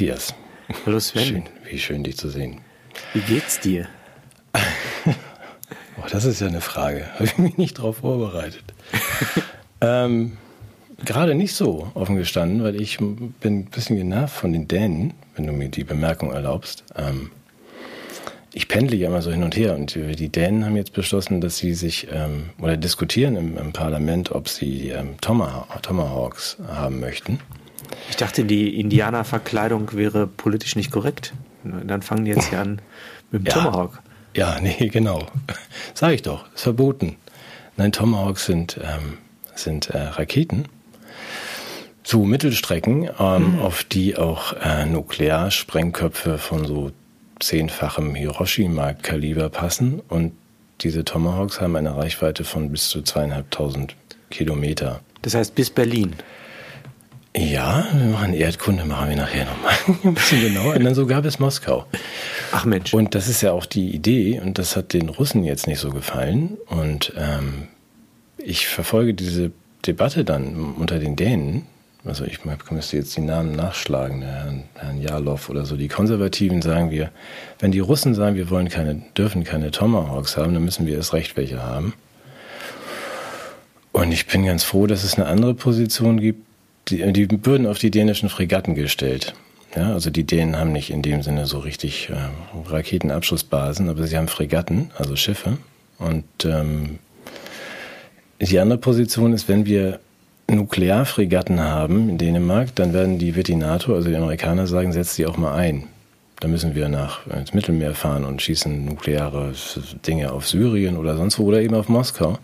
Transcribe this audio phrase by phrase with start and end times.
[0.00, 0.34] Matthias.
[0.86, 1.26] Hallo Sven.
[1.26, 2.62] Schön, wie schön dich zu sehen.
[3.12, 3.86] Wie geht's dir?
[5.04, 7.04] oh, das ist ja eine Frage.
[7.12, 8.64] Habe ich mich nicht darauf vorbereitet.
[9.82, 10.38] ähm,
[11.04, 15.46] Gerade nicht so offen gestanden, weil ich bin ein bisschen genervt von den Dänen, wenn
[15.46, 16.82] du mir die Bemerkung erlaubst.
[16.96, 17.30] Ähm,
[18.54, 21.58] ich pendle ja immer so hin und her und die Dänen haben jetzt beschlossen, dass
[21.58, 27.38] sie sich ähm, oder diskutieren im, im, Parlament, ob sie ähm, Tomahawks haben möchten.
[28.08, 31.32] Ich dachte, die Indianerverkleidung wäre politisch nicht korrekt.
[31.64, 32.80] Dann fangen die jetzt hier an
[33.30, 33.52] mit dem ja.
[33.52, 34.00] Tomahawk.
[34.34, 35.26] Ja, nee, genau.
[35.94, 37.16] Sag ich doch, ist verboten.
[37.76, 39.18] Nein, Tomahawks sind, ähm,
[39.54, 40.66] sind äh, Raketen
[42.02, 43.58] zu Mittelstrecken, ähm, mhm.
[43.60, 46.92] auf die auch äh, Nuklearsprengköpfe von so
[47.38, 50.00] zehnfachem Hiroshima-Kaliber passen.
[50.08, 50.32] Und
[50.80, 53.96] diese Tomahawks haben eine Reichweite von bis zu zweieinhalbtausend
[54.30, 55.00] Kilometer.
[55.22, 56.14] Das heißt bis Berlin.
[57.36, 60.74] Ja, wir machen Erdkunde, machen wir nachher nochmal ein bisschen genauer.
[60.74, 61.86] Und dann sogar bis Moskau.
[62.50, 62.92] Ach Mensch.
[62.92, 65.90] Und das ist ja auch die Idee, und das hat den Russen jetzt nicht so
[65.90, 66.58] gefallen.
[66.66, 67.68] Und ähm,
[68.38, 69.52] ich verfolge diese
[69.86, 71.66] Debatte dann unter den Dänen.
[72.04, 75.76] Also ich müsste jetzt die Namen nachschlagen, Herrn, Herrn Jarlov oder so.
[75.76, 77.10] Die Konservativen sagen wir,
[77.58, 81.12] wenn die Russen sagen, wir wollen keine, dürfen keine Tomahawks haben, dann müssen wir erst
[81.12, 81.92] recht welche haben.
[83.92, 86.49] Und ich bin ganz froh, dass es eine andere Position gibt,
[86.90, 89.34] die, die würden auf die dänischen Fregatten gestellt.
[89.76, 94.16] Ja, also die Dänen haben nicht in dem Sinne so richtig äh, Raketenabschussbasen, aber sie
[94.16, 95.58] haben Fregatten, also Schiffe.
[95.98, 96.98] Und ähm,
[98.40, 100.00] die andere Position ist, wenn wir
[100.50, 105.36] Nuklearfregatten haben in Dänemark, dann werden die Vetinato, also die Amerikaner sagen, setzt sie auch
[105.36, 105.84] mal ein.
[106.40, 109.52] Da müssen wir nach ins Mittelmeer fahren und schießen nukleare
[110.06, 112.38] Dinge auf Syrien oder sonst wo oder eben auf Moskau.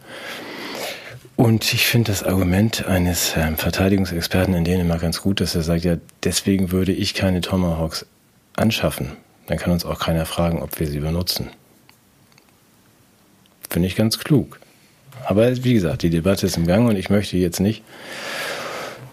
[1.36, 5.84] Und ich finde das Argument eines äh, Verteidigungsexperten in Dänemark ganz gut, dass er sagt,
[5.84, 8.06] ja, deswegen würde ich keine Tomahawks
[8.54, 9.12] anschaffen.
[9.46, 11.50] Dann kann uns auch keiner fragen, ob wir sie benutzen.
[13.68, 14.60] Finde ich ganz klug.
[15.26, 17.82] Aber wie gesagt, die Debatte ist im Gang und ich möchte jetzt nicht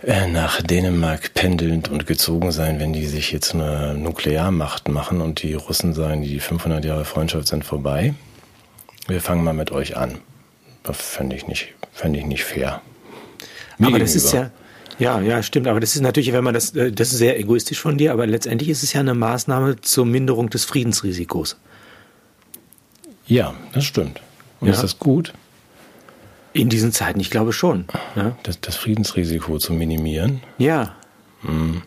[0.03, 5.43] äh, nach Dänemark pendelnd und gezogen sein, wenn die sich jetzt eine Nuklearmacht machen und
[5.43, 8.13] die Russen sagen, die 500 Jahre Freundschaft sind vorbei.
[9.07, 10.19] Wir fangen mal mit euch an.
[10.83, 12.81] Das fände ich nicht, fände ich nicht fair.
[13.77, 14.51] Mir aber das ist ja,
[14.99, 15.67] ja, ja, stimmt.
[15.67, 18.27] Aber das ist natürlich, wenn man das, äh, das ist sehr egoistisch von dir, aber
[18.27, 21.57] letztendlich ist es ja eine Maßnahme zur Minderung des Friedensrisikos.
[23.27, 24.21] Ja, das stimmt.
[24.59, 24.73] Und ja.
[24.73, 25.33] ist das gut?
[26.53, 27.85] In diesen Zeiten, ich glaube schon.
[28.15, 28.37] Ja?
[28.43, 30.41] Das, das, Friedensrisiko zu minimieren?
[30.59, 30.95] Ja.
[31.41, 31.81] Hm.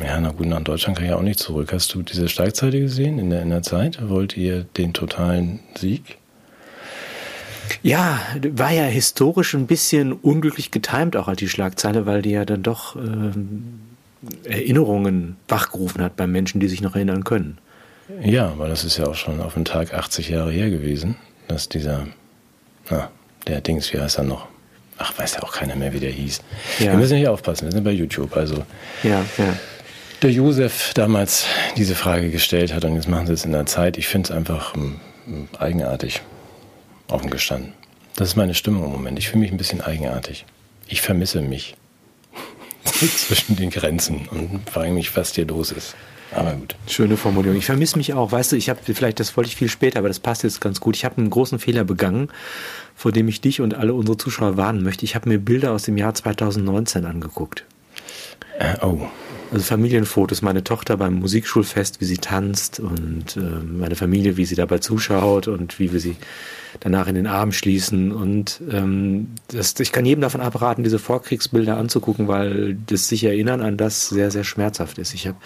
[0.00, 1.72] Ja, na gut, nach Deutschland kann ich auch nicht zurück.
[1.72, 4.08] Hast du diese Steigzeite gesehen in der, in der Zeit?
[4.08, 6.18] Wollt ihr den totalen Sieg?
[7.82, 8.20] Ja,
[8.52, 12.62] war ja historisch ein bisschen unglücklich getimt auch als die Schlagzeile, weil die ja dann
[12.62, 13.80] doch ähm,
[14.44, 17.58] Erinnerungen wachgerufen hat bei Menschen, die sich noch erinnern können.
[18.22, 21.68] Ja, aber das ist ja auch schon auf den Tag 80 Jahre her gewesen, dass
[21.68, 22.06] dieser,
[22.90, 23.10] na,
[23.46, 24.48] der Dings, wie heißt er noch?
[24.96, 26.40] Ach, weiß ja auch keiner mehr, wie der hieß.
[26.80, 26.92] Ja.
[26.92, 28.64] Wir müssen hier aufpassen, wir sind bei YouTube, also.
[29.02, 29.56] Ja, ja.
[30.22, 31.46] Der Josef damals
[31.76, 33.96] diese Frage gestellt hat und jetzt machen sie es in der Zeit.
[33.98, 34.98] Ich finde es einfach m,
[35.28, 36.22] m, eigenartig
[37.08, 37.72] offen gestanden.
[38.16, 39.18] Das ist meine Stimmung im Moment.
[39.18, 40.44] Ich fühle mich ein bisschen eigenartig.
[40.86, 41.76] Ich vermisse mich
[42.84, 45.94] zwischen den Grenzen und frage mich, was hier los ist.
[46.32, 46.74] Aber gut.
[46.86, 47.56] Schöne Formulierung.
[47.56, 48.32] Ich vermisse mich auch.
[48.32, 50.80] Weißt du, ich habe vielleicht, das wollte ich viel später, aber das passt jetzt ganz
[50.80, 50.96] gut.
[50.96, 52.28] Ich habe einen großen Fehler begangen,
[52.94, 55.04] vor dem ich dich und alle unsere Zuschauer warnen möchte.
[55.04, 57.64] Ich habe mir Bilder aus dem Jahr 2019 angeguckt.
[58.58, 59.06] Äh, oh.
[59.50, 64.56] Also Familienfotos, meine Tochter beim Musikschulfest, wie sie tanzt und äh, meine Familie, wie sie
[64.56, 66.16] dabei zuschaut und wie wir sie
[66.80, 68.12] danach in den Arm schließen.
[68.12, 73.62] Und ähm, das, ich kann jedem davon abraten, diese Vorkriegsbilder anzugucken, weil das sich erinnern
[73.62, 75.14] an das sehr, sehr schmerzhaft ist.
[75.14, 75.38] Ich habe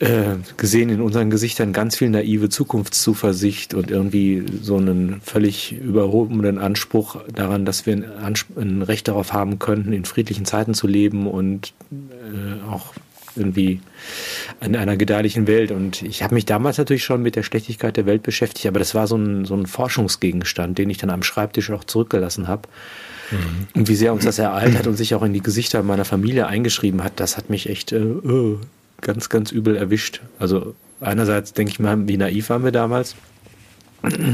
[0.00, 6.58] äh, gesehen in unseren Gesichtern ganz viel naive Zukunftszuversicht und irgendwie so einen völlig überhobenen
[6.58, 11.26] Anspruch daran, dass wir ein, ein Recht darauf haben könnten, in friedlichen Zeiten zu leben
[11.26, 12.94] und äh, auch
[13.36, 13.80] irgendwie
[14.62, 15.70] in einer gedeihlichen Welt.
[15.70, 18.94] Und ich habe mich damals natürlich schon mit der Schlechtigkeit der Welt beschäftigt, aber das
[18.94, 22.62] war so ein, so ein Forschungsgegenstand, den ich dann am Schreibtisch auch zurückgelassen habe.
[23.30, 23.80] Mhm.
[23.80, 26.46] Und wie sehr uns das ereilt hat und sich auch in die Gesichter meiner Familie
[26.46, 28.56] eingeschrieben hat, das hat mich echt äh, äh,
[29.00, 30.20] ganz, ganz übel erwischt.
[30.38, 33.16] Also einerseits denke ich mal, wie naiv waren wir damals.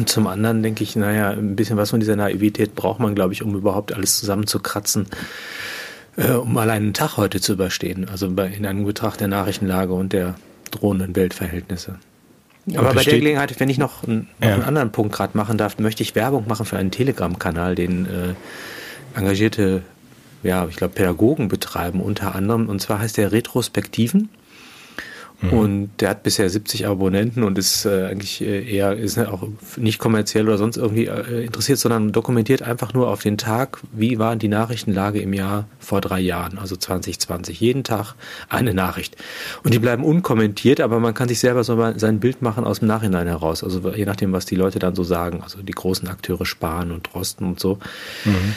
[0.06, 3.42] Zum anderen denke ich, naja, ein bisschen was von dieser Naivität braucht man, glaube ich,
[3.42, 5.06] um überhaupt alles zusammenzukratzen
[6.16, 8.08] äh, um allein einen Tag heute zu überstehen.
[8.08, 10.34] Also bei, in einem Betracht der Nachrichtenlage und der
[10.70, 11.98] drohenden Weltverhältnisse.
[12.74, 14.54] Aber bei der Gelegenheit, wenn ich noch, einen, noch ja.
[14.54, 19.18] einen anderen Punkt gerade machen darf, möchte ich Werbung machen für einen Telegram-Kanal, den äh,
[19.18, 19.82] engagierte
[20.42, 22.68] ja, ich glaube, Pädagogen betreiben unter anderem.
[22.68, 24.28] Und zwar heißt der Retrospektiven.
[25.40, 25.52] Mhm.
[25.52, 29.46] Und der hat bisher 70 Abonnenten und ist äh, eigentlich äh, eher, ist auch
[29.76, 34.18] nicht kommerziell oder sonst irgendwie äh, interessiert, sondern dokumentiert einfach nur auf den Tag, wie
[34.18, 37.60] war die Nachrichtenlage im Jahr vor drei Jahren, also 2020.
[37.60, 38.14] Jeden Tag
[38.48, 39.16] eine Nachricht.
[39.62, 42.78] Und die bleiben unkommentiert, aber man kann sich selber so mal sein Bild machen aus
[42.78, 43.62] dem Nachhinein heraus.
[43.62, 45.42] Also je nachdem, was die Leute dann so sagen.
[45.42, 47.78] Also die großen Akteure Spahn und Drosten und so.
[48.24, 48.54] Mhm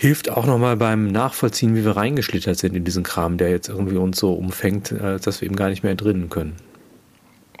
[0.00, 3.98] hilft auch nochmal beim Nachvollziehen, wie wir reingeschlittert sind in diesen Kram, der jetzt irgendwie
[3.98, 6.54] uns so umfängt, äh, dass wir eben gar nicht mehr entrinnen können.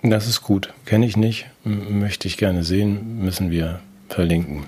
[0.02, 0.72] Das ist gut.
[0.86, 4.64] Kenne ich nicht, möchte ich gerne sehen, müssen wir verlinken.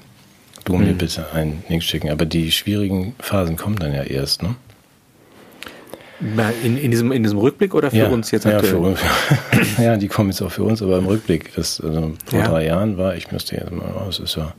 [0.66, 0.84] Du hm.
[0.84, 2.10] mir bitte einen Link schicken.
[2.10, 4.54] Aber die schwierigen Phasen kommen dann ja erst, ne?
[6.62, 8.64] In, in, diesem, in diesem Rückblick oder für ja, uns jetzt aktuell?
[8.64, 9.00] Ja, für uns.
[9.78, 11.54] ja, die kommen jetzt auch für uns, aber im Rückblick.
[11.56, 12.48] Das, also vor ja.
[12.48, 14.52] drei Jahren war, ich müsste jetzt mal, es ist ja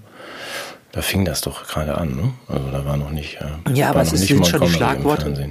[0.93, 2.33] da fing das doch gerade an, ne?
[2.47, 3.39] Also da war noch nicht.
[3.41, 5.49] Äh, ja, aber es ist, sind schon die Schlagworte.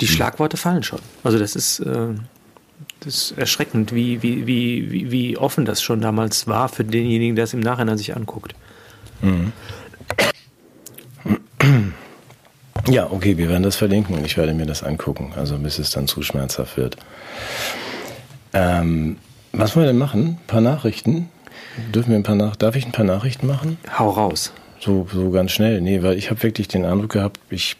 [0.00, 0.14] Die hm.
[0.14, 1.00] Schlagworte fallen schon.
[1.24, 2.14] Also das ist, äh,
[3.00, 7.42] das ist erschreckend, wie, wie, wie, wie, offen das schon damals war für denjenigen, der
[7.42, 8.54] es im Nachhinein sich anguckt.
[9.20, 9.52] Mhm.
[12.86, 15.90] Ja, okay, wir werden das verlinken und ich werde mir das angucken, also bis es
[15.90, 16.98] dann zu schmerzhaft wird.
[18.52, 19.16] Ähm,
[19.50, 20.38] was wollen wir denn machen?
[20.40, 21.30] Ein paar Nachrichten?
[21.92, 23.78] Dürfen wir ein paar Nach Darf ich ein paar Nachrichten machen?
[23.98, 24.52] Hau raus
[24.84, 25.80] so, so ganz schnell.
[25.80, 27.76] Nee, weil ich habe wirklich den Eindruck gehabt, ich,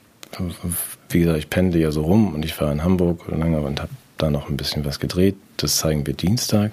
[1.11, 3.93] wie gesagt, ich pendle ja so rum und ich war in Hamburg lange und habe
[4.19, 5.37] da noch ein bisschen was gedreht.
[5.57, 6.73] Das zeigen wir Dienstag.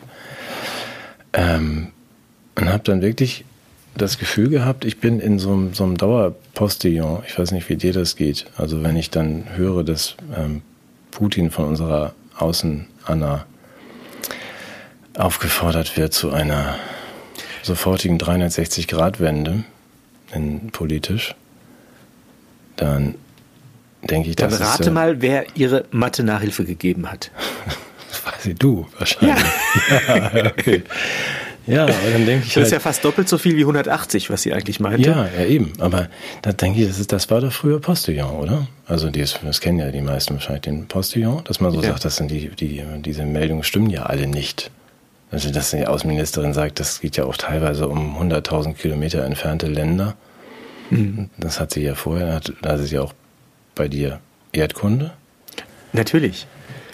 [1.34, 1.92] Ähm,
[2.56, 3.46] und habe dann wirklich
[3.96, 7.24] das Gefühl gehabt, ich bin in so einem, so einem Dauerpostillon.
[7.28, 8.46] Ich weiß nicht, wie dir das geht.
[8.58, 10.62] Also wenn ich dann höre, dass ähm,
[11.12, 13.46] Putin von unserer Außen-Anna
[15.18, 16.78] aufgefordert wird zu einer
[17.64, 19.66] sofortigen 360-Grad-Wende,
[20.34, 21.36] in, politisch,
[22.76, 23.16] dann
[24.04, 27.32] denke ich, dann das rate äh, mal, wer ihre Mathe-Nachhilfe gegeben hat.
[28.10, 29.44] das weiß ich, du wahrscheinlich.
[30.08, 30.84] Ja, ja okay.
[31.68, 32.54] Ja, aber dann denke ich.
[32.54, 35.08] Das halt, ist ja fast doppelt so viel wie 180, was sie eigentlich meinte.
[35.08, 35.74] Ja, ja, eben.
[35.80, 36.10] Aber
[36.42, 38.68] da denke ich, das, ist, das war doch früher Postillon, oder?
[38.88, 41.90] Also das, das kennen ja die meisten wahrscheinlich den Postillon, dass man so ja.
[41.90, 44.72] sagt, das sind die, die, diese Meldungen stimmen ja alle nicht.
[45.32, 50.16] Also, dass die Außenministerin sagt, das geht ja auch teilweise um 100.000 Kilometer entfernte Länder.
[50.90, 51.30] Mhm.
[51.38, 53.14] Das hat sie ja vorher, hat, das ist ja auch
[53.76, 54.20] bei dir
[54.52, 55.12] Erdkunde.
[55.94, 56.48] Natürlich.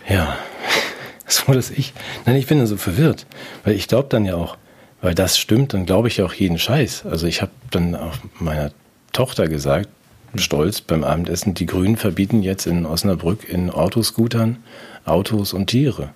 [0.08, 0.38] Ja,
[1.28, 1.94] so dass ich,
[2.26, 3.26] nein, ich bin dann so verwirrt,
[3.64, 4.58] weil ich glaube dann ja auch,
[5.02, 7.06] weil das stimmt, dann glaube ich ja auch jeden Scheiß.
[7.06, 8.72] Also ich habe dann auch meiner
[9.14, 9.90] Tochter gesagt,
[10.36, 14.58] stolz beim Abendessen, die Grünen verbieten jetzt in Osnabrück in Autoscootern
[15.06, 16.10] Autos und Tiere.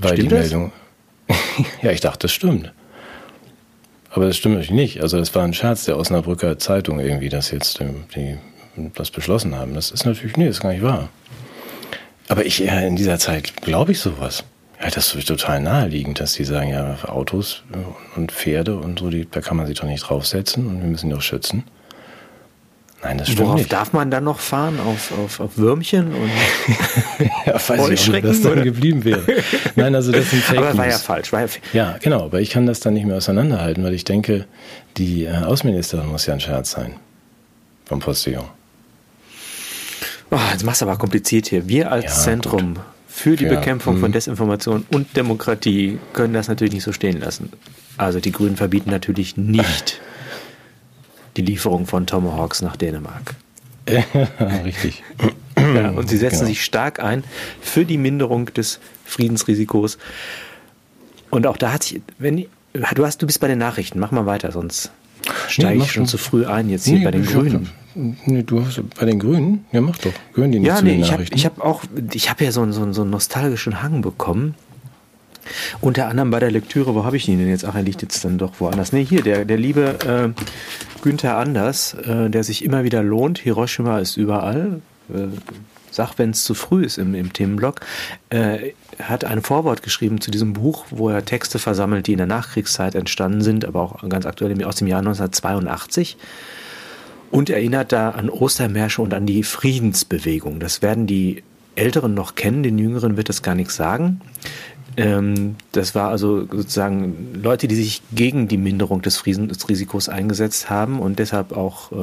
[0.00, 0.72] Weil stimmt die Meldung.
[1.82, 2.72] ja, ich dachte, das stimmt.
[4.10, 5.02] Aber das stimmt natürlich nicht.
[5.02, 8.38] Also das war ein Scherz der Osnabrücker Zeitung irgendwie, dass jetzt ähm, die
[8.94, 9.74] das beschlossen haben.
[9.74, 11.08] Das ist natürlich, nee, das ist gar nicht wahr.
[12.28, 14.44] Aber ich ja, in dieser Zeit glaube ich sowas.
[14.82, 17.62] Ja, das ist total naheliegend, dass die sagen, ja, Autos
[18.16, 21.10] und Pferde und so, die, da kann man sich doch nicht draufsetzen und wir müssen
[21.10, 21.64] die auch schützen.
[23.02, 23.72] Nein, das stimmt Worauf nicht.
[23.72, 24.78] darf man dann noch fahren?
[24.78, 26.30] Auf, auf, auf Würmchen und
[27.46, 29.24] ja, weiß ich nicht, das dann geblieben wäre.
[29.74, 31.32] Nein, also das sind Fake Aber war ja falsch.
[31.32, 34.44] War ja, ja, genau, aber ich kann das dann nicht mehr auseinanderhalten, weil ich denke,
[34.98, 36.96] die äh, Außenministerin muss ja ein Scherz sein.
[37.86, 38.44] Vom Postillon.
[40.30, 41.68] Oh, jetzt machst du aber kompliziert hier.
[41.68, 42.84] Wir als ja, Zentrum gut.
[43.08, 44.00] für die ja, Bekämpfung mh.
[44.00, 47.50] von Desinformation und Demokratie können das natürlich nicht so stehen lassen.
[47.96, 50.00] Also die Grünen verbieten natürlich nicht
[51.40, 53.34] die Lieferung von Tomahawks nach Dänemark.
[54.64, 55.02] Richtig.
[55.56, 56.48] Ja, und sie setzen genau.
[56.48, 57.24] sich stark ein
[57.60, 59.98] für die Minderung des Friedensrisikos.
[61.30, 64.26] Und auch da hat sich, wenn du hast, du bist bei den Nachrichten, mach mal
[64.26, 64.90] weiter, sonst
[65.48, 67.68] steige nee, ich schon zu früh ein jetzt hier nee, bei den Grünen.
[67.94, 69.64] Hab, nee, du hast bei den Grünen?
[69.72, 70.12] Ja, mach doch.
[70.34, 71.36] Gehören die nicht ja, zu nee, den ich Nachrichten?
[71.36, 74.54] ich habe auch, ich habe ja so, so, so einen nostalgischen Hang bekommen.
[75.80, 77.64] Unter anderem bei der Lektüre, wo habe ich ihn denn jetzt?
[77.64, 78.92] Ach, er liegt jetzt dann doch woanders.
[78.92, 80.42] Nee, hier, der, der liebe äh,
[81.02, 83.38] Günther Anders, äh, der sich immer wieder lohnt.
[83.38, 84.80] Hiroshima ist überall.
[85.08, 85.28] Äh,
[85.90, 87.80] sag, wenn es zu früh ist im, im Themenblock,
[88.30, 92.26] äh, hat ein Vorwort geschrieben zu diesem Buch, wo er Texte versammelt, die in der
[92.26, 96.16] Nachkriegszeit entstanden sind, aber auch ganz aktuell aus dem Jahr 1982
[97.30, 100.60] und erinnert da an Ostermärsche und an die Friedensbewegung.
[100.60, 101.42] Das werden die
[101.76, 104.20] Älteren noch kennen, den Jüngeren wird das gar nichts sagen.
[105.00, 111.00] Ähm, das war also sozusagen Leute, die sich gegen die Minderung des Risikos eingesetzt haben
[111.00, 111.96] und deshalb auch äh,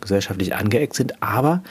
[0.00, 1.22] gesellschaftlich angeeckt sind.
[1.22, 1.62] Aber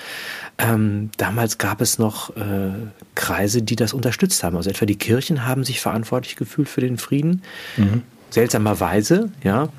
[0.57, 2.72] ähm, damals gab es noch äh,
[3.15, 4.55] Kreise, die das unterstützt haben.
[4.57, 7.41] Also etwa die Kirchen haben sich verantwortlich gefühlt für den Frieden.
[7.77, 8.03] Mhm.
[8.29, 9.69] Seltsamerweise, ja.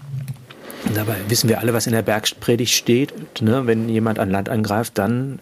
[0.95, 3.13] Dabei wissen wir alle, was in der Bergpredigt steht.
[3.41, 3.67] Ne?
[3.67, 5.41] Wenn jemand an Land angreift, dann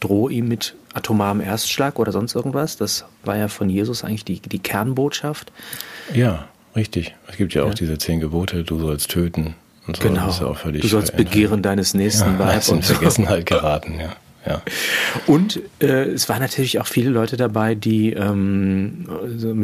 [0.00, 2.76] drohe ihm mit atomarem Erstschlag oder sonst irgendwas.
[2.76, 5.52] Das war ja von Jesus eigentlich die, die Kernbotschaft.
[6.14, 7.14] Ja, richtig.
[7.28, 7.74] Es gibt ja auch ja.
[7.74, 9.54] diese zehn Gebote, du sollst töten.
[9.86, 10.02] Und so.
[10.02, 10.30] Genau.
[10.30, 12.68] Ja du sollst begehren deines nächsten ja, Weib.
[12.68, 14.14] Und Vergessenheit geraten, ja.
[14.46, 14.62] Ja.
[15.26, 19.06] Und äh, es waren natürlich auch viele Leute dabei, die ähm,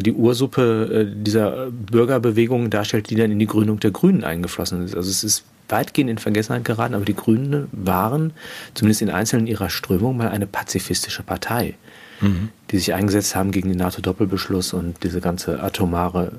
[0.02, 4.96] die Ursuppe äh, dieser Bürgerbewegung darstellt, die dann in die Gründung der Grünen eingeflossen ist.
[4.96, 8.32] Also es ist weitgehend in Vergessenheit geraten, aber die Grünen waren,
[8.74, 11.74] zumindest in einzelnen ihrer Strömung, mal eine pazifistische Partei,
[12.20, 12.50] mhm.
[12.70, 16.32] die sich eingesetzt haben gegen den NATO-Doppelbeschluss und diese ganze atomare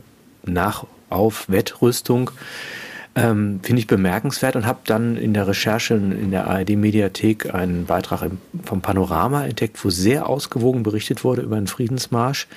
[0.45, 2.31] Nach-Auf-Wettrüstung.
[3.17, 8.23] Ähm, Finde ich bemerkenswert und habe dann in der Recherche in der ARD-Mediathek einen Beitrag
[8.23, 12.47] im, vom Panorama entdeckt, wo sehr ausgewogen berichtet wurde über einen Friedensmarsch.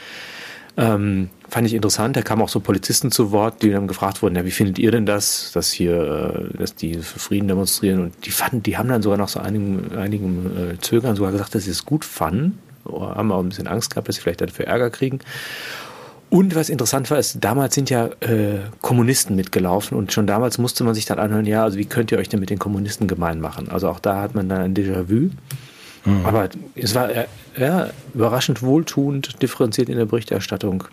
[0.77, 2.17] Ähm, fand ich interessant.
[2.17, 4.93] Da kamen auch so Polizisten zu Wort, die dann gefragt wurden, ja, wie findet ihr
[4.93, 8.01] denn das, dass hier, äh, dass die für Frieden demonstrieren?
[8.01, 11.55] Und die fanden, die haben dann sogar noch so einigen, einigen äh, Zögern sogar gesagt,
[11.55, 12.59] dass sie es gut fanden.
[12.85, 15.19] Haben auch ein bisschen Angst gehabt, dass sie vielleicht dafür Ärger kriegen.
[16.31, 20.85] Und was interessant war, ist, damals sind ja äh, Kommunisten mitgelaufen und schon damals musste
[20.85, 23.41] man sich dann anhören, ja, also wie könnt ihr euch denn mit den Kommunisten gemein
[23.41, 23.71] machen?
[23.71, 25.31] Also auch da hat man dann ein Déjà-vu.
[26.05, 26.25] Mhm.
[26.25, 30.85] Aber es war äh, ja, überraschend wohltuend, differenziert in der Berichterstattung.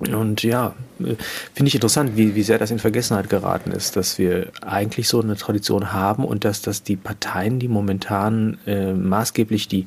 [0.00, 4.50] Und ja, finde ich interessant, wie, wie sehr das in Vergessenheit geraten ist, dass wir
[4.60, 9.86] eigentlich so eine Tradition haben und dass, dass die Parteien, die momentan äh, maßgeblich die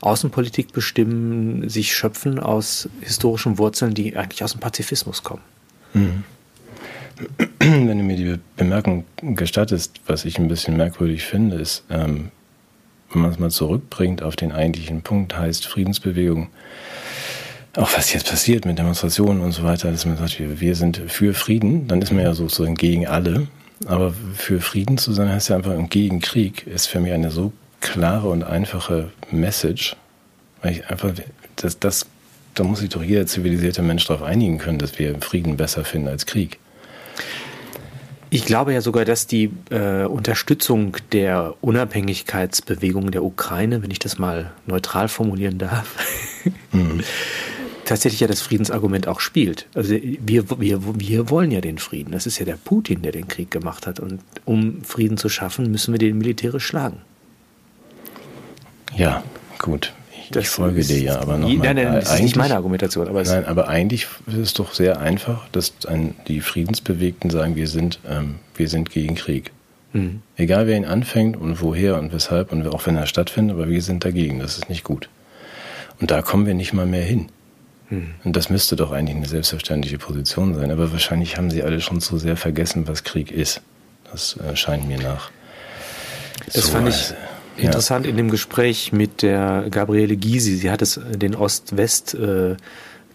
[0.00, 5.42] Außenpolitik bestimmen, sich schöpfen aus historischen Wurzeln, die eigentlich aus dem Pazifismus kommen.
[5.92, 6.22] Mhm.
[7.58, 12.30] Wenn du mir die Bemerkung gestattest, was ich ein bisschen merkwürdig finde, ist, ähm,
[13.10, 16.48] wenn man es mal zurückbringt auf den eigentlichen Punkt, heißt Friedensbewegung
[17.76, 21.34] auch was jetzt passiert mit Demonstrationen und so weiter, dass man sagt, wir sind für
[21.34, 23.46] Frieden, dann ist man ja sozusagen gegen alle.
[23.86, 27.52] Aber für Frieden zu sein heißt ja einfach gegen Krieg, ist für mich eine so
[27.80, 29.96] klare und einfache Message,
[30.62, 31.12] weil ich einfach,
[31.56, 32.06] das, das,
[32.54, 36.08] da muss sich doch jeder zivilisierte Mensch darauf einigen können, dass wir Frieden besser finden
[36.08, 36.58] als Krieg.
[38.30, 44.18] Ich glaube ja sogar, dass die äh, Unterstützung der Unabhängigkeitsbewegung der Ukraine, wenn ich das
[44.18, 45.94] mal neutral formulieren darf,
[46.72, 47.04] mhm
[47.88, 49.66] tatsächlich ja das Friedensargument auch spielt.
[49.74, 52.12] Also wir, wir, wir wollen ja den Frieden.
[52.12, 53.98] Das ist ja der Putin, der den Krieg gemacht hat.
[53.98, 56.98] Und um Frieden zu schaffen, müssen wir den militärisch schlagen.
[58.96, 59.22] Ja,
[59.58, 59.92] gut.
[60.30, 61.56] Ich, ich folge dir ja, aber nochmal.
[61.56, 63.08] Nein, nein, das ist nicht meine Argumentation.
[63.08, 67.68] Aber nein, aber eigentlich ist es doch sehr einfach, dass ein, die Friedensbewegten sagen, wir
[67.68, 69.52] sind, ähm, wir sind gegen Krieg.
[69.94, 70.20] Mhm.
[70.36, 73.80] Egal wer ihn anfängt und woher und weshalb und auch wenn er stattfindet, aber wir
[73.80, 74.38] sind dagegen.
[74.40, 75.08] Das ist nicht gut.
[76.00, 77.28] Und da kommen wir nicht mal mehr hin.
[77.88, 78.14] Hm.
[78.24, 80.70] Und das müsste doch eigentlich eine selbstverständliche Position sein.
[80.70, 83.62] Aber wahrscheinlich haben sie alle schon zu sehr vergessen, was Krieg ist.
[84.10, 85.30] Das äh, scheint mir nach.
[86.46, 87.10] Das so fand ich
[87.56, 87.64] ja.
[87.64, 90.56] interessant in dem Gespräch mit der Gabriele Gysi.
[90.56, 92.56] Sie hat es den Ost-West- äh,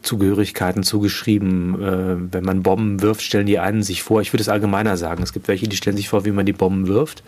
[0.03, 1.81] Zugehörigkeiten zugeschrieben.
[1.81, 5.23] Äh, wenn man Bomben wirft, stellen die einen sich vor, ich würde es allgemeiner sagen,
[5.23, 7.23] es gibt welche, die stellen sich vor, wie man die Bomben wirft.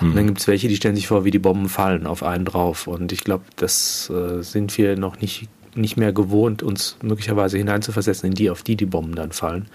[0.00, 0.10] Mhm.
[0.10, 2.44] Und dann gibt es welche, die stellen sich vor, wie die Bomben fallen auf einen
[2.44, 2.86] drauf.
[2.86, 8.28] Und ich glaube, das äh, sind wir noch nicht nicht mehr gewohnt, uns möglicherweise hineinzuversetzen
[8.28, 9.66] in die, auf die die Bomben dann fallen.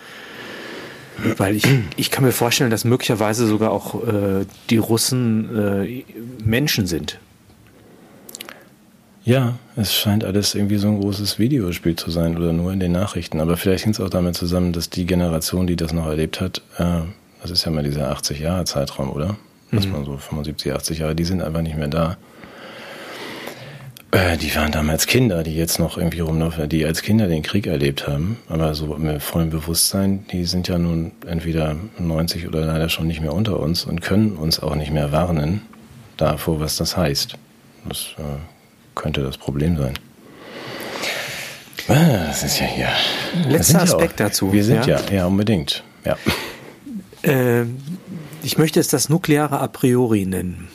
[1.37, 6.03] Weil ich, ich kann mir vorstellen, dass möglicherweise sogar auch äh, die Russen äh,
[6.43, 7.19] Menschen sind.
[9.23, 12.91] Ja, es scheint alles irgendwie so ein großes Videospiel zu sein oder nur in den
[12.91, 13.39] Nachrichten.
[13.39, 16.61] Aber vielleicht hängt es auch damit zusammen, dass die Generation, die das noch erlebt hat,
[16.77, 17.01] äh,
[17.41, 19.35] das ist ja mal dieser 80-Jahre-Zeitraum, oder?
[19.71, 19.93] Dass mhm.
[19.93, 22.17] man so 75, 80 Jahre, die sind einfach nicht mehr da.
[24.15, 27.67] Äh, die waren damals Kinder, die jetzt noch irgendwie rumlaufen, die als Kinder den Krieg
[27.67, 32.87] erlebt haben, aber so mit vollem Bewusstsein, die sind ja nun entweder 90 oder leider
[32.87, 35.63] schon nicht mehr unter uns und können uns auch nicht mehr warnen
[36.15, 37.35] davor, was das heißt.
[37.89, 38.21] Das äh,
[38.95, 39.95] könnte das Problem sein.
[41.89, 42.89] Ah, das ist ja hier.
[43.49, 44.53] Letzter Aspekt ja dazu.
[44.53, 45.83] Wir sind ja, ja, ja unbedingt.
[46.05, 46.15] Ja.
[47.21, 47.65] Äh,
[48.43, 50.69] ich möchte es das nukleare A priori nennen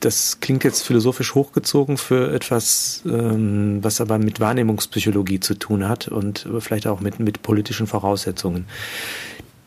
[0.00, 6.08] das klingt jetzt philosophisch hochgezogen für etwas, ähm, was aber mit Wahrnehmungspsychologie zu tun hat
[6.08, 8.66] und vielleicht auch mit, mit politischen Voraussetzungen.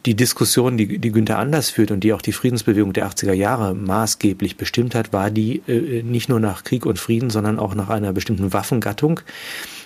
[0.06, 3.76] Die Diskussion, die, die Günther Anders führt und die auch die Friedensbewegung der 80er Jahre
[3.76, 7.90] maßgeblich bestimmt hat, war die äh, nicht nur nach Krieg und Frieden, sondern auch nach
[7.90, 9.20] einer bestimmten Waffengattung,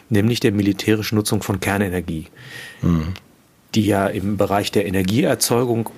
[0.10, 2.28] nämlich der militärischen Nutzung von Kernenergie.
[2.82, 3.14] Mhm
[3.76, 5.90] die ja im Bereich der Energieerzeugung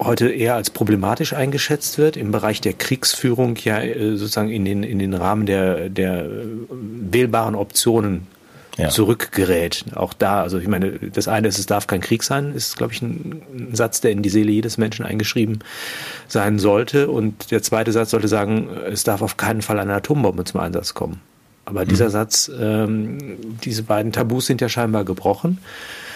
[0.00, 4.82] heute eher als problematisch eingeschätzt wird, im Bereich der Kriegsführung ja äh, sozusagen in den,
[4.82, 8.26] in den Rahmen der, der äh, wählbaren Optionen
[8.78, 8.88] ja.
[8.88, 9.84] zurückgerät.
[9.94, 12.92] Auch da, also ich meine, das eine ist, es darf kein Krieg sein, ist, glaube
[12.92, 13.42] ich, ein,
[13.72, 15.60] Satz, der in die Seele jedes Menschen eingeschrieben
[16.28, 17.10] sein sollte.
[17.10, 20.94] Und der zweite Satz sollte sagen, es darf auf keinen Fall eine Atombombe zum Einsatz
[20.94, 21.20] kommen.
[21.66, 21.88] Aber mhm.
[21.88, 25.58] dieser Satz, ähm, diese beiden Tabus sind ja scheinbar gebrochen.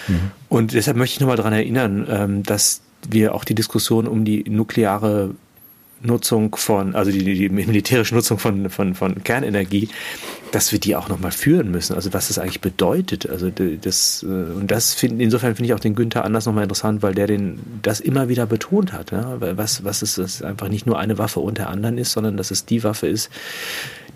[0.07, 0.31] Mhm.
[0.49, 4.43] Und deshalb möchte ich nochmal daran erinnern, ähm, dass wir auch die Diskussion um die
[4.49, 5.35] nukleare
[6.05, 9.89] Nutzung von, also die, die militärische Nutzung von, von, von Kernenergie,
[10.51, 11.95] dass wir die auch nochmal führen müssen.
[11.95, 13.29] Also was das eigentlich bedeutet.
[13.29, 17.01] Also das, äh, und das finden, insofern finde ich auch den Günther Anders nochmal interessant,
[17.01, 19.11] weil der den, das immer wieder betont hat.
[19.11, 19.37] Ja?
[19.39, 22.65] Was, was ist, das einfach nicht nur eine Waffe unter anderen ist, sondern dass es
[22.65, 23.29] die Waffe ist,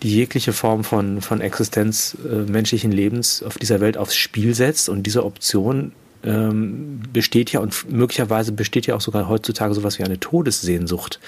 [0.03, 4.89] die jegliche Form von, von Existenz äh, menschlichen Lebens auf dieser Welt aufs Spiel setzt
[4.89, 5.91] und diese Option
[6.23, 11.19] ähm, besteht ja und möglicherweise besteht ja auch sogar heutzutage sowas wie eine Todessehnsucht,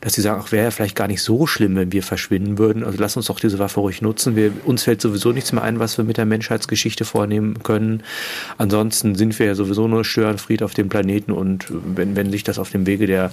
[0.00, 2.84] dass sie sagen, ach wäre ja vielleicht gar nicht so schlimm, wenn wir verschwinden würden.
[2.84, 4.36] Also lass uns doch diese Waffe ruhig nutzen.
[4.36, 8.02] Wir, uns fällt sowieso nichts mehr ein, was wir mit der Menschheitsgeschichte vornehmen können.
[8.58, 12.58] Ansonsten sind wir ja sowieso nur Störenfried auf dem Planeten und wenn, wenn sich das
[12.58, 13.30] auf dem Wege der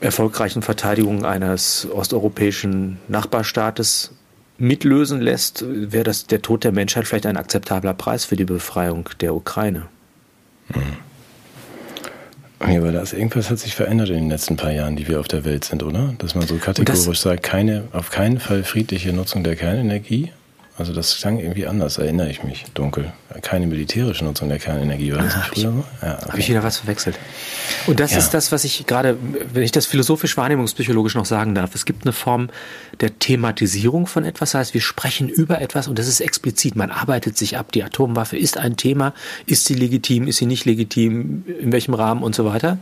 [0.00, 4.12] erfolgreichen Verteidigung eines osteuropäischen Nachbarstaates
[4.58, 9.08] mitlösen lässt, wäre das der Tod der Menschheit vielleicht ein akzeptabler Preis für die Befreiung
[9.20, 9.88] der Ukraine.
[10.72, 10.82] Hm.
[12.72, 15.20] Ja, aber da ist irgendwas hat sich verändert in den letzten paar Jahren, die wir
[15.20, 16.14] auf der Welt sind, oder?
[16.18, 20.32] Dass man so kategorisch sagt, keine, auf keinen Fall friedliche Nutzung der Kernenergie
[20.78, 23.12] also das klang irgendwie anders, erinnere ich mich, dunkel.
[23.42, 25.84] Keine militärische Nutzung der Kernenergie, war das ah, nicht früher so?
[26.00, 26.28] Ja, okay.
[26.28, 27.18] Habe ich wieder was verwechselt.
[27.88, 28.18] Und das ja.
[28.18, 29.16] ist das, was ich gerade,
[29.52, 32.48] wenn ich das philosophisch wahrnehmungspsychologisch noch sagen darf, es gibt eine Form
[33.00, 36.76] der Thematisierung von etwas, das heißt, wir sprechen über etwas und das ist explizit.
[36.76, 39.14] Man arbeitet sich ab, die Atomwaffe ist ein Thema,
[39.46, 42.78] ist sie legitim, ist sie nicht legitim, in welchem Rahmen und so weiter.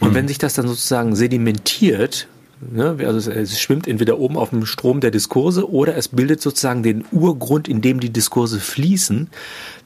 [0.00, 0.14] Und mhm.
[0.14, 2.28] wenn sich das dann sozusagen sedimentiert
[2.70, 2.96] Ne?
[3.04, 7.04] Also es, schwimmt entweder oben auf dem Strom der Diskurse oder es bildet sozusagen den
[7.10, 9.28] Urgrund, in dem die Diskurse fließen.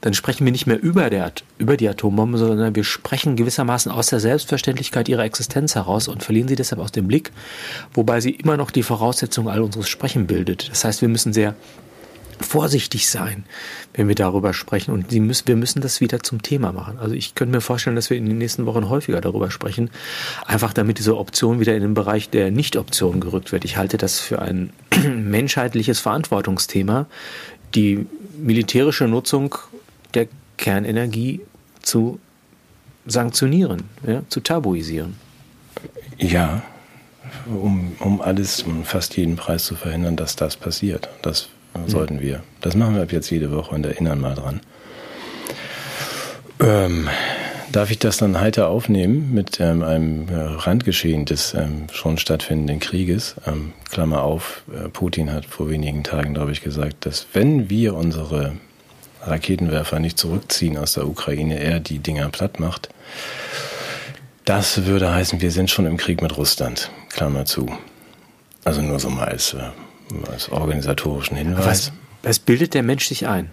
[0.01, 4.07] Dann sprechen wir nicht mehr über, der, über die Atombombe, sondern wir sprechen gewissermaßen aus
[4.07, 7.31] der Selbstverständlichkeit ihrer Existenz heraus und verlieren sie deshalb aus dem Blick,
[7.93, 10.69] wobei sie immer noch die Voraussetzung all unseres Sprechen bildet.
[10.69, 11.55] Das heißt, wir müssen sehr
[12.39, 13.45] vorsichtig sein,
[13.93, 14.91] wenn wir darüber sprechen.
[14.91, 16.97] Und müssen, wir müssen das wieder zum Thema machen.
[16.99, 19.89] Also ich könnte mir vorstellen, dass wir in den nächsten Wochen häufiger darüber sprechen,
[20.45, 23.65] einfach damit diese Option wieder in den Bereich der Nicht-Option gerückt wird.
[23.65, 24.71] Ich halte das für ein
[25.15, 27.07] menschheitliches Verantwortungsthema,
[27.75, 28.05] die
[28.37, 29.55] militärische Nutzung
[30.13, 31.41] der Kernenergie
[31.81, 32.19] zu
[33.05, 35.15] sanktionieren, ja, zu tabuisieren.
[36.17, 36.63] Ja,
[37.45, 41.09] um, um alles, um fast jeden Preis zu verhindern, dass das passiert.
[41.21, 41.49] Das
[41.85, 42.41] sollten wir.
[42.61, 44.61] Das machen wir ab jetzt jede Woche und erinnern mal dran.
[46.59, 47.07] Ähm,
[47.71, 52.79] darf ich das dann heiter aufnehmen mit ähm, einem äh, Randgeschehen des ähm, schon stattfindenden
[52.79, 53.35] Krieges?
[53.45, 57.95] Ähm, Klammer auf, äh, Putin hat vor wenigen Tagen, glaube ich, gesagt, dass wenn wir
[57.95, 58.53] unsere
[59.21, 62.89] Raketenwerfer nicht zurückziehen aus der Ukraine, er die Dinger platt macht.
[64.45, 66.89] Das würde heißen, wir sind schon im Krieg mit Russland.
[67.09, 67.67] Klammer zu.
[68.63, 69.69] Also nur so mal als äh,
[70.31, 71.65] als organisatorischen Hinweis.
[71.65, 71.91] Was,
[72.23, 73.49] was bildet der Mensch sich ein?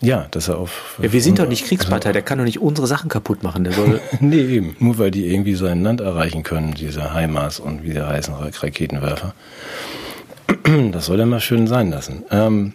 [0.00, 0.98] Ja, dass er auf.
[1.02, 3.64] Ja, wir sind doch nicht Kriegspartei, der kann doch nicht unsere Sachen kaputt machen.
[3.64, 4.76] Der soll nee, eben.
[4.78, 9.34] Nur weil die irgendwie sein Land erreichen können, diese HIMARS und wie der heißen Raketenwerfer.
[10.92, 12.24] Das soll er mal schön sein lassen.
[12.30, 12.72] Ähm,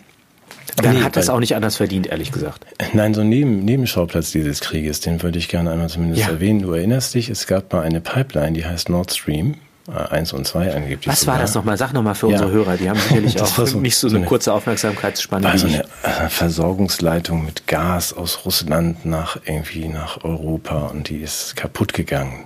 [0.78, 2.65] Dann nee, hat das auch nicht anders verdient, ehrlich gesagt.
[2.93, 6.30] Nein, so ein Neben, Nebenschauplatz dieses Krieges, den würde ich gerne einmal zumindest ja.
[6.30, 6.62] erwähnen.
[6.62, 9.56] Du erinnerst dich, es gab mal eine Pipeline, die heißt Nord Stream.
[9.93, 11.08] 1 und 2 angeblich.
[11.08, 11.36] Was sogar.
[11.36, 11.77] war das nochmal?
[11.77, 12.34] Sag nochmal für ja.
[12.34, 15.49] unsere Hörer, die haben sicherlich auch so, nicht so, so eine, kurze Aufmerksamkeitsspanne.
[15.49, 21.56] Also eine äh, Versorgungsleitung mit Gas aus Russland nach irgendwie nach Europa und die ist
[21.56, 22.45] kaputt gegangen.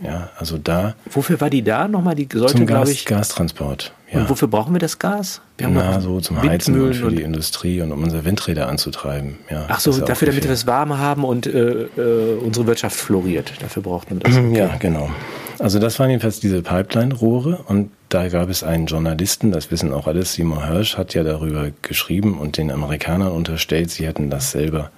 [0.00, 0.94] Ja, also da.
[1.10, 2.14] Wofür war die da nochmal?
[2.14, 3.06] Die sollte, zum glaube ich.
[3.06, 3.92] Gastransport.
[4.14, 4.20] Ja.
[4.20, 5.40] Und wofür brauchen wir das Gas?
[5.58, 8.68] Wir haben Na, so zum Heizen und für und die Industrie und um unsere Windräder
[8.68, 9.38] anzutreiben.
[9.50, 13.52] Ja, Ach so, dafür, damit wir es warm haben und äh, äh, unsere Wirtschaft floriert.
[13.60, 14.36] Dafür braucht man das.
[14.36, 14.56] Okay.
[14.56, 15.10] Ja, genau.
[15.58, 20.06] Also das waren jedenfalls diese Pipeline-Rohre und da gab es einen Journalisten, das wissen auch
[20.06, 24.90] alles, Simon Hirsch hat ja darüber geschrieben und den Amerikanern unterstellt, sie hätten das selber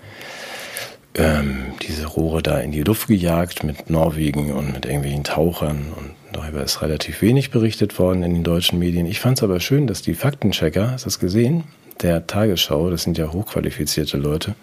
[1.14, 6.10] ähm, diese Rohre da in die Luft gejagt mit Norwegen und mit irgendwelchen Tauchern und
[6.36, 9.06] darüber ist relativ wenig berichtet worden in den deutschen Medien.
[9.06, 11.64] Ich fand es aber schön, dass die Faktenchecker, hast du das gesehen,
[12.02, 14.54] der Tagesschau, das sind ja hochqualifizierte Leute,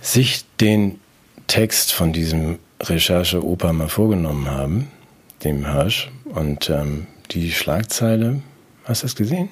[0.00, 1.00] sich den
[1.46, 4.88] Text von diesem Recherche-Oper mal vorgenommen haben,
[5.44, 8.42] dem Hirsch, und ähm, die Schlagzeile,
[8.84, 9.48] hast du das gesehen?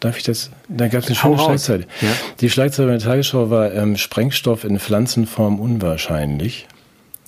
[0.00, 0.50] Darf ich das?
[0.68, 1.86] Da gab es eine schöne Schlagzeile.
[2.02, 2.08] Ja?
[2.40, 6.66] Die Schlagzeile der Tagesschau war ähm, Sprengstoff in Pflanzenform unwahrscheinlich,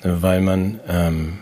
[0.02, 1.38] weil man ähm,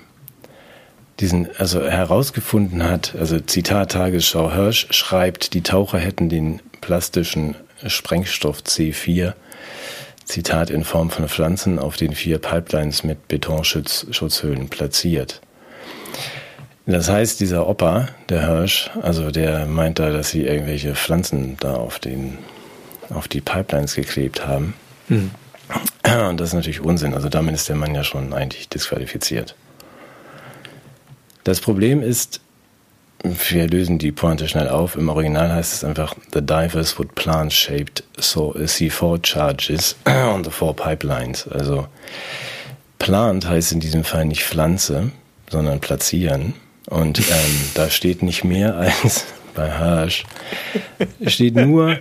[1.20, 7.54] diesen, also herausgefunden hat, also Zitat Tagesschau, Hirsch schreibt, die Taucher hätten den plastischen
[7.86, 9.34] Sprengstoff C4,
[10.24, 15.40] Zitat, in Form von Pflanzen auf den vier Pipelines mit Betonschutzhöhlen platziert.
[16.86, 21.74] Das heißt, dieser Opa, der Hirsch, also der meint da, dass sie irgendwelche Pflanzen da
[21.74, 22.38] auf den,
[23.10, 24.74] auf die Pipelines geklebt haben.
[25.08, 25.30] Mhm.
[26.28, 27.14] Und das ist natürlich Unsinn.
[27.14, 29.56] Also damit ist der Mann ja schon eigentlich disqualifiziert.
[31.44, 32.40] Das Problem ist,
[33.22, 34.96] wir lösen die Pointe schnell auf.
[34.96, 40.74] Im Original heißt es einfach, the divers would plant shaped C4 charges on the four
[40.74, 41.46] pipelines.
[41.48, 41.86] Also
[42.98, 45.10] plant heißt in diesem Fall nicht Pflanze,
[45.50, 46.54] sondern platzieren.
[46.86, 50.24] Und ähm, da steht nicht mehr als bei Hirsch,
[51.26, 51.98] steht nur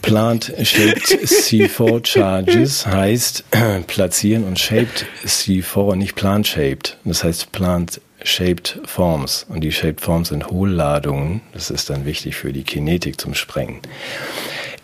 [0.00, 3.44] Plant Shaped C4 Charges heißt
[3.86, 6.96] platzieren und Shaped C4, nicht Plant Shaped.
[7.04, 9.46] Das heißt Plant Shaped Forms.
[9.48, 11.42] Und die Shaped Forms sind Hohlladungen.
[11.52, 13.80] Das ist dann wichtig für die Kinetik zum Sprengen.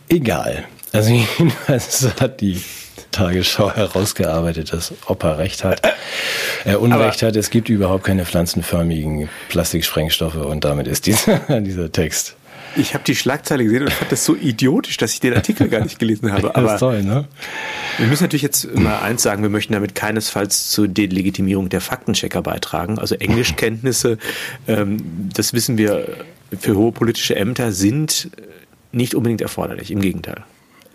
[0.08, 0.64] Egal.
[0.92, 2.62] Also jedenfalls hat die
[3.10, 5.82] Tagesschau herausgearbeitet, dass Opa recht hat.
[6.64, 11.90] Er Unrecht Aber hat, es gibt überhaupt keine pflanzenförmigen Plastiksprengstoffe und damit ist dieser, dieser
[11.90, 12.36] Text
[12.76, 15.80] ich habe die Schlagzeile gesehen und fand das so idiotisch, dass ich den Artikel gar
[15.80, 16.54] nicht gelesen habe.
[16.54, 17.26] Aber das ist toll, ne?
[17.98, 22.42] Wir müssen natürlich jetzt mal eins sagen, wir möchten damit keinesfalls zur Delegitimierung der Faktenchecker
[22.42, 22.98] beitragen.
[22.98, 24.18] Also Englischkenntnisse,
[24.68, 26.08] ähm, das wissen wir,
[26.58, 28.30] für hohe politische Ämter sind
[28.92, 30.42] nicht unbedingt erforderlich, im Gegenteil.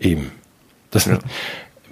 [0.00, 0.32] Eben.
[0.90, 1.18] Das, ja.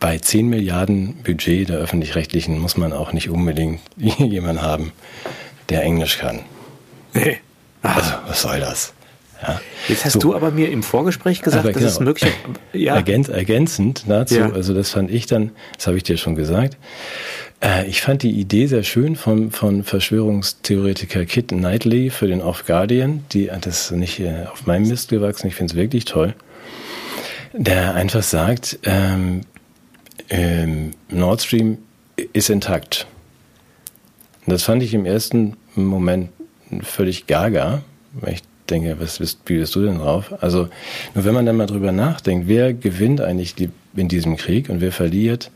[0.00, 4.92] Bei 10 Milliarden Budget der öffentlich-rechtlichen muss man auch nicht unbedingt jemanden haben,
[5.70, 6.40] der Englisch kann.
[7.14, 7.38] Nee.
[7.82, 8.92] Also, was soll das?
[9.46, 9.60] Ja.
[9.88, 10.18] Jetzt hast so.
[10.20, 11.92] du aber mir im Vorgespräch gesagt, aber dass genau.
[11.92, 12.32] es möglich
[12.72, 12.94] ja.
[12.94, 14.52] Ergänz, ergänzend dazu, ja.
[14.52, 16.76] also das fand ich dann, das habe ich dir schon gesagt,
[17.60, 22.66] äh, ich fand die Idee sehr schön von, von Verschwörungstheoretiker Kit Knightley für den Off
[22.66, 26.34] Guardian, die, das ist nicht äh, auf meinem Mist gewachsen, ich finde es wirklich toll,
[27.52, 29.42] der einfach sagt, ähm,
[30.30, 31.78] ähm, Nord Stream
[32.32, 33.06] ist intakt.
[34.46, 36.30] Und das fand ich im ersten Moment
[36.82, 40.34] völlig gaga, weil ich denke, was bist, wie bist du denn drauf?
[40.40, 40.68] Also,
[41.14, 44.80] nur wenn man dann mal drüber nachdenkt, wer gewinnt eigentlich die, in diesem Krieg und
[44.80, 45.50] wer verliert?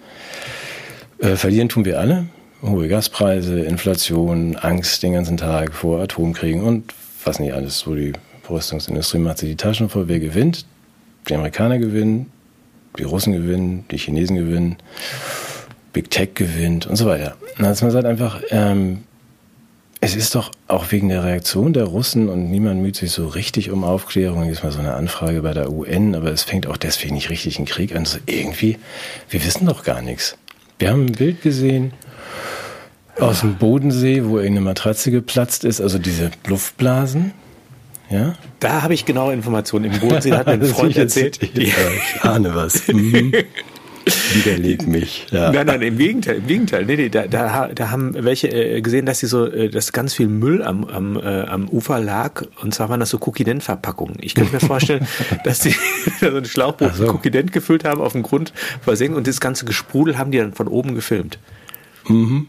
[1.19, 2.27] Äh, verlieren tun wir alle.
[2.63, 6.93] Hohe Gaspreise, Inflation, Angst den ganzen Tag vor Atomkriegen und
[7.25, 7.81] was nicht alles.
[7.81, 8.13] So die
[8.49, 10.09] Rüstungsindustrie macht sich die Taschen voll.
[10.09, 10.67] Wer gewinnt?
[11.29, 12.27] Die Amerikaner gewinnen,
[12.99, 14.77] die Russen gewinnen, die Chinesen gewinnen,
[15.93, 17.37] Big Tech gewinnt und so weiter.
[17.59, 19.05] Also man sagt einfach, ähm,
[20.01, 23.71] es ist doch auch wegen der Reaktion der Russen und niemand müht sich so richtig
[23.71, 24.45] um Aufklärung.
[24.45, 27.31] Hier ist mal so eine Anfrage bei der UN, aber es fängt auch deswegen nicht
[27.31, 28.05] richtig ein Krieg an.
[28.05, 28.79] So irgendwie,
[29.29, 30.37] wir wissen doch gar nichts.
[30.79, 31.93] Wir haben ein Bild gesehen
[33.19, 37.33] aus dem Bodensee, wo irgendeine Matratze geplatzt ist, also diese Luftblasen.
[38.09, 38.37] Ja?
[38.61, 39.87] Da habe ich genaue Informationen.
[39.87, 41.43] Im Bodensee hat mir ein Freund erzählt.
[41.43, 41.75] Ich, ich
[42.23, 42.83] ahne was.
[44.35, 45.27] Widerleg mich.
[45.31, 45.53] Ja.
[45.53, 46.85] Nein, nein, im Gegenteil, im Gegenteil.
[46.85, 50.15] Nee, nee, da, da, da haben welche äh, gesehen, dass sie so, äh, dass ganz
[50.15, 52.43] viel Müll am, am, äh, am Ufer lag.
[52.63, 54.17] Und zwar waren das so Kokident-Verpackungen.
[54.21, 55.07] Ich könnte mir vorstellen,
[55.45, 55.75] dass die
[56.21, 57.07] so ein Schlauchboot so.
[57.07, 60.69] Kokident gefüllt haben, auf dem Grund versenkt und das ganze Gesprudel haben die dann von
[60.69, 61.39] oben gefilmt.
[62.09, 62.47] Mhm.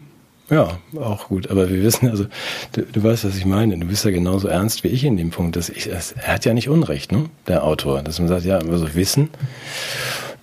[0.50, 1.50] Ja, auch gut.
[1.50, 2.26] Aber wir wissen, also
[2.72, 3.78] du, du, weißt, was ich meine.
[3.78, 5.56] Du bist ja genauso ernst wie ich in dem Punkt.
[5.56, 7.26] Dass ich, das, er hat ja nicht Unrecht, ne?
[7.46, 8.02] Der Autor.
[8.02, 9.30] Dass man sagt, ja, also Wissen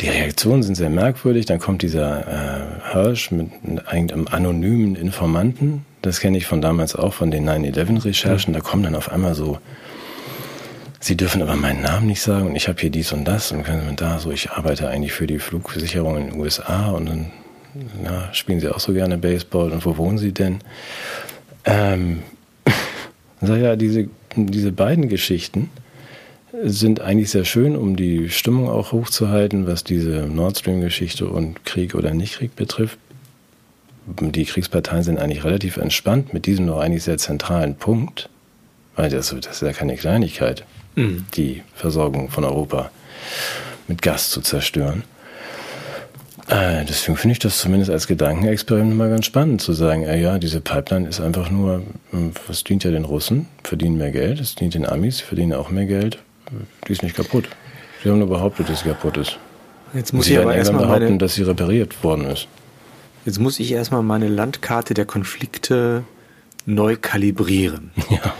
[0.02, 1.46] die Reaktionen sind sehr merkwürdig.
[1.46, 3.50] Dann kommt dieser äh, Hirsch mit
[3.88, 5.86] einem anonymen Informanten.
[6.02, 8.54] Das kenne ich von damals auch von den 9-11-Recherchen.
[8.54, 9.58] Da kommen dann auf einmal so,
[11.00, 13.64] Sie dürfen aber meinen Namen nicht sagen und ich habe hier dies und das und
[13.64, 17.32] können da so, ich arbeite eigentlich für die Flugversicherung in den USA und dann
[18.02, 20.60] na, spielen Sie auch so gerne Baseball und wo wohnen Sie denn?
[21.66, 22.24] Ähm,
[23.42, 25.70] sag ja, diese, diese beiden Geschichten,
[26.64, 31.94] sind eigentlich sehr schön, um die Stimmung auch hochzuhalten, was diese Nord Stream-Geschichte und Krieg
[31.94, 32.98] oder Nicht-Krieg betrifft.
[34.20, 38.30] Die Kriegsparteien sind eigentlich relativ entspannt mit diesem noch eigentlich sehr zentralen Punkt,
[38.96, 40.64] weil das, das ist ja keine Kleinigkeit,
[40.96, 41.26] mhm.
[41.36, 42.92] die Versorgung von Europa
[43.88, 45.04] mit Gas zu zerstören.
[46.50, 50.40] Äh, deswegen finde ich das zumindest als Gedankenexperiment mal ganz spannend zu sagen, äh, ja,
[50.40, 51.84] diese Pipeline ist einfach nur,
[52.48, 55.86] was dient ja den Russen, verdienen mehr Geld, es dient den Amis, verdienen auch mehr
[55.86, 56.20] Geld,
[56.88, 57.50] die ist nicht kaputt.
[58.02, 59.38] Sie haben nur behauptet, dass sie kaputt ist.
[59.94, 62.48] Jetzt muss ich aber erstmal behaupten, meine, dass sie repariert worden ist.
[63.26, 66.04] Jetzt muss ich erstmal meine Landkarte der Konflikte
[66.66, 67.92] neu kalibrieren.
[68.10, 68.34] Ja.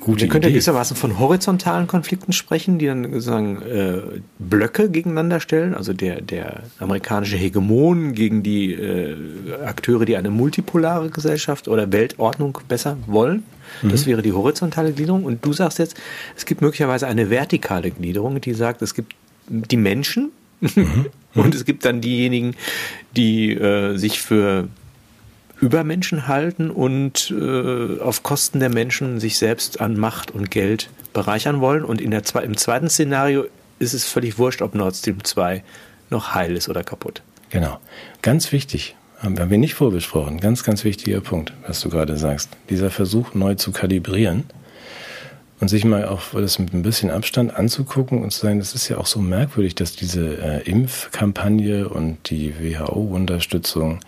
[0.00, 4.00] Gut, wir können ja gewissermaßen von horizontalen Konflikten sprechen, die dann sozusagen äh,
[4.38, 9.16] Blöcke gegeneinander stellen, also der, der amerikanische Hegemon gegen die äh,
[9.64, 13.44] Akteure, die eine multipolare Gesellschaft oder Weltordnung besser wollen.
[13.82, 14.10] Das mhm.
[14.10, 15.24] wäre die horizontale Gliederung.
[15.24, 15.96] Und du sagst jetzt,
[16.36, 19.14] es gibt möglicherweise eine vertikale Gliederung, die sagt, es gibt
[19.48, 21.06] die Menschen mhm.
[21.34, 22.56] und es gibt dann diejenigen,
[23.16, 24.68] die äh, sich für
[25.64, 31.62] Übermenschen halten und äh, auf Kosten der Menschen sich selbst an Macht und Geld bereichern
[31.62, 31.84] wollen.
[31.86, 33.46] Und in der, im zweiten Szenario
[33.78, 35.64] ist es völlig wurscht, ob Nord Stream 2
[36.10, 37.22] noch heil ist oder kaputt.
[37.48, 37.78] Genau.
[38.20, 40.38] Ganz wichtig, haben wir nicht vorbesprochen.
[40.38, 42.50] Ganz, ganz wichtiger Punkt, was du gerade sagst.
[42.68, 44.44] Dieser Versuch neu zu kalibrieren
[45.60, 48.90] und sich mal auch das mit ein bisschen Abstand anzugucken und zu sagen, das ist
[48.90, 54.00] ja auch so merkwürdig, dass diese äh, Impfkampagne und die WHO-Unterstützung,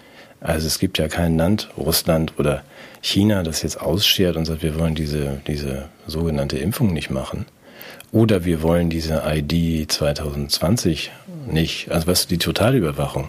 [0.46, 2.62] also es gibt ja kein Land, Russland oder
[3.02, 7.46] China, das jetzt ausschert und sagt, wir wollen diese, diese sogenannte Impfung nicht machen.
[8.12, 11.10] Oder wir wollen diese ID 2020
[11.50, 11.90] nicht.
[11.90, 13.26] Also was die Totalüberwachung.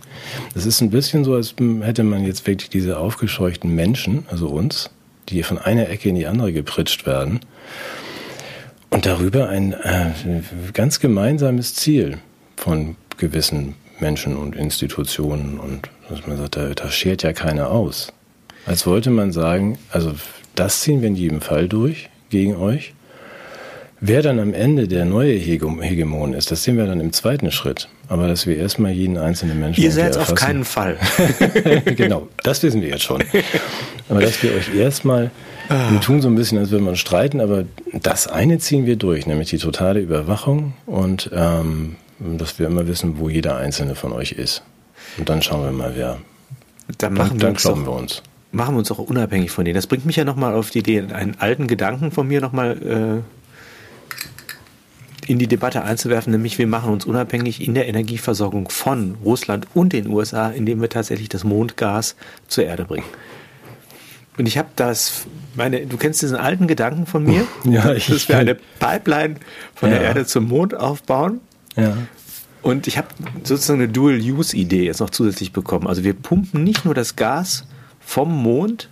[0.54, 4.92] Das ist ein bisschen so, als hätte man jetzt wirklich diese aufgescheuchten Menschen, also uns,
[5.30, 7.40] die von einer Ecke in die andere gepritscht werden.
[8.92, 10.12] Und darüber ein äh,
[10.72, 12.20] ganz gemeinsames Ziel
[12.56, 18.14] von gewissen Menschen und Institutionen und dass man sagt, da, da schert ja keiner aus.
[18.66, 20.14] Als wollte man sagen, also
[20.56, 22.94] das ziehen wir in jedem Fall durch gegen euch.
[24.00, 27.90] Wer dann am Ende der neue Hegemon ist, das sehen wir dann im zweiten Schritt.
[28.08, 29.84] Aber dass wir erstmal jeden einzelnen Menschen.
[29.84, 30.98] Ihr seid auf keinen Fall.
[31.96, 33.24] genau, das wissen wir jetzt schon.
[34.08, 35.32] Aber dass wir euch erstmal,
[35.70, 35.92] ah.
[35.92, 38.98] wir tun so ein bisschen, als würden wir uns streiten, aber das eine ziehen wir
[38.98, 44.12] durch, nämlich die totale Überwachung und ähm, dass wir immer wissen, wo jeder einzelne von
[44.12, 44.64] euch ist.
[45.18, 46.18] Und dann schauen wir mal, wer.
[46.98, 48.24] Dann machen dann, wir, dann uns auch, wir uns.
[48.52, 49.76] Machen wir uns auch unabhängig von denen.
[49.76, 53.38] Das bringt mich ja nochmal auf die Idee, einen alten Gedanken von mir nochmal äh,
[55.28, 59.92] in die Debatte einzuwerfen, nämlich wir machen uns unabhängig in der Energieversorgung von Russland und
[59.92, 62.16] den USA, indem wir tatsächlich das Mondgas
[62.48, 63.06] zur Erde bringen.
[64.38, 65.26] Und ich habe das,
[65.56, 69.36] meine, du kennst diesen alten Gedanken von mir, ja, ich, dass wir eine Pipeline
[69.76, 69.98] von ja.
[69.98, 71.42] der Erde zum Mond aufbauen.
[71.78, 71.98] Ja.
[72.62, 73.08] Und ich habe
[73.44, 75.88] sozusagen eine Dual-Use-Idee jetzt noch zusätzlich bekommen.
[75.88, 77.66] Also wir pumpen nicht nur das Gas
[78.00, 78.90] vom Mond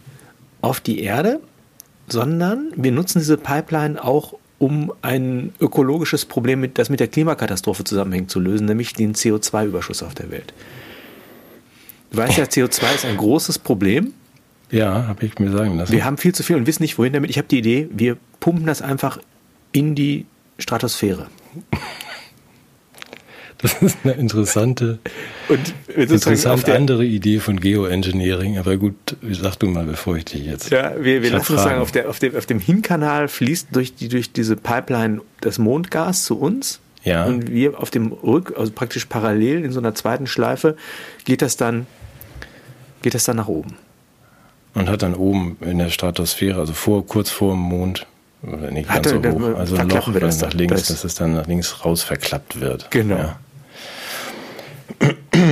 [0.62, 1.41] auf die Erde,
[2.08, 8.32] sondern wir nutzen diese Pipeline auch, um ein ökologisches Problem, das mit der Klimakatastrophe zusammenhängt,
[8.32, 10.54] zu lösen, nämlich den CO2-Überschuss auf der Welt.
[12.12, 14.13] Du weißt ja, CO2 ist ein großes Problem.
[14.71, 15.91] Ja, habe ich mir sagen lassen.
[15.91, 17.30] Wir haben viel zu viel und wissen nicht, wohin damit.
[17.30, 19.19] Ich habe die Idee, wir pumpen das einfach
[19.74, 20.26] in die
[20.58, 21.28] Stratosphäre.
[23.59, 24.99] Das ist eine interessante,
[25.47, 28.57] und interessant andere Idee von Geoengineering.
[28.57, 30.71] Aber gut, sag du mal, bevor ich dich jetzt.
[30.71, 33.95] Ja, wir, wir lassen uns sagen, auf, der, auf, dem, auf dem Hinkanal fließt durch,
[33.95, 36.79] die, durch diese Pipeline das Mondgas zu uns.
[37.03, 37.25] Ja.
[37.25, 40.75] Und wir auf dem Rück, also praktisch parallel in so einer zweiten Schleife,
[41.23, 41.87] geht das dann,
[43.03, 43.77] geht das dann nach oben.
[44.73, 48.05] Und hat dann oben in der Stratosphäre, also vor, kurz vor dem Mond,
[48.71, 51.85] nicht ganz so hoch, also ein Loch nach links, das dass es dann nach links
[51.85, 52.91] raus verklappt wird.
[52.91, 53.15] Genau.
[53.15, 53.39] Ja.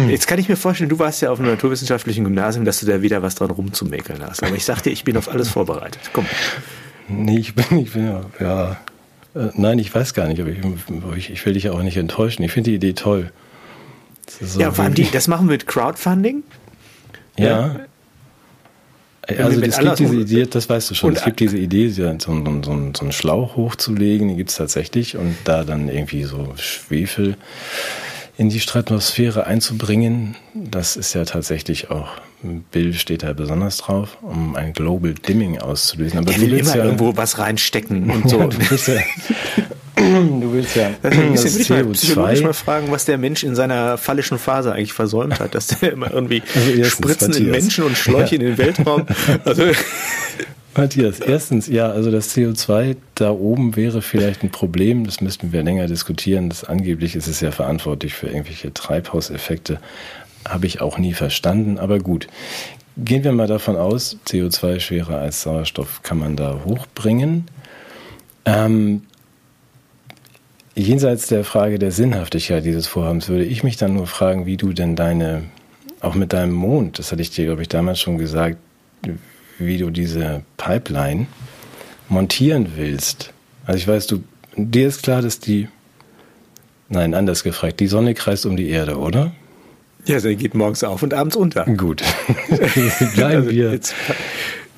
[0.10, 3.02] Jetzt kann ich mir vorstellen, du warst ja auf einem naturwissenschaftlichen Gymnasium, dass du da
[3.02, 4.44] wieder was dran rumzumäkeln hast.
[4.44, 6.02] Aber ich sagte, ich bin auf alles vorbereitet.
[6.14, 6.26] Komm.
[7.08, 8.78] Nee, ich bin, ich bin ja, ja
[9.36, 10.52] äh, nein, ich weiß gar nicht, aber
[11.16, 12.44] ich, ich, will dich auch nicht enttäuschen.
[12.44, 13.32] Ich finde die Idee toll.
[14.40, 16.44] Das ja, vor allem die, das machen wir mit Crowdfunding.
[17.38, 17.48] Ja.
[17.48, 17.80] ja.
[19.28, 22.44] Also es gibt diese Idee, das weißt du schon, es gibt diese Idee, so, so,
[22.44, 27.38] so, so einen Schlauch hochzulegen, die gibt es tatsächlich und da dann irgendwie so Schwefel
[28.38, 30.36] in die Stratosphäre einzubringen.
[30.54, 32.10] Das ist ja tatsächlich auch,
[32.72, 36.20] Bill steht da besonders drauf, um ein Global Dimming auszulösen.
[36.20, 38.48] Aber Der du will willst immer ja, irgendwo was reinstecken und so.
[38.48, 39.02] du, willst ja,
[39.96, 42.34] du willst ja das, das ist CO2.
[42.34, 45.94] Ich mal fragen, was der Mensch in seiner phallischen Phase eigentlich versäumt hat, dass der
[45.94, 48.42] immer irgendwie also Spritzen in Menschen und Schläuche ja.
[48.42, 49.06] in den Weltraum.
[49.46, 49.64] Also
[50.76, 55.64] Matthias, erstens, ja, also das CO2 da oben wäre vielleicht ein Problem, das müssten wir
[55.64, 56.50] länger diskutieren.
[56.50, 59.80] Das angeblich ist es ja verantwortlich für irgendwelche Treibhauseffekte.
[60.48, 62.28] Habe ich auch nie verstanden, aber gut.
[62.98, 67.46] Gehen wir mal davon aus, CO2 schwerer als Sauerstoff kann man da hochbringen.
[68.46, 69.04] Ähm,
[70.76, 74.74] jenseits der Frage der Sinnhaftigkeit dieses Vorhabens würde ich mich dann nur fragen, wie du
[74.74, 75.44] denn deine,
[76.02, 78.58] auch mit deinem Mond, das hatte ich dir, glaube ich, damals schon gesagt,
[79.60, 81.28] wie du diese Pipeline
[82.10, 83.32] montieren willst.
[83.66, 84.24] Also ich weiß, du,
[84.56, 85.68] dir ist klar, dass die,
[86.90, 89.34] nein, anders gefragt, die Sonne kreist um die Erde, oder?
[90.06, 91.66] Ja, sie geht morgens auf und abends unter.
[91.66, 92.04] Gut.
[93.16, 93.80] Bleiben also wir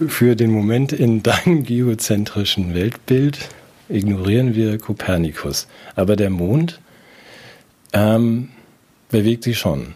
[0.08, 3.50] für den Moment in deinem geozentrischen Weltbild.
[3.90, 5.68] Ignorieren wir Kopernikus.
[5.96, 6.80] Aber der Mond
[7.94, 8.50] ähm,
[9.10, 9.94] bewegt sich schon.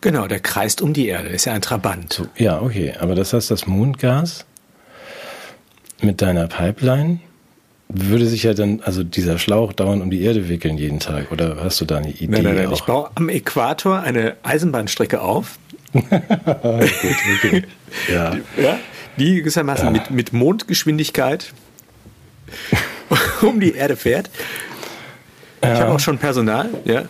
[0.00, 2.28] Genau, der kreist um die Erde, ist ja ein Trabant.
[2.36, 4.46] Ja, okay, aber das heißt, das Mondgas
[6.00, 7.20] mit deiner Pipeline
[7.88, 11.32] würde sich ja dann, also dieser Schlauch dauernd um die Erde wickeln jeden Tag.
[11.32, 12.26] Oder hast du da eine Idee?
[12.28, 12.72] Nein, nein, nein.
[12.72, 15.58] Ich baue am Äquator eine Eisenbahnstrecke auf.
[15.92, 17.64] Gut, okay.
[18.12, 18.36] ja.
[18.62, 18.78] ja.
[19.16, 19.90] Die gewissermaßen ja.
[19.90, 21.52] mit, mit Mondgeschwindigkeit
[23.40, 24.30] um die Erde fährt.
[25.62, 25.74] Ja.
[25.74, 27.04] Ich habe auch schon Personal, ja.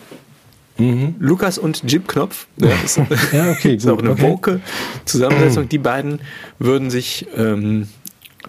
[0.79, 1.15] Mhm.
[1.19, 2.47] Lukas und Jim Knopf.
[2.57, 2.97] Ja, ist,
[3.31, 3.75] ja okay.
[3.75, 4.21] ist auch eine okay.
[4.23, 4.59] woke
[5.05, 5.69] Zusammensetzung.
[5.69, 6.19] Die beiden
[6.57, 7.87] würden sich ähm,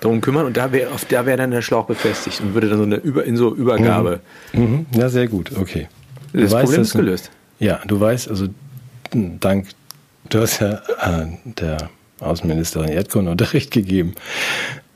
[0.01, 2.85] darum kümmern und da wäre da wäre dann der Schlauch befestigt und würde dann so
[2.85, 4.21] eine Über, in so Übergabe.
[4.53, 4.63] Mhm.
[4.63, 4.87] Mhm.
[4.93, 5.89] Ja, sehr gut, okay.
[6.33, 7.31] Du das weißt, Problem ist gelöst.
[7.59, 8.47] Ja, du weißt, also
[9.13, 9.67] dank,
[10.29, 11.91] du hast ja äh, der
[12.21, 14.15] Außenministerin Erdkundeunterricht gegeben.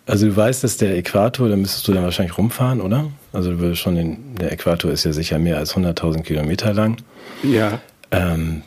[0.06, 3.10] Also du weißt, dass der Äquator, da müsstest du dann wahrscheinlich rumfahren, oder?
[3.32, 6.98] Also schon den, der Äquator ist ja sicher mehr als 100.000 Kilometer lang.
[7.42, 7.80] Ja.
[8.10, 8.62] Ähm,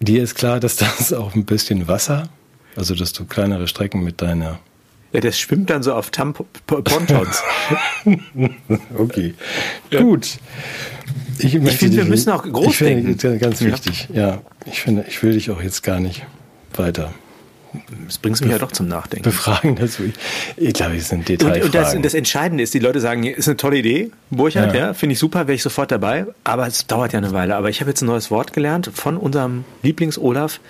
[0.00, 2.28] dir ist klar, dass das auch ein bisschen Wasser,
[2.76, 4.60] also dass du kleinere Strecken mit deiner
[5.12, 7.42] ja, das schwimmt dann so auf Tamp Pontons.
[8.98, 9.34] okay.
[9.90, 10.02] Ja.
[10.02, 10.38] Gut.
[11.38, 13.18] Ich, ich finde, wir müssen auch groß ich denken.
[13.18, 14.08] Finde, ganz wichtig.
[14.12, 14.28] Ja.
[14.28, 16.26] ja, ich finde, ich will dich auch jetzt gar nicht
[16.74, 17.14] weiter.
[18.06, 19.24] Das bringt mich ja doch zum Nachdenken.
[19.24, 20.04] Befragen dazu.
[20.56, 21.58] Ich, glaube, es sind Details.
[21.58, 24.80] Und, und das, das, Entscheidende ist, die Leute sagen, ist eine tolle Idee, Burchard, ja,
[24.80, 27.56] ja finde ich super, wäre ich sofort dabei, aber es dauert ja eine Weile.
[27.56, 30.60] Aber ich habe jetzt ein neues Wort gelernt von unserem Lieblings-Olaf.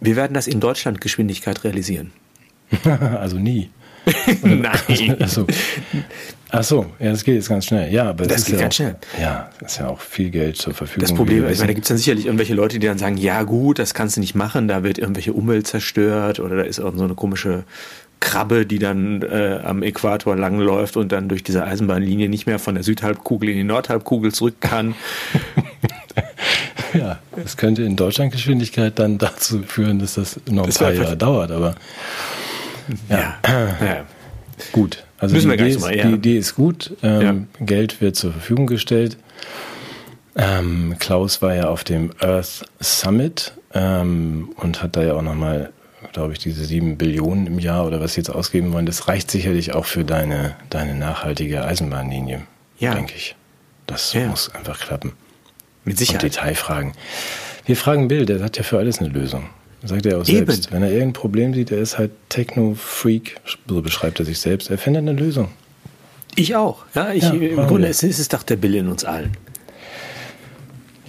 [0.00, 2.12] Wir werden das in Deutschland Geschwindigkeit realisieren.
[2.84, 3.70] also nie.
[4.42, 5.16] Nein.
[5.20, 5.46] Achso.
[6.52, 7.92] Ach so, ja, das geht jetzt ganz schnell.
[7.92, 8.96] Ja, aber das geht ja ganz auch, schnell.
[9.20, 11.02] Ja, das ist ja auch viel Geld zur Verfügung.
[11.02, 13.16] Das Problem ist, ich meine, da gibt es dann sicherlich irgendwelche Leute, die dann sagen,
[13.16, 16.80] ja gut, das kannst du nicht machen, da wird irgendwelche Umwelt zerstört oder da ist
[16.80, 17.64] auch so eine komische
[18.20, 22.74] Krabbe, die dann äh, am Äquator langläuft und dann durch diese Eisenbahnlinie nicht mehr von
[22.74, 24.94] der Südhalbkugel in die Nordhalbkugel zurück kann.
[26.94, 30.92] ja, das könnte in Deutschland Geschwindigkeit dann dazu führen, dass das noch ein das paar
[30.92, 31.74] Jahre dauert, aber
[33.08, 33.38] ja.
[33.46, 33.68] ja.
[33.84, 34.04] ja.
[34.72, 35.04] Gut.
[35.20, 36.06] Also Müssen die, wir Idee ist, mal, ja.
[36.08, 36.96] die Idee ist gut.
[37.02, 37.64] Ähm, ja.
[37.64, 39.18] Geld wird zur Verfügung gestellt.
[40.34, 45.72] Ähm, Klaus war ja auf dem Earth Summit ähm, und hat da ja auch nochmal,
[46.12, 48.86] glaube ich, diese sieben Billionen im Jahr oder was sie jetzt ausgeben wollen.
[48.86, 52.42] Das reicht sicherlich auch für deine, deine nachhaltige Eisenbahnlinie,
[52.78, 52.94] ja.
[52.94, 53.36] denke ich.
[53.86, 54.26] Das ja.
[54.26, 55.12] muss einfach klappen.
[55.84, 56.24] Mit Sicherheit.
[56.24, 56.92] Und Detailfragen.
[57.66, 59.50] Wir fragen Bill, der hat ja für alles eine Lösung.
[59.82, 60.46] Sagt er auch Eben.
[60.46, 60.72] selbst.
[60.72, 64.70] Wenn er irgendein Problem sieht, er ist halt Techno-Freak, so beschreibt er sich selbst.
[64.70, 65.48] Er findet eine Lösung.
[66.36, 66.84] Ich auch.
[66.94, 69.32] Ja, ich, ja, Im Grunde ist es doch der Bill in uns allen.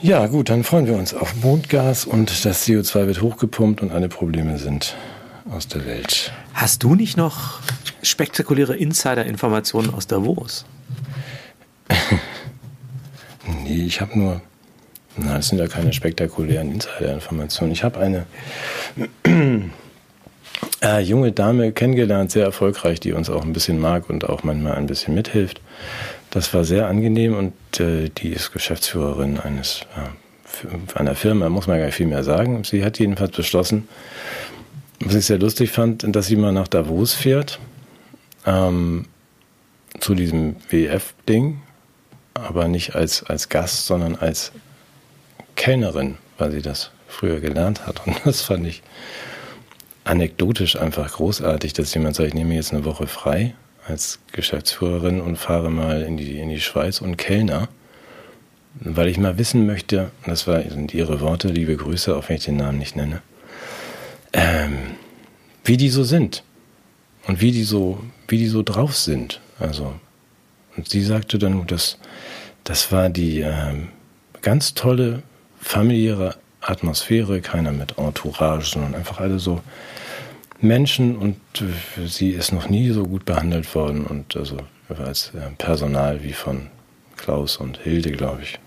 [0.01, 4.09] Ja, gut, dann freuen wir uns auf Mondgas und das CO2 wird hochgepumpt und alle
[4.09, 4.95] Probleme sind
[5.51, 6.31] aus der Welt.
[6.53, 7.59] Hast du nicht noch
[8.01, 10.65] spektakuläre Insider-Informationen aus Davos?
[13.63, 14.41] nee, ich habe nur
[15.17, 17.71] na, das sind ja keine spektakulären Insider-Informationen.
[17.73, 18.25] Ich habe eine
[20.81, 24.73] äh, junge Dame kennengelernt, sehr erfolgreich, die uns auch ein bisschen mag und auch manchmal
[24.73, 25.61] ein bisschen mithilft.
[26.29, 31.77] Das war sehr angenehm und äh, die ist Geschäftsführerin eines äh, einer Firma, muss man
[31.77, 32.63] gar nicht viel mehr sagen.
[32.63, 33.87] Sie hat jedenfalls beschlossen,
[34.99, 37.59] was ich sehr lustig fand, dass sie mal nach Davos fährt,
[38.45, 39.05] ähm,
[39.99, 41.61] zu diesem WF-Ding,
[42.33, 44.51] aber nicht als, als Gast, sondern als
[45.55, 48.05] Kellnerin, weil sie das früher gelernt hat.
[48.07, 48.81] Und das fand ich
[50.03, 53.53] anekdotisch einfach großartig, dass jemand sagt, ich nehme jetzt eine Woche frei
[53.87, 57.67] als Geschäftsführerin und fahre mal in die, in die Schweiz und Kellner,
[58.79, 62.57] weil ich mal wissen möchte, das sind ihre Worte, liebe Grüße, auch wenn ich den
[62.57, 63.21] Namen nicht nenne,
[64.33, 64.95] ähm,
[65.65, 66.43] wie die so sind
[67.27, 69.41] und wie die so, wie die so drauf sind.
[69.59, 69.93] Also,
[70.77, 71.97] und sie sagte dann, das,
[72.63, 73.89] das war die ähm,
[74.41, 75.21] ganz tolle
[75.61, 79.61] familiäre Atmosphäre, keiner mit Entourage, sondern einfach alle so
[80.59, 84.57] Menschen und äh, sie ist noch nie so gut behandelt worden und also
[84.89, 86.67] als äh, Personal wie von
[87.17, 88.59] Klaus und Hilde, glaube ich.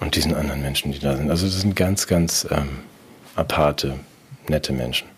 [0.00, 1.30] Und diesen anderen Menschen, die da sind.
[1.30, 2.80] Also das sind ganz, ganz ähm,
[3.36, 3.94] aparte,
[4.48, 5.08] nette Menschen.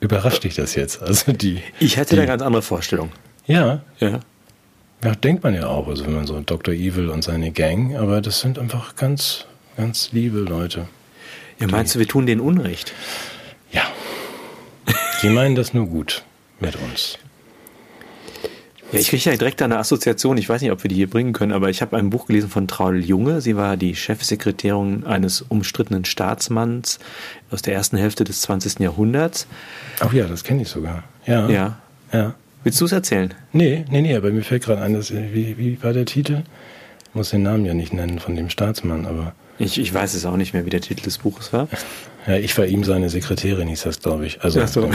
[0.00, 1.02] Überrascht dich das jetzt?
[1.02, 1.62] Also die.
[1.80, 3.10] Ich hätte die, eine ganz andere Vorstellung.
[3.46, 3.82] Ja.
[4.00, 4.20] Ja.
[5.04, 6.72] Ja, denkt man ja auch, also wenn man so Dr.
[6.72, 9.44] Evil und seine Gang, aber das sind einfach ganz,
[9.76, 10.88] ganz liebe Leute.
[11.60, 12.94] Ja, meinst du, wir tun denen Unrecht?
[13.70, 13.82] Ja.
[15.20, 16.24] Sie meinen das nur gut
[16.58, 17.18] mit uns.
[18.92, 21.34] Ja, ich kriege ja direkt eine Assoziation, ich weiß nicht, ob wir die hier bringen
[21.34, 23.42] können, aber ich habe ein Buch gelesen von Traul Junge.
[23.42, 26.98] Sie war die Chefsekretärin eines umstrittenen Staatsmanns
[27.50, 28.78] aus der ersten Hälfte des 20.
[28.78, 29.46] Jahrhunderts.
[30.00, 31.04] Ach ja, das kenne ich sogar.
[31.26, 31.48] Ja.
[31.50, 31.78] Ja.
[32.10, 32.34] Ja.
[32.64, 33.32] Willst du es erzählen?
[33.52, 36.42] Nee, nee, nee, aber mir fällt gerade ein, dass, wie, wie war der Titel?
[37.08, 39.34] Ich muss den Namen ja nicht nennen von dem Staatsmann, aber.
[39.58, 41.68] Ich, ich weiß es auch nicht mehr, wie der Titel des Buches war.
[42.26, 44.40] Ja, ich war ihm seine Sekretärin, hieß das, glaube ich.
[44.42, 44.90] Also so.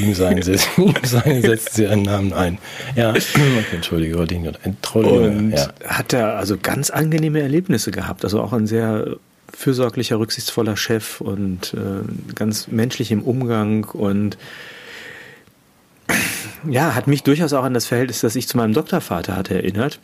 [0.00, 0.40] ihm, seine,
[0.76, 2.58] ihm seine setzt sie einen Namen ein.
[2.94, 3.24] Ja, okay,
[3.72, 4.94] entschuldige, wollte ich nicht.
[4.94, 5.72] Und ja.
[5.84, 8.22] hat er also ganz angenehme Erlebnisse gehabt.
[8.22, 9.16] Also auch ein sehr
[9.52, 14.38] fürsorglicher, rücksichtsvoller Chef und äh, ganz menschlich im Umgang und
[16.68, 20.00] ja, hat mich durchaus auch an das Verhältnis, das ich zu meinem Doktorvater hatte, erinnert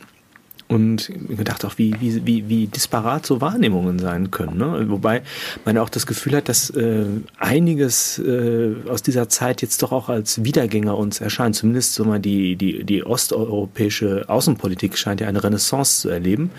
[0.67, 4.57] und gedacht auch, wie, wie, wie, wie disparat so Wahrnehmungen sein können.
[4.57, 4.89] Ne?
[4.89, 5.21] Wobei
[5.63, 7.05] man auch das Gefühl hat, dass äh,
[7.37, 11.55] einiges äh, aus dieser Zeit jetzt doch auch als Wiedergänger uns erscheint.
[11.55, 16.49] Zumindest so mal die, die, die osteuropäische Außenpolitik scheint ja eine Renaissance zu erleben.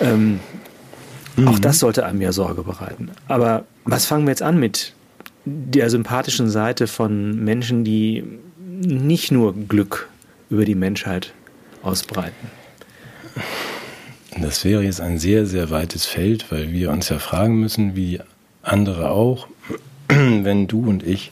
[0.00, 0.38] Ähm,
[1.36, 1.48] mhm.
[1.48, 3.10] Auch das sollte einem ja Sorge bereiten.
[3.26, 4.92] Aber was fangen wir jetzt an mit
[5.44, 8.38] der sympathischen Seite von Menschen, die
[8.80, 10.08] nicht nur Glück
[10.48, 11.32] über die Menschheit
[11.82, 12.50] ausbreiten?
[14.38, 18.20] Das wäre jetzt ein sehr, sehr weites Feld, weil wir uns ja fragen müssen, wie
[18.62, 19.48] andere auch,
[20.08, 21.30] wenn du und ich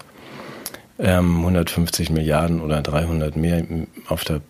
[0.98, 3.64] ähm, 150 Milliarden oder 300 mehr
[4.08, 4.40] auf der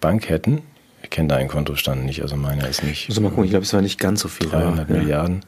[0.00, 0.62] Bank hätten.
[1.02, 3.08] Ich kenne deinen Kontostand nicht, also meiner ist nicht.
[3.08, 4.48] Muss mal gucken, ich glaube, es war nicht ganz so viel.
[4.48, 5.44] 300 aber, Milliarden.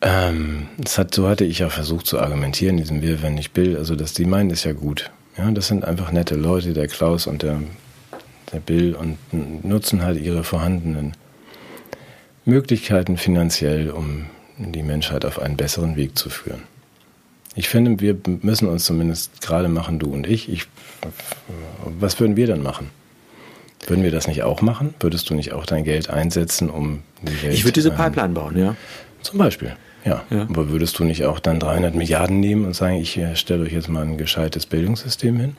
[0.00, 3.76] Ähm, das hat, so hatte ich ja versucht zu argumentieren, diesem Wir, wenn ich Bill.
[3.76, 5.10] Also, dass die meinen, ist ja gut.
[5.38, 7.60] Ja, das sind einfach nette Leute, der Klaus und der
[8.52, 9.18] der Bill und
[9.64, 11.14] nutzen halt ihre vorhandenen
[12.44, 14.26] Möglichkeiten finanziell, um
[14.56, 16.62] die Menschheit auf einen besseren Weg zu führen.
[17.54, 20.48] Ich finde, wir müssen uns zumindest gerade machen, du und ich.
[20.50, 20.66] ich.
[21.84, 22.90] Was würden wir dann machen?
[23.86, 24.94] Würden wir das nicht auch machen?
[25.00, 27.54] Würdest du nicht auch dein Geld einsetzen, um die Welt...
[27.54, 28.76] Ich würde diese Pipeline bauen, ja.
[29.22, 29.76] Zum Beispiel,
[30.08, 30.24] ja.
[30.30, 30.42] ja.
[30.42, 33.72] Aber würdest du nicht auch dann 300 Milliarden nehmen und sagen, ich äh, stelle euch
[33.72, 35.56] jetzt mal ein gescheites Bildungssystem hin?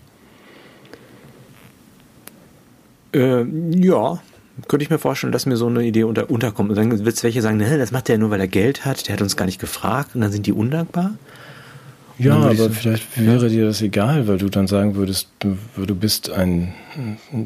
[3.13, 3.43] Äh,
[3.77, 4.19] ja,
[4.67, 6.69] könnte ich mir vorstellen, dass mir so eine Idee unter, unterkommt.
[6.69, 9.07] Und dann wird es welche sagen, ne, das macht er nur, weil er Geld hat,
[9.07, 11.15] der hat uns gar nicht gefragt und dann sind die undankbar.
[12.19, 15.95] Ja, aber ich, vielleicht wäre dir das egal, weil du dann sagen würdest, du, du
[15.95, 16.73] bist ein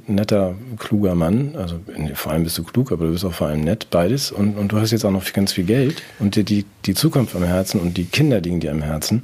[0.07, 1.55] netter, kluger Mann.
[1.55, 1.79] Also
[2.15, 4.31] vor allem bist du klug, aber du bist auch vor allem nett, beides.
[4.31, 7.35] Und, und du hast jetzt auch noch ganz viel Geld und dir die, die Zukunft
[7.35, 9.23] am Herzen und die Kinder liegen dir am Herzen.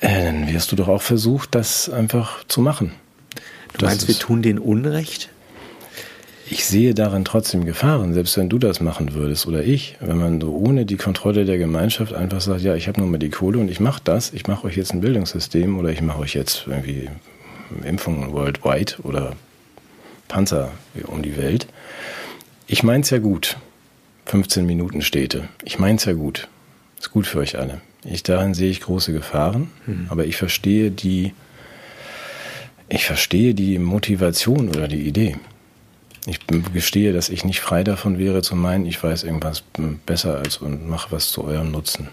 [0.00, 2.92] Äh, dann wirst du doch auch versucht, das einfach zu machen.
[3.78, 5.30] Du meinst, wir tun den Unrecht?
[6.50, 10.40] Ich sehe darin trotzdem Gefahren, selbst wenn du das machen würdest oder ich, wenn man
[10.40, 13.58] so ohne die Kontrolle der Gemeinschaft einfach sagt, ja, ich habe nur mal die Kohle
[13.58, 16.66] und ich mache das, ich mache euch jetzt ein Bildungssystem oder ich mache euch jetzt
[16.66, 17.08] irgendwie
[17.84, 19.32] Impfungen worldwide oder
[20.28, 20.72] Panzer
[21.06, 21.66] um die Welt.
[22.66, 23.56] Ich meins ja gut.
[24.26, 25.48] 15 Minuten Städte.
[25.64, 26.48] Ich meins ja gut.
[26.98, 27.80] Ist gut für euch alle.
[28.04, 30.06] Ich, darin sehe ich große Gefahren, hm.
[30.08, 31.32] aber ich verstehe die
[32.88, 35.36] ich verstehe die Motivation oder die Idee.
[36.26, 36.40] Ich
[36.72, 39.62] gestehe, dass ich nicht frei davon wäre zu meinen, ich weiß irgendwas
[40.06, 42.08] besser als und mache was zu eurem Nutzen.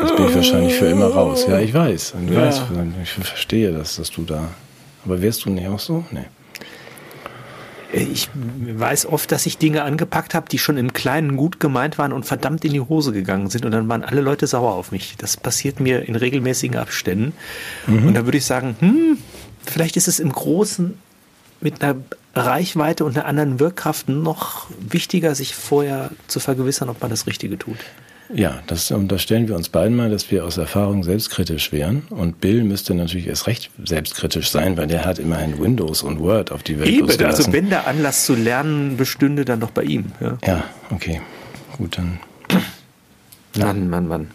[0.00, 1.46] Jetzt bin ich wahrscheinlich für immer raus.
[1.48, 2.14] Ja, ich weiß.
[2.24, 2.42] Ich, ja.
[2.42, 2.62] weiß,
[3.02, 4.48] ich verstehe das, dass du da.
[5.04, 6.04] Aber wärst du nicht auch so?
[6.10, 6.24] Nee.
[7.90, 12.12] Ich weiß oft, dass ich Dinge angepackt habe, die schon im Kleinen gut gemeint waren
[12.12, 15.16] und verdammt in die Hose gegangen sind und dann waren alle Leute sauer auf mich.
[15.16, 17.32] Das passiert mir in regelmäßigen Abständen.
[17.86, 18.08] Mhm.
[18.08, 19.18] Und da würde ich sagen, hm,
[19.64, 20.98] vielleicht ist es im Großen
[21.60, 21.96] mit einer
[22.46, 27.58] Reichweite und einer anderen Wirkkraft noch wichtiger, sich vorher zu vergewissern, ob man das Richtige
[27.58, 27.78] tut.
[28.34, 32.02] Ja, das unterstellen wir uns beiden mal, dass wir aus Erfahrung selbstkritisch wären.
[32.10, 36.52] Und Bill müsste natürlich erst recht selbstkritisch sein, weil der hat immerhin Windows und Word
[36.52, 37.46] auf die Welt Eben, losgelassen.
[37.46, 40.12] also wenn der Anlass zu lernen bestünde, dann doch bei ihm.
[40.20, 41.22] Ja, ja okay.
[41.78, 42.20] Gut, dann.
[43.56, 44.30] Mann, Mann, Mann.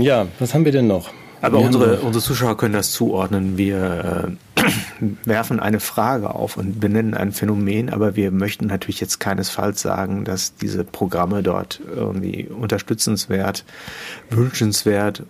[0.00, 1.10] Ja, was haben wir denn noch?
[1.42, 3.56] Aber unsere, unsere Zuschauer können das zuordnen.
[3.56, 4.62] Wir äh,
[5.24, 10.24] werfen eine Frage auf und benennen ein Phänomen, aber wir möchten natürlich jetzt keinesfalls sagen,
[10.24, 13.64] dass diese Programme dort irgendwie unterstützenswert,
[14.28, 15.22] wünschenswert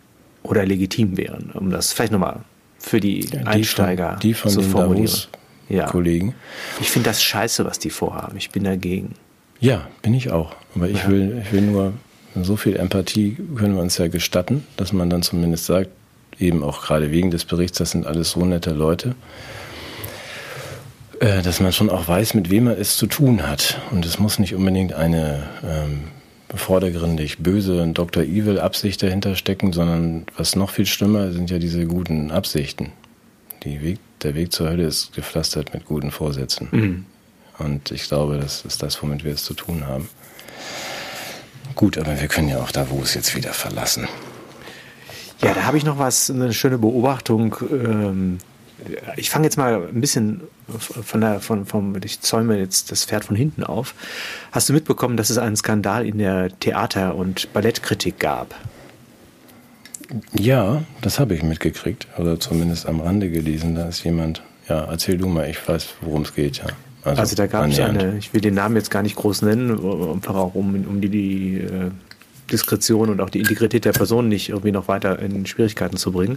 [0.43, 1.51] oder legitim wären.
[1.53, 2.41] Um das vielleicht nochmal
[2.79, 5.15] für die, ja, die Einsteiger von, die von zu formulieren.
[5.69, 5.87] Ja.
[5.87, 6.35] Kollegen.
[6.81, 8.37] Ich finde das scheiße, was die vorhaben.
[8.37, 9.15] Ich bin dagegen.
[9.61, 10.57] Ja, bin ich auch.
[10.75, 11.09] Aber ich, ja.
[11.09, 11.93] will, ich will nur,
[12.43, 15.91] so viel Empathie können wir uns ja gestatten, dass man dann zumindest sagt,
[16.41, 19.15] eben auch gerade wegen des Berichts, das sind alles so nette Leute,
[21.21, 23.81] äh, dass man schon auch weiß, mit wem man es zu tun hat.
[23.91, 26.05] Und es muss nicht unbedingt eine ähm,
[26.55, 28.23] vordergründig böse Dr.
[28.23, 32.93] Evil Absicht dahinter stecken, sondern was noch viel schlimmer sind ja diese guten Absichten.
[33.65, 36.69] Die Weg, der Weg zur Hölle ist gepflastert mit guten Vorsätzen.
[36.71, 37.07] Mhm.
[37.59, 40.09] Und ich glaube, das ist das, womit wir es zu tun haben.
[41.75, 44.09] Gut, aber wir können ja auch da, wo es jetzt wieder verlassen.
[45.43, 47.57] Ja, da habe ich noch was, eine schöne Beobachtung.
[47.71, 48.39] Ähm,
[49.17, 53.25] ich fange jetzt mal ein bisschen von der, von, vom, ich zäume jetzt das Pferd
[53.25, 53.95] von hinten auf.
[54.53, 58.55] Hast du mitbekommen, dass es einen Skandal in der Theater- und Ballettkritik gab?
[60.33, 63.75] Ja, das habe ich mitgekriegt oder zumindest am Rande gelesen.
[63.75, 66.67] Da ist jemand, ja, erzähl du mal, ich weiß, worum es geht, ja.
[67.03, 69.71] Also, also da gab es eine, ich will den Namen jetzt gar nicht groß nennen,
[70.13, 71.91] einfach auch um, um die, die äh,
[72.51, 76.37] Diskretion und auch die Integrität der Person nicht irgendwie noch weiter in Schwierigkeiten zu bringen.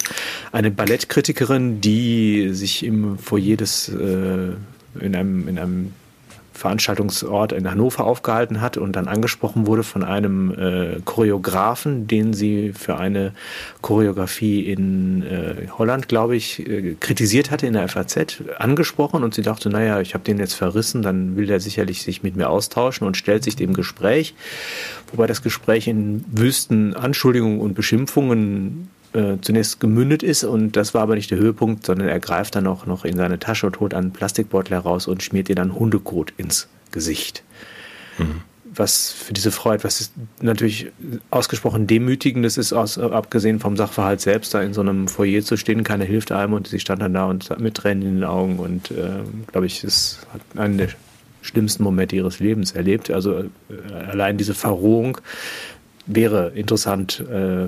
[0.52, 4.54] Eine Ballettkritikerin, die sich im Foyer des, äh,
[5.00, 5.94] in einem, in einem
[6.54, 12.74] Veranstaltungsort in Hannover aufgehalten hat und dann angesprochen wurde von einem äh, Choreografen, den sie
[12.74, 13.34] für eine
[13.82, 19.42] Choreografie in äh, Holland, glaube ich, äh, kritisiert hatte in der FAZ, angesprochen und sie
[19.42, 23.08] dachte, naja, ich habe den jetzt verrissen, dann will der sicherlich sich mit mir austauschen
[23.08, 24.36] und stellt sich dem Gespräch,
[25.12, 31.02] wobei das Gespräch in wüsten Anschuldigungen und Beschimpfungen äh, zunächst gemündet ist und das war
[31.02, 33.94] aber nicht der Höhepunkt, sondern er greift dann auch noch in seine Tasche und holt
[33.94, 37.44] einen Plastikbeutel heraus und schmiert ihr dann Hundekot ins Gesicht.
[38.18, 38.42] Mhm.
[38.76, 40.12] Was für diese Frau etwas
[40.42, 40.92] natürlich
[41.30, 45.84] ausgesprochen demütigendes ist, aus, abgesehen vom Sachverhalt selbst, da in so einem Foyer zu stehen,
[45.84, 48.90] keiner hilft einem und sie stand dann da und mit Tränen in den Augen und
[48.90, 49.10] äh,
[49.52, 50.90] glaube ich, es hat einen der
[51.44, 53.12] schlimmsten Momente ihres Lebens erlebt.
[53.12, 53.44] Also äh,
[54.10, 55.20] allein diese Verrohung
[56.08, 57.68] wäre interessant äh,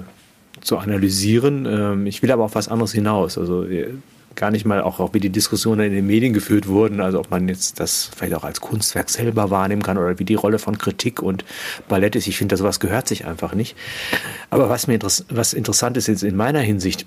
[0.66, 1.66] zu analysieren.
[1.66, 3.38] Ähm, ich will aber auf was anderes hinaus.
[3.38, 3.94] Also äh,
[4.36, 7.32] gar nicht mal auch, auch wie die Diskussionen in den Medien geführt wurden, also ob
[7.32, 10.78] man jetzt das vielleicht auch als Kunstwerk selber wahrnehmen kann oder wie die Rolle von
[10.78, 11.46] Kritik und
[11.88, 12.28] Ballett ist.
[12.28, 13.78] Ich finde, sowas gehört sich einfach nicht.
[14.50, 17.06] Aber was mir was interessant ist jetzt in meiner Hinsicht,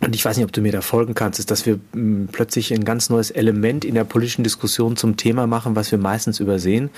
[0.00, 2.74] und ich weiß nicht, ob du mir da folgen kannst, ist, dass wir hm, plötzlich
[2.74, 6.90] ein ganz neues Element in der politischen Diskussion zum Thema machen, was wir meistens übersehen,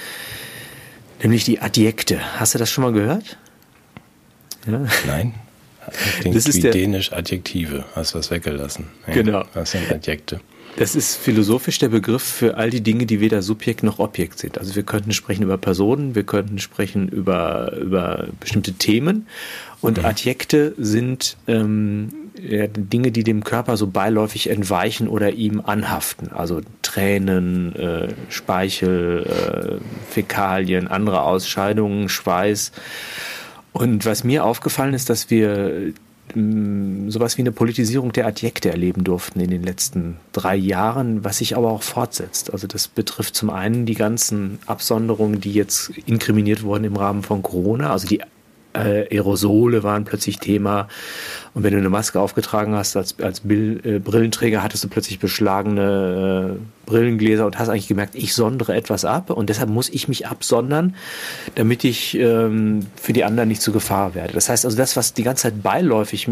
[1.22, 2.18] nämlich die Adjekte.
[2.40, 3.36] Hast du das schon mal gehört?
[4.66, 4.86] Ja?
[5.06, 5.34] Nein.
[6.24, 7.84] Das ist wie der, dänisch Adjektive.
[7.94, 8.86] Hast was weggelassen.
[9.06, 9.44] Ja, genau.
[9.54, 10.40] Das sind Adjekte.
[10.76, 14.58] Das ist philosophisch der Begriff für all die Dinge, die weder Subjekt noch Objekt sind.
[14.58, 19.26] Also wir könnten sprechen über Personen, wir könnten sprechen über, über bestimmte Themen
[19.80, 20.04] und mhm.
[20.04, 22.10] Adjekte sind ähm,
[22.40, 26.30] ja, Dinge, die dem Körper so beiläufig entweichen oder ihm anhaften.
[26.32, 32.72] Also Tränen, äh, Speichel, äh, Fäkalien, andere Ausscheidungen, Schweiß.
[33.76, 35.92] Und was mir aufgefallen ist, dass wir
[36.34, 41.38] mm, sowas wie eine Politisierung der Adjekte erleben durften in den letzten drei Jahren, was
[41.38, 42.54] sich aber auch fortsetzt.
[42.54, 47.42] Also das betrifft zum einen die ganzen Absonderungen, die jetzt inkriminiert wurden im Rahmen von
[47.42, 48.22] Corona, also die
[48.76, 50.88] Aerosole waren plötzlich Thema.
[51.54, 55.18] Und wenn du eine Maske aufgetragen hast als, als Bill, äh, Brillenträger, hattest du plötzlich
[55.18, 60.06] beschlagene äh, Brillengläser und hast eigentlich gemerkt, ich sondere etwas ab und deshalb muss ich
[60.06, 60.94] mich absondern,
[61.54, 64.34] damit ich ähm, für die anderen nicht zur Gefahr werde.
[64.34, 66.28] Das heißt also, das, was die ganze Zeit beiläufig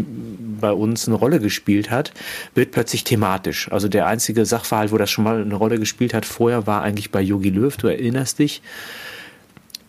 [0.61, 2.11] bei uns eine Rolle gespielt hat,
[2.53, 3.71] wird plötzlich thematisch.
[3.71, 7.11] Also der einzige Sachverhalt, wo das schon mal eine Rolle gespielt hat vorher, war eigentlich
[7.11, 7.75] bei Yogi Löw.
[7.75, 8.61] Du erinnerst dich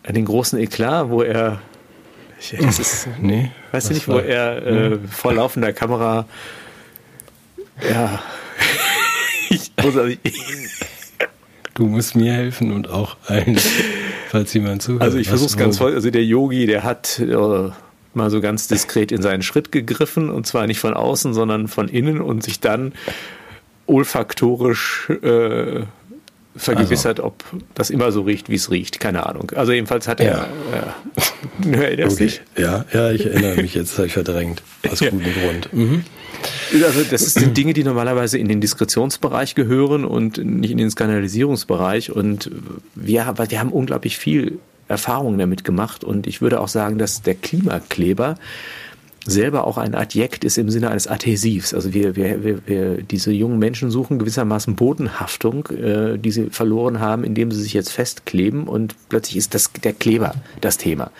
[0.03, 1.59] an den großen Eklat, wo er
[2.59, 3.51] das ist, nee.
[3.71, 6.25] Weißt du nicht, wo er äh, vor laufender Kamera.
[7.89, 8.21] Ja.
[9.49, 9.71] ich,
[11.73, 13.57] du musst mir helfen und auch allen,
[14.29, 15.01] falls jemand zuhört.
[15.01, 15.93] Also ich versuche es ganz voll.
[15.93, 17.69] Also der Yogi, der hat äh,
[18.13, 21.87] mal so ganz diskret in seinen Schritt gegriffen und zwar nicht von außen, sondern von
[21.87, 22.93] innen und sich dann
[23.85, 25.83] olfaktorisch äh,
[26.57, 27.27] vergewissert, also.
[27.27, 27.43] ob
[27.75, 28.99] das immer so riecht, wie es riecht.
[28.99, 29.51] Keine Ahnung.
[29.55, 30.25] Also jedenfalls hat er.
[30.25, 30.47] Ja,
[31.71, 31.81] ja.
[31.81, 32.31] erinnerst okay.
[32.57, 34.61] Ja, ja, ich erinnere mich jetzt, habe ich verdrängt.
[34.89, 35.73] Aus gutem Grund.
[35.73, 36.03] Mhm.
[36.83, 42.11] Also das sind Dinge, die normalerweise in den Diskretionsbereich gehören und nicht in den Skandalisierungsbereich.
[42.11, 42.51] Und
[42.95, 46.03] wir, wir haben unglaublich viel Erfahrung damit gemacht.
[46.03, 48.35] Und ich würde auch sagen, dass der Klimakleber
[49.27, 51.73] selber auch ein Adjekt ist im Sinne eines Adhäsivs.
[51.73, 56.99] Also wir, wir, wir, wir diese jungen Menschen suchen gewissermaßen Bodenhaftung, äh, die sie verloren
[56.99, 61.11] haben, indem sie sich jetzt festkleben und plötzlich ist das der Kleber das Thema.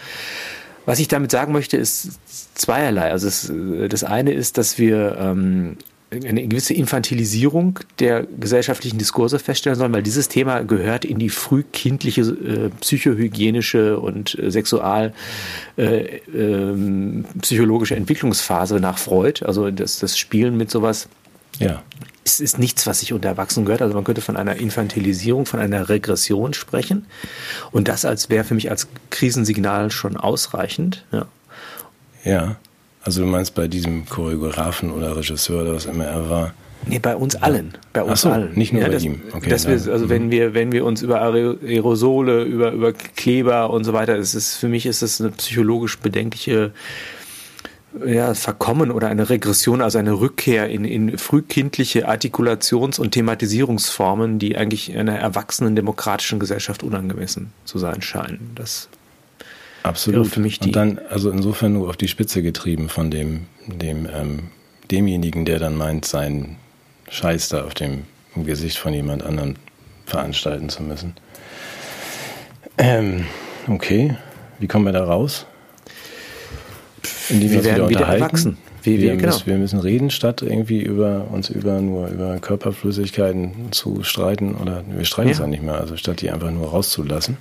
[0.85, 2.11] Was ich damit sagen möchte, ist
[2.55, 3.11] zweierlei.
[3.11, 3.51] Also es,
[3.89, 5.75] das eine ist, dass wir ähm,
[6.09, 12.21] eine gewisse Infantilisierung der gesellschaftlichen Diskurse feststellen sollen, weil dieses Thema gehört in die frühkindliche
[12.21, 15.13] äh, psychohygienische und äh, sexual
[15.75, 19.45] äh, ähm, psychologische Entwicklungsphase nach Freud.
[19.45, 21.09] Also das, das Spielen mit sowas
[21.59, 21.83] ja.
[22.23, 23.81] ist, ist nichts, was sich unter Erwachsenen gehört.
[23.81, 27.05] Also man könnte von einer Infantilisierung, von einer Regression sprechen.
[27.71, 31.03] Und das als wäre für mich als Krisensignal schon ausreichend.
[31.11, 31.27] Ja.
[32.23, 32.55] Ja.
[33.07, 36.53] Also du meinst bei diesem Choreografen oder Regisseur oder was immer er war?
[36.87, 37.73] Nee, bei uns allen.
[37.93, 38.51] Bei uns so, allen.
[38.55, 39.21] Nicht nur ja, bei das, ihm.
[39.31, 40.09] Okay, dass wir, also mhm.
[40.09, 44.57] wenn wir, wenn wir uns über Aerosole, über, über Kleber und so weiter, es ist,
[44.57, 46.73] für mich ist das eine psychologisch bedenkliche
[48.05, 54.57] ja, Verkommen oder eine Regression, also eine Rückkehr in, in frühkindliche Artikulations- und Thematisierungsformen, die
[54.57, 58.51] eigentlich einer erwachsenen demokratischen Gesellschaft unangemessen zu sein scheinen.
[58.55, 58.89] Das
[59.87, 60.27] Absolut.
[60.27, 64.07] Für mich die und dann, also insofern nur auf die Spitze getrieben von dem, dem,
[64.13, 64.49] ähm,
[64.91, 66.57] demjenigen, der dann meint, seinen
[67.09, 68.03] Scheiß da auf dem
[68.35, 69.55] Gesicht von jemand anderem
[70.05, 71.13] veranstalten zu müssen.
[72.77, 73.25] Ähm,
[73.67, 74.15] okay,
[74.59, 75.45] wie kommen wir da raus?
[77.29, 78.57] Indem wir, wir werden wieder, wieder erwachsen.
[78.83, 79.27] Wir, wir, genau.
[79.27, 84.83] müssen, wir, müssen, reden, statt irgendwie über uns über nur über Körperflüssigkeiten zu streiten oder
[84.87, 87.37] wir streiten es ja nicht mehr, also statt die einfach nur rauszulassen.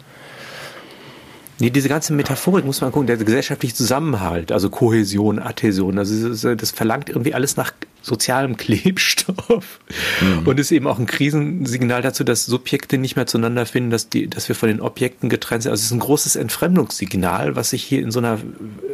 [1.59, 6.71] Nee, diese ganze Metaphorik muss man gucken, der gesellschaftliche Zusammenhalt, also Kohäsion, Adhäsion, also das
[6.71, 9.81] verlangt irgendwie alles nach sozialem Klebstoff
[10.21, 10.47] mhm.
[10.47, 14.29] und ist eben auch ein Krisensignal dazu, dass Subjekte nicht mehr zueinander finden, dass, die,
[14.29, 15.71] dass wir von den Objekten getrennt sind.
[15.71, 18.39] Also es ist ein großes Entfremdungssignal, was sich hier in so einer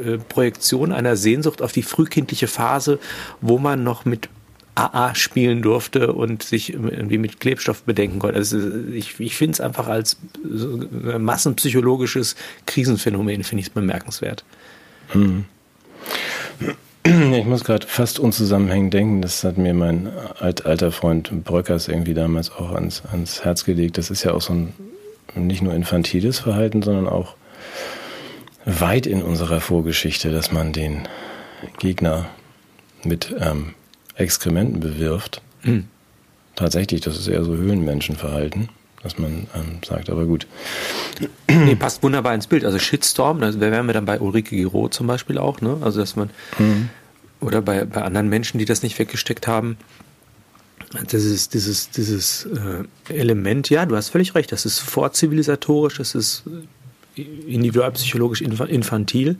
[0.04, 2.98] äh, Projektion einer Sehnsucht auf die frühkindliche Phase,
[3.40, 4.28] wo man noch mit
[4.74, 8.36] AA spielen durfte und sich irgendwie mit Klebstoff bedenken konnte.
[8.36, 8.58] Also
[8.92, 14.44] ich, ich finde es einfach als massenpsychologisches Krisenphänomen, finde ich es bemerkenswert.
[15.08, 15.44] Hm.
[17.04, 20.08] Ich muss gerade fast unzusammenhängend denken, das hat mir mein
[20.38, 23.98] alt, alter Freund Bröckers irgendwie damals auch ans, ans Herz gelegt.
[23.98, 24.72] Das ist ja auch so ein
[25.34, 27.34] nicht nur infantiles Verhalten, sondern auch
[28.64, 31.08] weit in unserer Vorgeschichte, dass man den
[31.78, 32.26] Gegner
[33.02, 33.74] mit ähm,
[34.14, 35.42] Exkrementen bewirft.
[35.62, 35.84] Mhm.
[36.56, 38.68] Tatsächlich, das ist eher so Höhlenmenschenverhalten,
[39.02, 40.46] dass man ähm, sagt, aber gut.
[41.48, 42.64] Nee, passt wunderbar ins Bild.
[42.64, 45.78] Also Shitstorm, da wären wir dann bei Ulrike Giro zum Beispiel auch, ne?
[45.80, 46.90] Also dass man mhm.
[47.40, 49.76] oder bei, bei anderen Menschen, die das nicht weggesteckt haben.
[51.10, 52.84] Das ist dieses, dieses äh,
[53.14, 56.42] Element, ja, du hast völlig recht, das ist vorzivilisatorisch, das ist
[57.16, 59.36] individualpsychologisch infantil.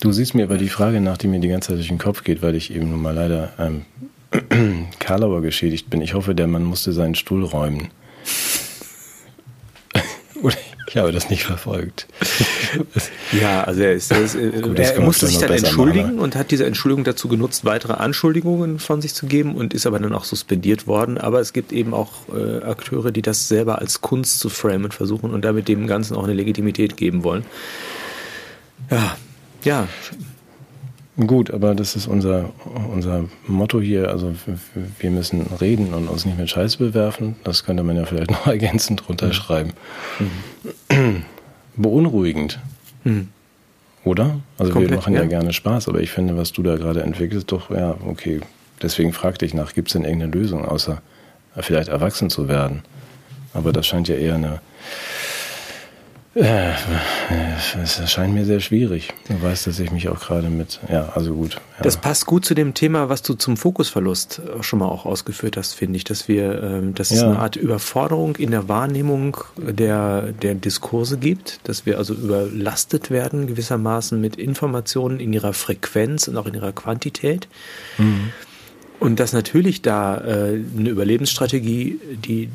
[0.00, 2.24] Du siehst mir aber die Frage nach, die mir die ganze Zeit durch den Kopf
[2.24, 3.84] geht, weil ich eben nun mal leider ähm,
[4.98, 6.00] Karlauer geschädigt bin.
[6.00, 7.88] Ich hoffe, der Mann musste seinen Stuhl räumen.
[10.42, 10.56] Oder
[10.94, 12.06] ich habe das nicht verfolgt.
[13.32, 16.18] ja, also er, ist, er, ist, Gut, er musste sich dann entschuldigen machen.
[16.20, 19.98] und hat diese Entschuldigung dazu genutzt, weitere Anschuldigungen von sich zu geben und ist aber
[19.98, 21.18] dann auch suspendiert worden.
[21.18, 25.30] Aber es gibt eben auch äh, Akteure, die das selber als Kunst zu framen versuchen
[25.30, 27.44] und damit dem Ganzen auch eine Legitimität geben wollen.
[28.88, 29.16] Ja,
[29.64, 29.88] ja.
[31.16, 32.50] Gut, aber das ist unser,
[32.92, 34.08] unser Motto hier.
[34.08, 34.34] Also
[34.98, 37.36] wir müssen reden und uns nicht mit Scheiße bewerfen.
[37.44, 39.72] Das könnte man ja vielleicht noch ergänzend drunter schreiben.
[40.90, 41.22] Mhm.
[41.76, 42.58] Beunruhigend.
[43.04, 43.28] Mhm.
[44.02, 44.40] Oder?
[44.58, 45.22] Also Komplett, wir machen ja.
[45.22, 45.28] ja.
[45.28, 48.40] gerne Spaß, aber ich finde, was du da gerade entwickelst, doch, ja, okay.
[48.82, 51.00] Deswegen fragte ich nach, gibt es denn irgendeine Lösung, außer
[51.56, 52.82] vielleicht erwachsen zu werden?
[53.54, 54.60] Aber das scheint ja eher eine
[56.34, 56.72] äh,
[57.82, 59.12] es erscheint mir sehr schwierig.
[59.28, 61.54] Du weißt, dass ich mich auch gerade mit, ja, also gut.
[61.54, 61.60] Ja.
[61.82, 65.74] Das passt gut zu dem Thema, was du zum Fokusverlust schon mal auch ausgeführt hast,
[65.74, 67.16] finde ich, dass wir, ähm, dass ja.
[67.16, 73.10] es eine Art Überforderung in der Wahrnehmung der, der Diskurse gibt, dass wir also überlastet
[73.10, 77.48] werden gewissermaßen mit Informationen in ihrer Frequenz und auch in ihrer Quantität.
[77.98, 78.30] Mhm.
[78.98, 82.48] Und dass natürlich da äh, eine Überlebensstrategie die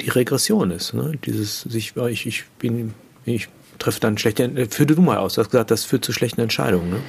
[0.00, 0.94] die Regression ist.
[0.94, 1.12] Ne?
[1.24, 2.94] Dieses sich, ich, ich bin
[3.24, 3.48] ich
[3.78, 6.40] treffe dann schlechte, äh, führ du mal aus, du hast gesagt, das führt zu schlechten
[6.40, 7.00] Entscheidungen, ne?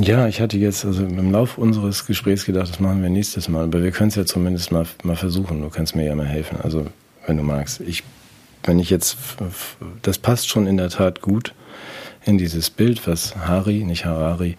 [0.00, 3.64] Ja, ich hatte jetzt also im Laufe unseres Gesprächs gedacht, das machen wir nächstes Mal,
[3.64, 5.60] aber wir können es ja zumindest mal, mal versuchen.
[5.60, 6.86] Du kannst mir ja mal helfen, also
[7.26, 7.80] wenn du magst.
[7.80, 8.04] Ich,
[8.62, 9.16] wenn ich jetzt,
[10.02, 11.52] das passt schon in der Tat gut
[12.24, 14.56] in dieses Bild, was Hari, nicht Harari,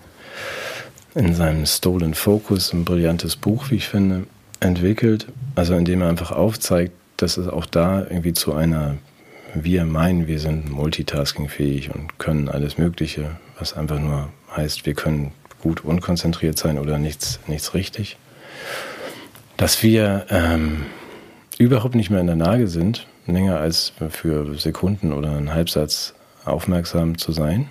[1.16, 4.26] in seinem Stolen Focus, ein brillantes Buch, wie ich finde,
[4.60, 5.28] entwickelt.
[5.56, 8.98] Also indem er einfach aufzeigt, dass es auch da irgendwie zu einer
[9.54, 15.32] wir meinen, wir sind multitaskingfähig und können alles Mögliche, was einfach nur heißt, wir können
[15.62, 18.18] gut unkonzentriert sein oder nichts, nichts richtig.
[19.58, 20.86] Dass wir ähm,
[21.58, 26.14] überhaupt nicht mehr in der Lage sind, länger als für Sekunden oder einen Halbsatz
[26.46, 27.70] aufmerksam zu sein.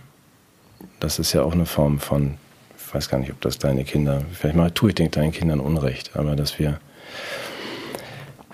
[1.00, 2.34] Das ist ja auch eine Form von,
[2.76, 5.60] ich weiß gar nicht, ob das deine Kinder, vielleicht mal tue ich den deinen Kindern
[5.60, 6.78] Unrecht, aber dass wir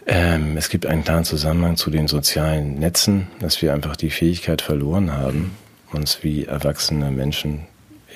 [0.07, 4.61] ähm, es gibt einen klaren Zusammenhang zu den sozialen Netzen, dass wir einfach die Fähigkeit
[4.61, 5.53] verloren haben,
[5.93, 7.67] uns wie erwachsene Menschen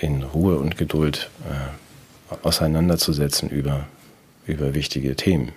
[0.01, 3.86] in Ruhe und Geduld äh, auseinanderzusetzen über,
[4.47, 5.53] über wichtige Themen.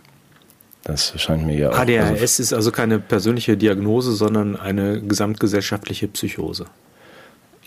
[0.83, 1.77] Das scheint mir ja auch.
[1.77, 6.65] ADHS also, ist also keine persönliche Diagnose, sondern eine gesamtgesellschaftliche Psychose.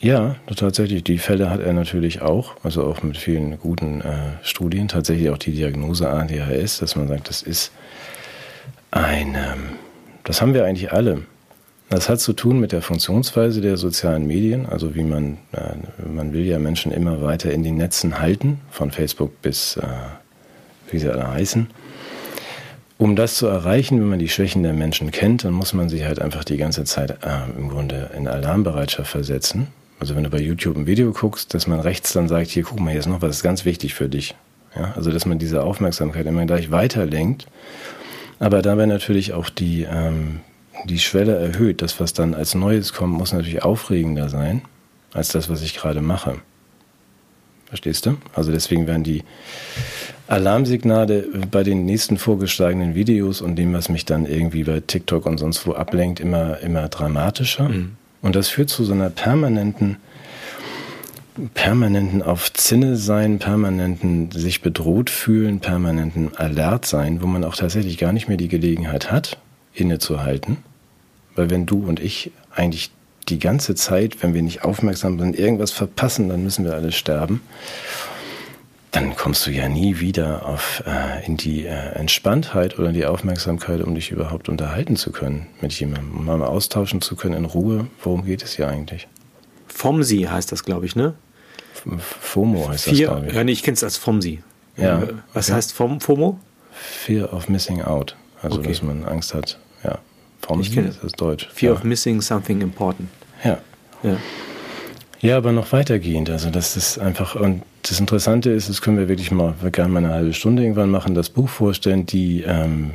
[0.00, 1.04] Ja, tatsächlich.
[1.04, 4.88] Die Fälle hat er natürlich auch, also auch mit vielen guten äh, Studien.
[4.88, 7.70] Tatsächlich auch die Diagnose ADHS, dass man sagt, das ist
[8.94, 9.36] ein,
[10.24, 11.22] das haben wir eigentlich alle.
[11.90, 16.32] Das hat zu tun mit der Funktionsweise der sozialen Medien, also wie man, äh, man
[16.32, 19.82] will ja Menschen immer weiter in den Netzen halten, von Facebook bis, äh,
[20.90, 21.68] wie sie alle heißen.
[22.96, 26.04] Um das zu erreichen, wenn man die Schwächen der Menschen kennt, dann muss man sich
[26.04, 29.68] halt einfach die ganze Zeit äh, im Grunde in Alarmbereitschaft versetzen.
[30.00, 32.80] Also wenn du bei YouTube ein Video guckst, dass man rechts dann sagt, hier guck
[32.80, 34.34] mal, hier ist noch was ganz wichtig für dich.
[34.74, 37.46] Ja, also dass man diese Aufmerksamkeit immer gleich weiterlenkt,
[38.38, 40.40] aber dabei natürlich auch die, ähm,
[40.84, 41.82] die Schwelle erhöht.
[41.82, 44.62] Das, was dann als Neues kommt, muss natürlich aufregender sein
[45.12, 46.36] als das, was ich gerade mache.
[47.66, 48.16] Verstehst du?
[48.34, 49.22] Also deswegen werden die
[50.26, 55.38] Alarmsignale bei den nächsten vorgeschlagenen Videos und dem, was mich dann irgendwie bei TikTok und
[55.38, 57.68] sonst wo ablenkt, immer, immer dramatischer.
[57.68, 57.96] Mhm.
[58.22, 59.96] Und das führt zu so einer permanenten,
[61.54, 67.98] permanenten auf Zinne sein, permanenten sich bedroht fühlen, permanenten Alert sein, wo man auch tatsächlich
[67.98, 69.38] gar nicht mehr die Gelegenheit hat,
[69.72, 70.58] innezuhalten.
[71.34, 72.90] Weil wenn du und ich eigentlich
[73.28, 77.40] die ganze Zeit, wenn wir nicht aufmerksam sind, irgendwas verpassen, dann müssen wir alle sterben
[78.94, 83.80] dann kommst du ja nie wieder auf, äh, in die äh, Entspanntheit oder die Aufmerksamkeit,
[83.80, 87.88] um dich überhaupt unterhalten zu können mit jemandem, um mal austauschen zu können in Ruhe.
[88.02, 89.08] Worum geht es hier eigentlich?
[89.66, 91.14] FOMSI heißt das, glaube ich, ne?
[91.98, 93.34] FOMO heißt Fear, das, glaube ich.
[93.34, 94.42] Ja, nee, ich kenne es als FOMSI.
[94.76, 95.02] Ja.
[95.02, 95.56] Äh, was okay.
[95.56, 96.38] heißt FOMO?
[96.72, 98.16] Fear of Missing Out.
[98.42, 98.68] Also, okay.
[98.68, 99.58] dass man Angst hat.
[99.82, 99.98] Ja.
[100.42, 101.48] FOMSI ich ist das Deutsch.
[101.52, 101.78] Fear ja.
[101.78, 103.08] of Missing Something Important.
[103.42, 103.58] Ja.
[104.02, 104.16] Ja.
[105.20, 106.28] Ja, aber noch weitergehend.
[106.28, 109.90] Also das ist einfach, und das Interessante ist, das können wir wirklich mal, wir gerne
[109.90, 112.90] mal eine halbe Stunde irgendwann machen, das Buch vorstellen, die, ähm,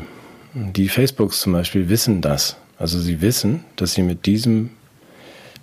[0.54, 2.58] die Facebooks zum Beispiel wissen das.
[2.78, 4.70] Also sie wissen, dass sie mit diesem,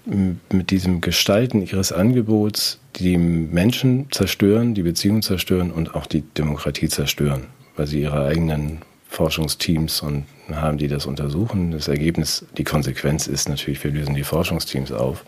[0.07, 6.89] mit diesem Gestalten ihres Angebots die Menschen zerstören, die Beziehungen zerstören und auch die Demokratie
[6.89, 7.43] zerstören,
[7.77, 8.79] weil sie ihre eigenen
[9.09, 11.73] Forschungsteams und haben, die das untersuchen.
[11.73, 15.25] Das Ergebnis, die Konsequenz ist natürlich, wir lösen die Forschungsteams auf.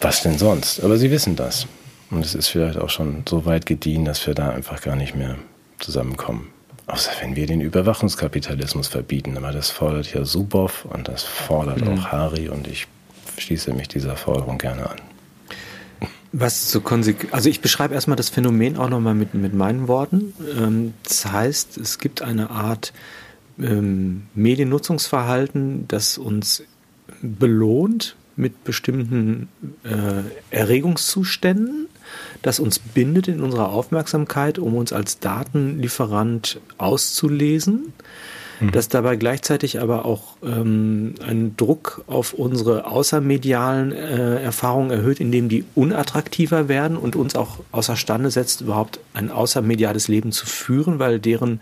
[0.00, 0.82] Was denn sonst?
[0.82, 1.66] Aber sie wissen das.
[2.10, 5.14] Und es ist vielleicht auch schon so weit gediehen, dass wir da einfach gar nicht
[5.14, 5.38] mehr
[5.78, 6.51] zusammenkommen.
[6.86, 9.36] Außer wenn wir den Überwachungskapitalismus verbieten.
[9.36, 11.98] Aber das fordert ja Suboff und das fordert mhm.
[11.98, 12.86] auch Hari und ich
[13.38, 14.98] schließe mich dieser Forderung gerne an.
[16.32, 20.32] Was zu konsequent, also ich beschreibe erstmal das Phänomen auch nochmal mit, mit meinen Worten.
[20.58, 22.92] Ähm, das heißt, es gibt eine Art
[23.58, 26.64] ähm, Mediennutzungsverhalten, das uns
[27.20, 29.48] belohnt, mit bestimmten
[29.84, 31.88] äh, Erregungszuständen,
[32.42, 37.92] das uns bindet in unserer Aufmerksamkeit, um uns als Datenlieferant auszulesen
[38.62, 38.70] mhm.
[38.72, 45.48] das dabei gleichzeitig aber auch ähm, einen Druck auf unsere außermedialen äh, Erfahrungen erhöht, indem
[45.48, 51.18] die unattraktiver werden und uns auch außerstande setzt, überhaupt ein außermediales Leben zu führen, weil
[51.18, 51.60] deren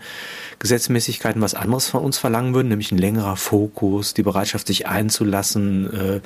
[0.61, 5.91] Gesetzmäßigkeiten was anderes von uns verlangen würden, nämlich ein längerer Fokus, die Bereitschaft, sich einzulassen,
[5.91, 6.21] äh,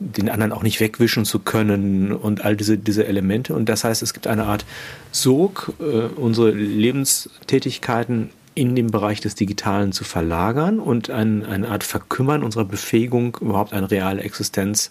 [0.00, 3.54] den anderen auch nicht wegwischen zu können und all diese, diese Elemente.
[3.54, 4.64] Und das heißt, es gibt eine Art
[5.12, 11.84] Sog, äh, unsere Lebenstätigkeiten in den Bereich des Digitalen zu verlagern und ein, eine Art
[11.84, 14.90] Verkümmern unserer Befähigung, überhaupt eine reale Existenz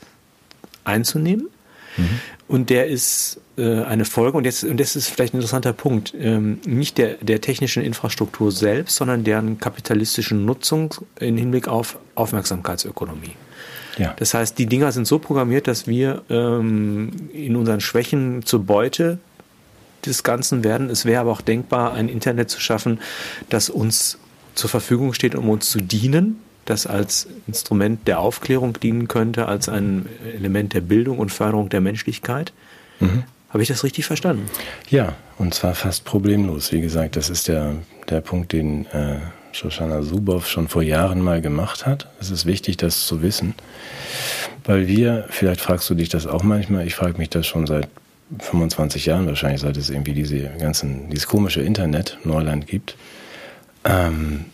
[0.86, 1.50] einzunehmen.
[1.98, 2.20] Mhm.
[2.48, 6.14] Und der ist äh, eine Folge, und jetzt, und das ist vielleicht ein interessanter Punkt,
[6.18, 13.36] ähm, nicht der, der technischen Infrastruktur selbst, sondern deren kapitalistischen Nutzung im Hinblick auf Aufmerksamkeitsökonomie.
[13.98, 14.14] Ja.
[14.18, 19.20] Das heißt, die Dinger sind so programmiert, dass wir ähm, in unseren Schwächen zur Beute
[20.06, 20.90] des Ganzen werden.
[20.90, 23.00] Es wäre aber auch denkbar, ein Internet zu schaffen,
[23.50, 24.20] das uns
[24.54, 29.70] zur Verfügung steht, um uns zu dienen, das als Instrument der Aufklärung dienen könnte, als
[29.70, 32.54] ein Element der Bildung und Förderung der Menschlichkeit.
[33.00, 33.24] Mhm.
[33.56, 34.50] Habe ich das richtig verstanden?
[34.90, 36.74] Ja, und zwar fast problemlos.
[36.74, 37.76] Wie gesagt, das ist der,
[38.10, 39.20] der Punkt, den äh,
[39.54, 42.10] Shoshana Zuboff schon vor Jahren mal gemacht hat.
[42.20, 43.54] Es ist wichtig, das zu wissen,
[44.66, 47.88] weil wir, vielleicht fragst du dich das auch manchmal, ich frage mich das schon seit
[48.40, 52.98] 25 Jahren wahrscheinlich, seit es irgendwie diese ganzen, dieses komische Internet Neuland gibt.
[53.86, 54.48] Ähm,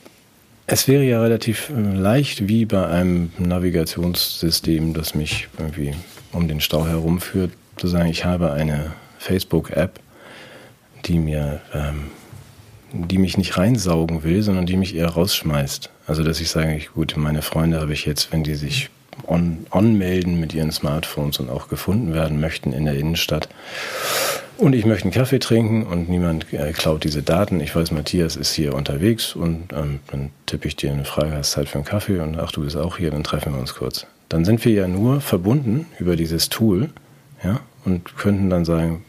[0.67, 5.95] es wäre ja relativ äh, leicht, wie bei einem Navigationssystem, das mich irgendwie
[6.33, 7.49] um den Stau herumführt,
[7.88, 9.99] zu ich habe eine Facebook-App,
[11.05, 12.11] die mir, ähm,
[12.91, 15.89] die mich nicht reinsaugen will, sondern die mich eher rausschmeißt.
[16.05, 18.91] Also dass ich sage, gut, meine Freunde habe ich jetzt, wenn die sich
[19.25, 23.49] on, anmelden mit ihren Smartphones und auch gefunden werden möchten in der Innenstadt.
[24.57, 27.61] Und ich möchte einen Kaffee trinken und niemand äh, klaut diese Daten.
[27.61, 31.53] Ich weiß, Matthias ist hier unterwegs und ähm, dann tippe ich dir eine Frage, hast
[31.53, 34.05] Zeit für einen Kaffee und ach, du bist auch hier, dann treffen wir uns kurz.
[34.29, 36.91] Dann sind wir ja nur verbunden über dieses Tool,
[37.43, 39.03] ja, und könnten dann sagen,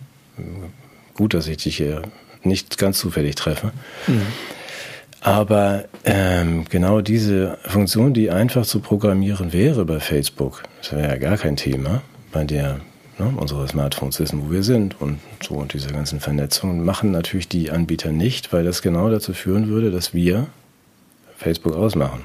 [1.14, 2.02] gut, dass ich dich hier
[2.42, 3.72] nicht ganz zufällig treffe.
[4.06, 4.26] Mhm.
[5.20, 11.16] Aber ähm, genau diese Funktion, die einfach zu programmieren wäre bei Facebook, das wäre ja
[11.16, 12.02] gar kein Thema,
[12.32, 12.80] bei der
[13.18, 17.46] ne, unsere Smartphones wissen, wo wir sind und so und diese ganzen Vernetzungen machen natürlich
[17.46, 20.48] die Anbieter nicht, weil das genau dazu führen würde, dass wir
[21.36, 22.24] Facebook ausmachen.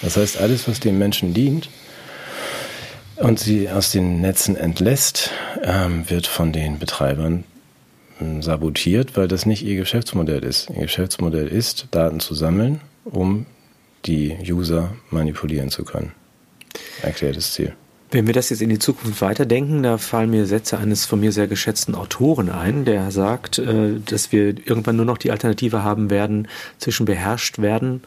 [0.00, 1.68] Das heißt, alles, was den Menschen dient
[3.16, 5.30] und sie aus den Netzen entlässt,
[5.62, 7.44] ähm, wird von den Betreibern
[8.40, 10.70] sabotiert, weil das nicht ihr Geschäftsmodell ist.
[10.70, 13.46] Ihr Geschäftsmodell ist, Daten zu sammeln, um
[14.04, 16.12] die User manipulieren zu können.
[17.02, 17.74] Erklärtes Ziel.
[18.10, 21.32] Wenn wir das jetzt in die Zukunft weiterdenken, da fallen mir Sätze eines von mir
[21.32, 26.10] sehr geschätzten Autoren ein, der sagt, äh, dass wir irgendwann nur noch die Alternative haben
[26.10, 26.46] werden
[26.78, 28.02] zwischen beherrscht werden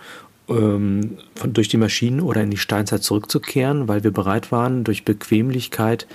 [0.50, 5.06] ähm, von, durch die Maschinen oder in die Steinzeit zurückzukehren, weil wir bereit waren, durch
[5.06, 6.08] Bequemlichkeit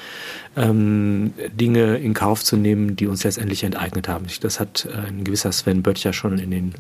[0.57, 4.27] ähm, Dinge in Kauf zu nehmen, die uns letztendlich enteignet haben.
[4.41, 6.75] Das hat äh, ein gewisser Sven Böttcher schon in den,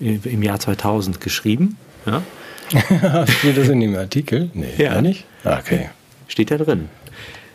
[0.00, 1.76] im Jahr 2000 geschrieben.
[2.06, 2.22] Ja?
[3.26, 4.50] Steht das in dem Artikel?
[4.54, 5.00] Nee, ja.
[5.00, 5.24] nicht?
[5.44, 5.90] Ah, okay.
[6.28, 6.88] Steht da drin.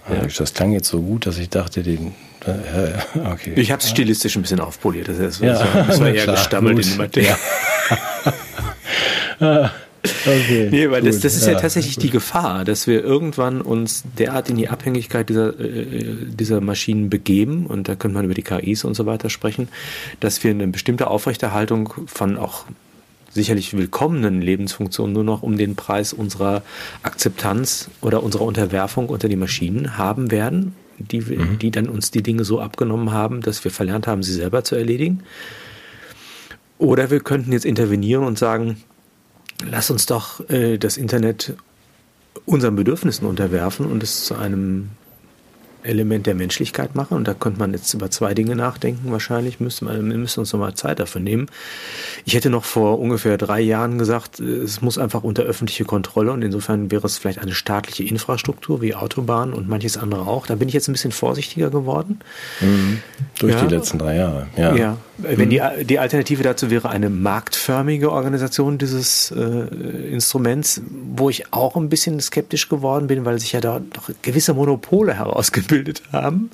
[0.10, 0.28] Ja.
[0.38, 2.14] Das klang jetzt so gut, dass ich dachte, den.
[2.48, 2.94] Äh,
[3.32, 3.54] okay.
[3.56, 5.08] Ich habe es stilistisch ein bisschen aufpoliert.
[5.08, 6.86] Das, ist, das, war, das war eher klar, gestammelt gut.
[6.86, 7.36] in dem Artikel.
[10.26, 14.04] okay, nee, weil das, das ist ja, ja tatsächlich die Gefahr, dass wir irgendwann uns
[14.18, 18.44] derart in die Abhängigkeit dieser, äh, dieser Maschinen begeben, und da könnte man über die
[18.44, 19.70] KIs und so weiter sprechen,
[20.20, 22.66] dass wir eine bestimmte Aufrechterhaltung von auch
[23.32, 26.62] sicherlich willkommenen Lebensfunktionen nur noch um den Preis unserer
[27.04, 31.60] Akzeptanz oder unserer Unterwerfung unter die Maschinen haben werden, die, mhm.
[31.60, 34.76] die dann uns die Dinge so abgenommen haben, dass wir verlernt haben, sie selber zu
[34.76, 35.24] erledigen.
[36.78, 38.78] Oder wir könnten jetzt intervenieren und sagen,
[39.70, 41.56] lass uns doch äh, das Internet
[42.46, 44.90] unseren Bedürfnissen unterwerfen und es zu einem
[45.86, 47.16] Element der Menschlichkeit machen.
[47.16, 49.12] Und da könnte man jetzt über zwei Dinge nachdenken.
[49.12, 51.48] Wahrscheinlich müsste man, wir müssen uns nochmal Zeit dafür nehmen.
[52.26, 56.42] Ich hätte noch vor ungefähr drei Jahren gesagt, es muss einfach unter öffentliche Kontrolle und
[56.42, 60.48] insofern wäre es vielleicht eine staatliche Infrastruktur wie Autobahnen und manches andere auch.
[60.48, 62.20] Da bin ich jetzt ein bisschen vorsichtiger geworden.
[62.62, 63.00] Mhm.
[63.40, 63.66] Durch ja.
[63.66, 64.48] die letzten drei Jahre.
[64.58, 64.76] Ja.
[64.76, 64.98] ja.
[65.18, 69.40] Wenn die, die Alternative dazu wäre eine marktförmige Organisation dieses äh,
[70.12, 70.82] Instruments,
[71.16, 75.14] wo ich auch ein bisschen skeptisch geworden bin, weil sich ja da doch gewisse Monopole
[75.14, 76.50] herausgebildet haben.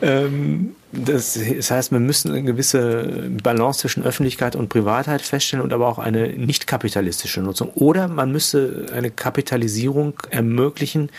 [0.00, 5.72] Ähm, das, das, heißt, wir müssen eine gewisse Balance zwischen Öffentlichkeit und Privatheit feststellen und
[5.72, 7.70] aber auch eine nicht kapitalistische Nutzung.
[7.74, 11.10] Oder man müsste eine Kapitalisierung ermöglichen,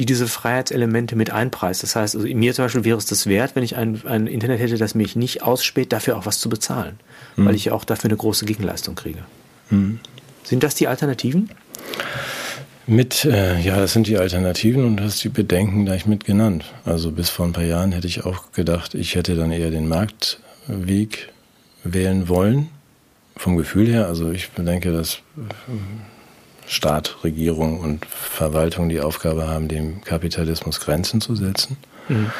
[0.00, 1.82] die diese Freiheitselemente mit einpreist.
[1.82, 4.58] Das heißt, also mir zum Beispiel wäre es das wert, wenn ich ein, ein Internet
[4.58, 6.98] hätte, das mich nicht ausspäht, dafür auch was zu bezahlen,
[7.36, 7.44] mhm.
[7.44, 9.18] weil ich auch dafür eine große Gegenleistung kriege.
[9.68, 10.00] Mhm.
[10.42, 11.50] Sind das die Alternativen?
[12.86, 16.64] Mit, äh, ja, das sind die Alternativen und du hast die Bedenken gleich mit genannt.
[16.86, 19.86] Also bis vor ein paar Jahren hätte ich auch gedacht, ich hätte dann eher den
[19.86, 21.28] Marktweg
[21.84, 22.70] wählen wollen.
[23.36, 25.18] Vom Gefühl her, also ich denke, dass
[26.70, 31.76] Staat, Regierung und Verwaltung die Aufgabe haben, dem Kapitalismus Grenzen zu setzen.
[32.08, 32.30] Mhm.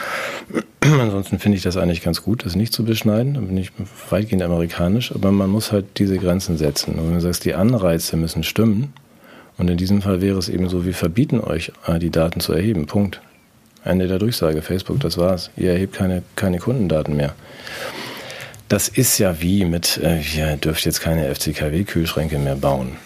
[1.01, 3.35] Ansonsten finde ich das eigentlich ganz gut, das nicht zu beschneiden.
[3.35, 3.73] Da bin ich
[4.09, 6.95] weitgehend amerikanisch, aber man muss halt diese Grenzen setzen.
[6.95, 8.93] Und wenn du sagst, die Anreize müssen stimmen,
[9.59, 12.53] und in diesem Fall wäre es eben so, wir verbieten euch, äh, die Daten zu
[12.53, 12.87] erheben.
[12.87, 13.21] Punkt.
[13.85, 14.63] Ende der Durchsage.
[14.63, 15.51] Facebook, das war's.
[15.57, 17.35] Ihr erhebt keine, keine Kundendaten mehr.
[18.69, 22.97] Das ist ja wie mit, äh, ihr dürft jetzt keine FCKW-Kühlschränke mehr bauen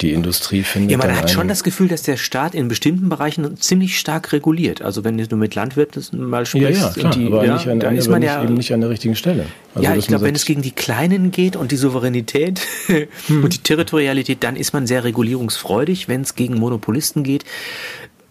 [0.00, 0.90] die Industrie findet.
[0.90, 4.82] Ja, man hat schon das Gefühl, dass der Staat in bestimmten Bereichen ziemlich stark reguliert.
[4.82, 7.80] Also wenn du mit Landwirten mal sprichst, ja, ja, klar, die, aber ja, nicht an,
[7.80, 9.46] da ist man ja eben nicht an der richtigen Stelle.
[9.74, 13.06] Also, ja, ich glaube, wenn es gegen die Kleinen geht und die Souveränität hm.
[13.44, 16.08] und die Territorialität, dann ist man sehr regulierungsfreudig.
[16.08, 17.44] Wenn es gegen Monopolisten geht,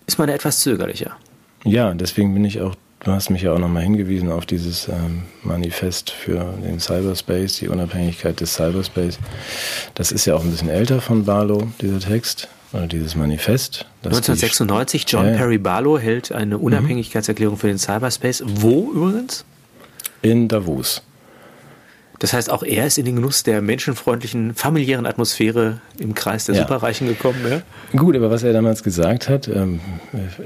[0.06, 1.16] ist man etwas zögerlicher.
[1.64, 5.24] Ja, deswegen bin ich auch Du hast mich ja auch nochmal hingewiesen auf dieses ähm,
[5.44, 9.20] Manifest für den Cyberspace, die Unabhängigkeit des Cyberspace.
[9.94, 13.86] Das ist ja auch ein bisschen älter von Barlow, dieser Text, oder dieses Manifest.
[14.06, 18.44] 1996, John ja, Perry Barlow hält eine Unabhängigkeitserklärung für den Cyberspace.
[18.46, 19.44] Wo übrigens?
[20.22, 21.02] In Davos.
[22.24, 26.56] Das heißt, auch er ist in den Genuss der menschenfreundlichen, familiären Atmosphäre im Kreis der
[26.56, 26.62] ja.
[26.62, 27.42] Superreichen gekommen.
[27.46, 27.62] Ja?
[28.00, 29.82] Gut, aber was er damals gesagt hat, ähm,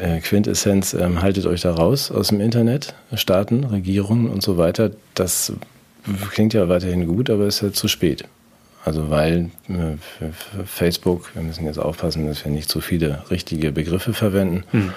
[0.02, 4.90] äh, Quintessenz, ähm, haltet euch da raus aus dem Internet, Staaten, Regierungen und so weiter,
[5.14, 5.54] das
[6.32, 8.24] klingt ja weiterhin gut, aber ist ja zu spät.
[8.84, 9.98] Also weil äh,
[10.66, 14.94] Facebook, wir müssen jetzt aufpassen, dass wir nicht zu viele richtige Begriffe verwenden, hm.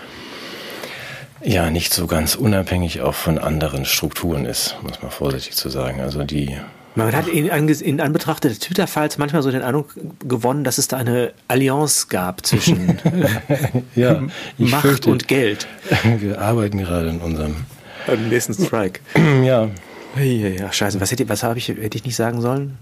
[1.42, 6.00] Ja nicht so ganz unabhängig auch von anderen Strukturen ist, muss man vorsichtig zu sagen.
[6.00, 6.56] Also die
[6.96, 9.94] man hat in, in Anbetracht des Twitter-Falls manchmal so den Eindruck
[10.26, 12.98] gewonnen, dass es da eine Allianz gab zwischen
[13.94, 14.22] ja,
[14.58, 15.68] Macht fürchte, und Geld.
[16.18, 17.54] Wir arbeiten gerade in unserem
[18.08, 19.00] Am nächsten Strike.
[19.44, 19.68] ja.
[20.20, 21.00] Ja, scheiße.
[21.00, 22.76] Was, hätte, was ich, hätte ich nicht sagen sollen?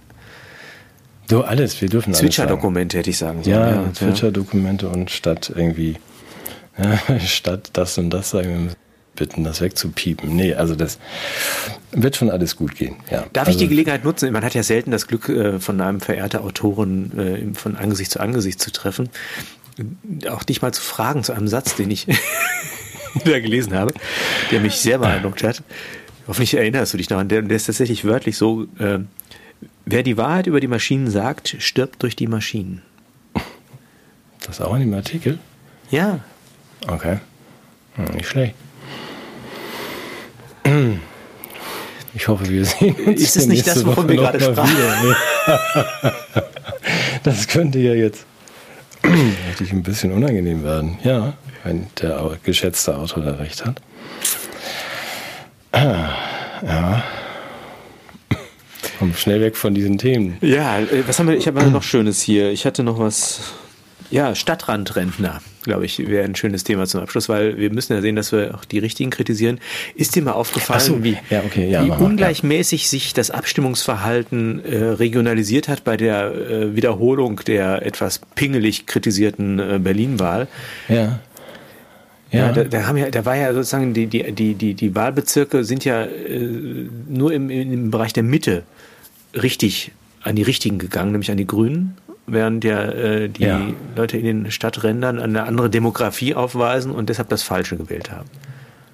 [1.29, 3.57] So alles, wir dürfen alles Zwitscher-Dokumente hätte ich sagen sollen.
[3.57, 5.97] Ja, ja Zwitscher-Dokumente und statt irgendwie,
[7.27, 8.77] statt das und das sagen, wir
[9.19, 10.35] bitten, das wegzupiepen.
[10.35, 10.99] Nee, also das
[11.91, 12.97] wird schon alles gut gehen.
[13.11, 13.27] Ja.
[13.33, 14.33] Darf also, ich die Gelegenheit nutzen?
[14.33, 18.21] Man hat ja selten das Glück, äh, von einem verehrten Autoren äh, von Angesicht zu
[18.21, 19.11] Angesicht zu treffen.
[20.31, 22.07] Auch dich mal zu fragen zu einem Satz, den ich
[23.25, 23.93] da gelesen habe,
[24.51, 25.63] der mich sehr beeindruckt hat.
[26.27, 28.99] Hoffentlich erinnerst du dich noch an der, der ist tatsächlich wörtlich so, äh,
[29.87, 32.83] wer die Wahrheit über die Maschinen sagt, stirbt durch die Maschinen.
[34.47, 35.39] Das auch in dem Artikel?
[35.91, 36.21] Ja.
[36.87, 37.19] Okay.
[37.97, 38.55] Hm, nicht schlecht.
[42.15, 43.21] Ich hoffe, wir sehen uns.
[43.21, 44.77] Ist es nicht das, wovon wir gerade sprachen?
[47.25, 48.25] Das könnte ja jetzt
[49.49, 50.99] richtig ein bisschen unangenehm werden.
[51.05, 53.83] Ja, wenn der geschätzte Autor da recht hat.
[55.73, 56.11] Ah,
[56.65, 57.03] ja.
[58.99, 60.39] Komm schnell weg von diesen Themen.
[60.41, 61.37] Ja, äh, was haben wir?
[61.37, 62.51] Ich habe noch Schönes hier.
[62.51, 63.41] Ich hatte noch was.
[64.11, 68.17] Ja, Stadtrandrentner, glaube ich, wäre ein schönes Thema zum Abschluss, weil wir müssen ja sehen,
[68.17, 69.61] dass wir auch die Richtigen kritisieren.
[69.97, 72.89] Ist dir mal aufgefallen, so, wie, ja, okay, ja, wie ungleichmäßig ja.
[72.89, 79.79] sich das Abstimmungsverhalten äh, regionalisiert hat bei der äh, Wiederholung der etwas pingelig kritisierten äh,
[79.79, 80.49] Berlin-Wahl?
[80.89, 81.21] Ja.
[82.31, 84.95] Ja, ja da, da, haben ja, da war ja sozusagen die, die, die, die, die
[84.95, 88.65] Wahlbezirke sind ja äh, nur im, im Bereich der Mitte
[89.35, 89.93] richtig
[90.23, 91.97] an die richtigen gegangen, nämlich an die Grünen,
[92.29, 93.61] während ja äh, die ja.
[93.97, 98.29] Leute in den Stadträndern eine andere Demografie aufweisen und deshalb das Falsche gewählt haben.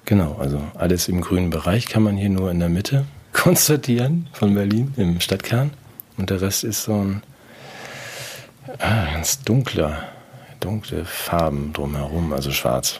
[0.05, 4.53] Genau, also alles im grünen Bereich kann man hier nur in der Mitte konstatieren von
[4.53, 5.71] Berlin, im Stadtkern.
[6.17, 7.23] Und der Rest ist so ein
[8.79, 10.03] ah, ganz dunkler
[10.65, 12.99] dunkle Farben drumherum, also schwarz.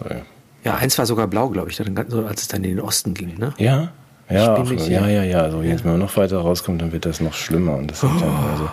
[0.63, 3.53] Ja, eins war sogar blau, glaube ich, als es dann in den Osten ging, ne?
[3.57, 3.89] Ja,
[4.29, 5.41] ja, auch, ja, ja, ja.
[5.41, 7.75] Also jetzt, wenn man noch weiter rauskommt, dann wird das noch schlimmer.
[7.75, 8.07] Und das oh.
[8.07, 8.69] also,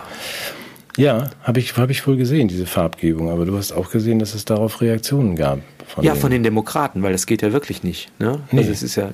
[0.97, 3.29] ja, habe ich, hab ich wohl gesehen, diese Farbgebung.
[3.29, 5.59] Aber du hast auch gesehen, dass es darauf Reaktionen gab.
[5.87, 8.11] Von ja, den von den Demokraten, weil das geht ja wirklich nicht.
[8.19, 8.39] Ne?
[8.51, 8.59] Nee.
[8.59, 9.11] Also es ist ja,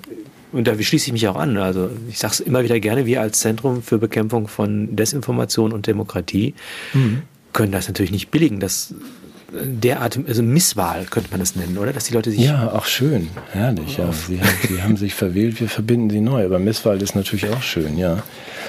[0.52, 1.58] und da schließe ich mich auch an.
[1.58, 5.88] Also ich sage es immer wieder gerne, wir als Zentrum für Bekämpfung von Desinformation und
[5.88, 6.54] Demokratie
[6.94, 7.24] mhm.
[7.54, 8.60] können das natürlich nicht billigen.
[8.60, 8.94] Das
[9.52, 11.94] derart, also Misswahl könnte man das nennen, oder?
[11.94, 12.42] Dass die Leute sich.
[12.42, 13.98] Ja, auch schön, herrlich.
[13.98, 14.12] Ja.
[14.12, 16.46] Sie, haben, sie haben sich verwählt, wir verbinden sie neu.
[16.46, 18.24] Aber Misswahl ist natürlich auch schön, ja.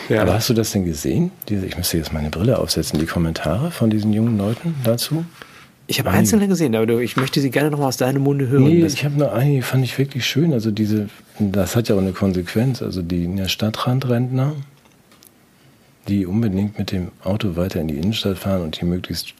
[0.09, 0.23] ja.
[0.23, 1.31] Aber hast du das denn gesehen?
[1.49, 5.25] Diese, ich müsste jetzt meine Brille aufsetzen, die Kommentare von diesen jungen Leuten dazu?
[5.87, 8.63] Ich habe einzelne gesehen, aber ich möchte sie gerne noch mal aus deinem Munde hören.
[8.63, 10.53] Nee, ich habe nur einige, fand ich wirklich schön.
[10.53, 11.09] Also diese,
[11.41, 12.81] das hat ja auch eine Konsequenz.
[12.81, 14.53] Also die ja, Stadtrandrentner,
[16.07, 19.35] die unbedingt mit dem Auto weiter in die Innenstadt fahren und hier möglichst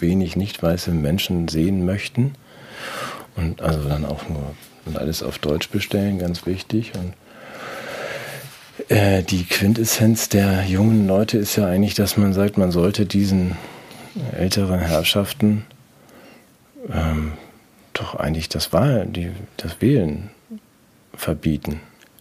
[0.00, 2.34] wenig nicht weiße Menschen sehen möchten.
[3.36, 4.54] Und also dann auch nur
[4.86, 6.92] und alles auf Deutsch bestellen, ganz wichtig.
[6.94, 7.14] Und
[8.88, 13.56] äh, die Quintessenz der jungen Leute ist ja eigentlich, dass man sagt, man sollte diesen
[14.32, 15.64] älteren Herrschaften
[16.92, 17.32] ähm,
[17.92, 20.30] doch eigentlich das Wahl, die, das Wählen
[21.14, 21.80] verbieten.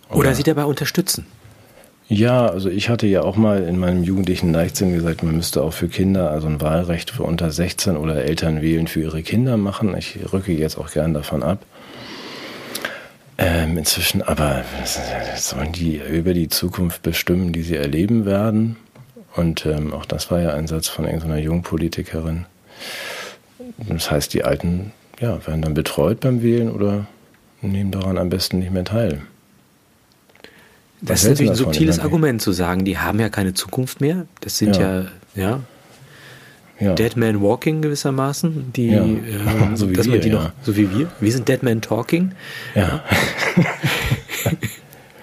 [0.09, 1.25] Oder, Oder sie dabei unterstützen.
[2.11, 5.73] Ja, also ich hatte ja auch mal in meinem jugendlichen Leichtsinn gesagt, man müsste auch
[5.73, 9.95] für Kinder also ein Wahlrecht für unter 16 oder Eltern wählen für ihre Kinder machen.
[9.95, 11.63] Ich rücke jetzt auch gern davon ab.
[13.37, 14.63] Ähm, inzwischen aber
[15.37, 18.77] sollen die über die Zukunft bestimmen, die sie erleben werden.
[19.35, 22.47] Und ähm, auch das war ja ein Satz von irgendeiner Jungpolitikerin.
[23.87, 27.05] Das heißt, die Alten ja, werden dann betreut beim Wählen oder
[27.61, 29.21] nehmen daran am besten nicht mehr teil.
[31.01, 34.25] Das ist natürlich ein subtiles Argument zu sagen, die haben ja keine Zukunft mehr.
[34.41, 35.61] Das sind ja, ja,
[36.79, 36.93] ja.
[36.93, 39.03] Dead Man Walking gewissermaßen, die, ja.
[39.05, 39.17] äh,
[39.75, 41.07] so wie dass wir, man die noch, so wie wir.
[41.19, 42.33] Wir sind Dead Man Talking.
[42.75, 43.03] Ja.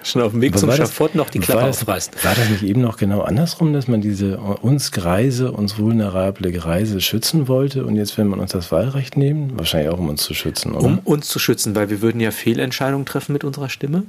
[0.03, 2.23] Schon auf dem Weg Aber zum Schafott noch die Klappe war das, aufreißt.
[2.23, 7.01] War das nicht eben noch genau andersrum, dass man diese uns Greise, uns vulnerable Greise
[7.01, 9.51] schützen wollte und jetzt will man uns das Wahlrecht nehmen?
[9.57, 10.85] Wahrscheinlich auch, um uns zu schützen, oder?
[10.85, 14.03] Um uns zu schützen, weil wir würden ja Fehlentscheidungen treffen mit unserer Stimme.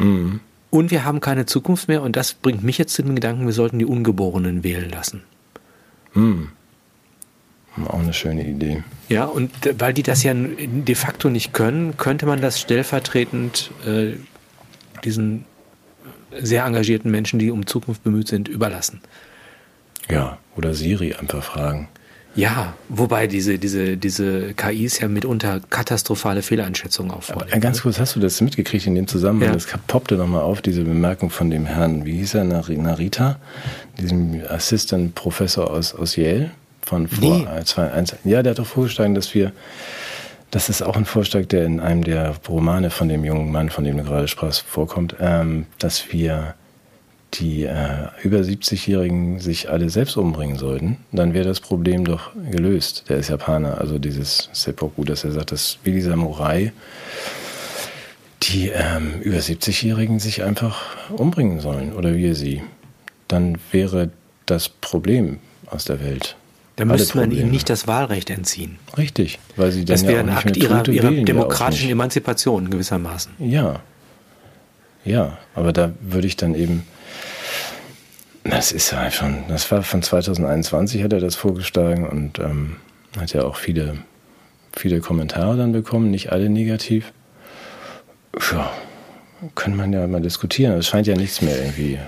[0.00, 0.40] Mhm.
[0.74, 3.52] Und wir haben keine Zukunft mehr und das bringt mich jetzt zu dem Gedanken, wir
[3.52, 5.22] sollten die Ungeborenen wählen lassen.
[6.14, 6.48] Hm.
[7.86, 8.82] Auch eine schöne Idee.
[9.08, 14.14] Ja, und weil die das ja de facto nicht können, könnte man das stellvertretend äh,
[15.04, 15.44] diesen
[16.40, 19.00] sehr engagierten Menschen, die um Zukunft bemüht sind, überlassen.
[20.10, 21.86] Ja, oder Siri einfach fragen.
[22.36, 27.48] Ja, wobei diese, diese, diese KIs ja mitunter katastrophale Fehleinschätzungen auffordern.
[27.50, 29.50] Ja, ganz kurz, hast du das mitgekriegt in dem Zusammenhang?
[29.50, 29.54] Ja.
[29.54, 33.38] Das poppte nochmal auf, diese Bemerkung von dem Herrn, wie hieß er, Narita,
[34.00, 36.50] diesem Assistant Professor aus, aus Yale
[36.82, 37.46] von vor nee.
[37.64, 39.52] zwei, eins, Ja, der hat doch vorgeschlagen, dass wir,
[40.50, 43.84] das ist auch ein Vorschlag, der in einem der Romane von dem jungen Mann, von
[43.84, 46.54] dem du gerade sprachst, vorkommt, ähm, dass wir
[47.34, 53.04] die äh, über 70-Jährigen sich alle selbst umbringen sollten, dann wäre das Problem doch gelöst.
[53.08, 56.72] Der ist Japaner, also dieses Seppuku, dass er sagt, dass wie die Samurai
[58.42, 62.62] die ähm, über 70-Jährigen sich einfach umbringen sollen oder wir sie.
[63.26, 64.10] Dann wäre
[64.46, 66.36] das Problem aus der Welt.
[66.76, 68.78] Dann müsste man ihnen nicht das Wahlrecht entziehen.
[68.98, 73.32] Richtig, weil sie dann das wäre ja ein Akt ihrer, ihrer demokratischen Emanzipation gewissermaßen.
[73.38, 73.80] Ja,
[75.04, 76.84] ja, aber da würde ich dann eben
[78.44, 82.76] das ist ja schon, das war von 2021 hat er das vorgeschlagen und ähm,
[83.18, 83.98] hat ja auch viele,
[84.76, 87.12] viele Kommentare dann bekommen, nicht alle negativ.
[88.52, 88.70] Ja,
[89.54, 90.78] kann man ja mal diskutieren.
[90.78, 91.94] Es scheint ja nichts mehr irgendwie.
[91.94, 91.98] Äh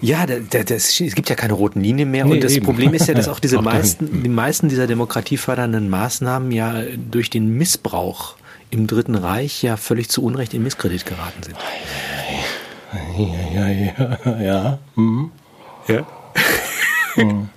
[0.00, 2.24] ja, da, da, das, es gibt ja keine roten Linien mehr.
[2.24, 2.64] Nee, und das eben.
[2.64, 7.30] Problem ist ja, dass auch diese auch meisten, die meisten dieser demokratiefördernden Maßnahmen ja durch
[7.30, 8.36] den Missbrauch
[8.70, 11.56] im Dritten Reich ja völlig zu Unrecht in Misskredit geraten sind.
[13.54, 14.42] Ja, ja, ja.
[14.42, 14.78] ja.
[14.96, 15.30] Mhm.
[15.88, 16.06] Ja.
[17.16, 17.48] Mhm.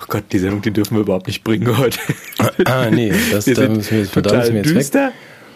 [0.00, 1.98] Oh Gott, die Sendung, die dürfen wir überhaupt nicht bringen heute.
[2.64, 5.06] Ah, nee, das wir da müssen wir jetzt verdammt jetzt düster.
[5.06, 5.14] weg.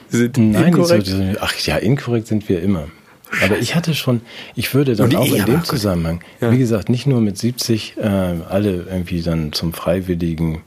[0.09, 1.07] Sind Nein, inkorrekt.
[1.07, 2.89] So, ach ja, inkorrekt sind wir immer.
[3.43, 4.21] Aber ich hatte schon,
[4.55, 6.53] ich würde dann auch in dem Zusammenhang, ja.
[6.53, 10.63] wie gesagt, nicht nur mit 70 äh, alle irgendwie dann zum freiwilligen,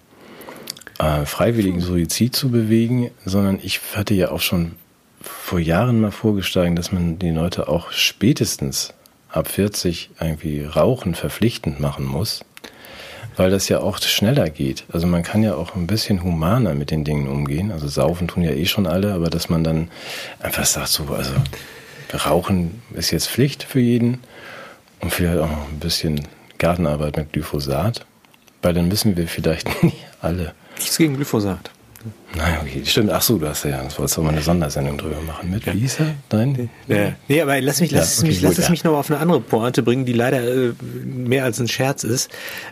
[1.00, 4.74] äh, freiwilligen Suizid zu bewegen, sondern ich hatte ja auch schon
[5.22, 8.94] vor Jahren mal vorgeschlagen, dass man die Leute auch spätestens
[9.30, 12.42] ab 40 irgendwie Rauchen verpflichtend machen muss,
[13.36, 14.86] weil das ja auch schneller geht.
[14.92, 17.72] Also man kann ja auch ein bisschen humaner mit den Dingen umgehen.
[17.72, 19.90] Also saufen tun ja eh schon alle, aber dass man dann
[20.40, 21.34] einfach sagt, so, also
[22.14, 24.20] Rauchen ist jetzt Pflicht für jeden
[25.02, 26.22] und vielleicht auch noch ein bisschen
[26.58, 28.06] Gartenarbeit mit Glyphosat,
[28.62, 30.54] weil dann müssen wir vielleicht nicht alle.
[30.78, 31.72] Nichts gegen Glyphosat.
[32.36, 33.10] Nein, okay, stimmt.
[33.12, 35.50] Ach so, du hast ja, du wolltest auch mal eine Sondersendung drüber machen.
[35.50, 35.74] Mit ja.
[35.74, 36.16] wie hieß er?
[36.30, 36.70] Dein?
[36.88, 37.16] Ja.
[37.28, 39.42] Nee, aber lass mich, lass, ja, okay, mich, lass es mich noch auf eine andere
[39.42, 42.30] Pointe bringen, die leider äh, mehr als ein Scherz ist.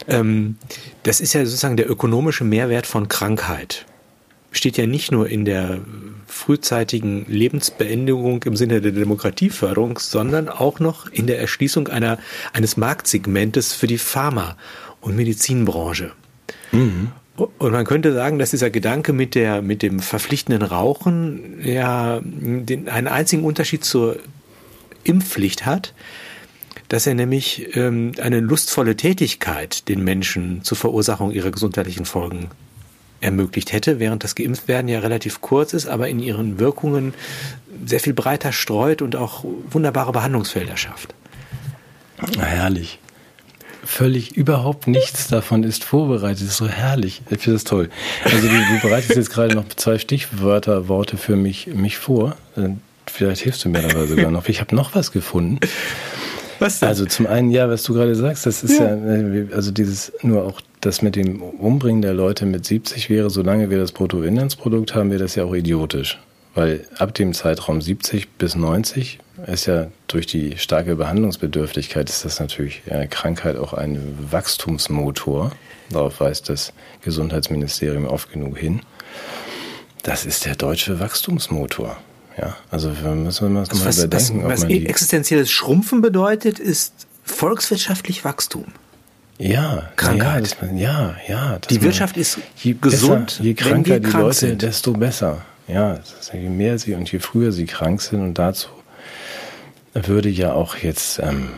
[0.07, 0.57] Ähm,
[1.03, 3.85] das ist ja sozusagen der ökonomische Mehrwert von Krankheit.
[4.51, 5.79] Steht ja nicht nur in der
[6.27, 12.19] frühzeitigen Lebensbeendigung im Sinne der Demokratieförderung, sondern auch noch in der Erschließung einer,
[12.53, 14.57] eines Marktsegmentes für die Pharma-
[15.01, 16.11] und Medizinbranche.
[16.71, 17.11] Mhm.
[17.37, 22.87] Und man könnte sagen, dass dieser Gedanke mit der, mit dem verpflichtenden Rauchen ja den,
[22.87, 24.17] einen einzigen Unterschied zur
[25.03, 25.93] Impfpflicht hat,
[26.87, 32.51] dass er nämlich ähm, eine lustvolle Tätigkeit den Menschen zur Verursachung ihrer gesundheitlichen Folgen
[33.19, 37.13] ermöglicht hätte, während das Geimpftwerden ja relativ kurz ist, aber in ihren Wirkungen
[37.85, 41.13] sehr viel breiter streut und auch wunderbare Behandlungsfelder schafft.
[42.37, 42.99] herrlich
[43.85, 46.41] völlig überhaupt nichts davon ist vorbereitet.
[46.41, 47.21] Das ist so herrlich.
[47.29, 47.89] Ich finde das toll.
[48.23, 52.35] Also du, du bereitest jetzt gerade noch zwei Stichwörter, Worte für mich, mich vor.
[52.55, 52.69] Äh,
[53.07, 54.47] vielleicht hilfst du mir dabei sogar noch.
[54.47, 55.59] Ich habe noch was gefunden.
[56.59, 56.89] Was denn?
[56.89, 58.95] Also zum einen, ja, was du gerade sagst, das ist ja.
[58.95, 63.29] ja, äh, also dieses nur auch das mit dem Umbringen der Leute mit 70 wäre,
[63.29, 66.19] solange wir das Bruttoinlandsprodukt haben, wäre das ja auch idiotisch.
[66.53, 69.19] Weil ab dem Zeitraum 70 bis 90
[69.53, 75.51] ist ja durch die starke Behandlungsbedürftigkeit ist das natürlich eine Krankheit auch ein Wachstumsmotor.
[75.89, 76.73] Darauf weist das
[77.03, 78.81] Gesundheitsministerium oft genug hin.
[80.03, 81.97] Das ist der deutsche Wachstumsmotor.
[82.37, 84.43] Ja, also wir müssen wir also mal was, überdenken.
[84.43, 88.65] Was, was existenzielles Schrumpfen bedeutet, ist volkswirtschaftlich Wachstum.
[89.37, 90.57] Ja, Krankheit.
[90.61, 93.25] Ja, ja, ja die Wirtschaft ist je gesund.
[93.27, 94.61] Besser, je kranker die Leute, sind.
[94.61, 95.45] desto besser.
[95.67, 95.99] Ja,
[96.31, 98.69] je mehr sie und je früher sie krank sind und dazu
[99.95, 101.49] würde ja auch jetzt ähm,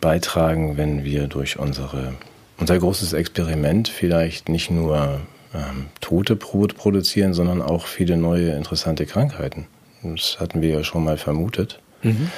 [0.00, 2.14] beitragen, wenn wir durch unsere,
[2.58, 5.20] unser großes Experiment vielleicht nicht nur
[5.54, 9.66] ähm, tote Brot produzieren, sondern auch viele neue interessante Krankheiten.
[10.02, 11.80] Das hatten wir ja schon mal vermutet.
[12.02, 12.30] Mhm.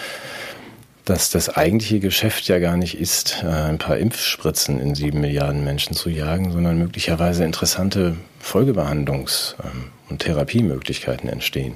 [1.04, 5.64] Dass das eigentliche Geschäft ja gar nicht ist, äh, ein paar Impfspritzen in sieben Milliarden
[5.64, 11.74] Menschen zu jagen, sondern möglicherweise interessante Folgebehandlungs- ähm, und Therapiemöglichkeiten entstehen.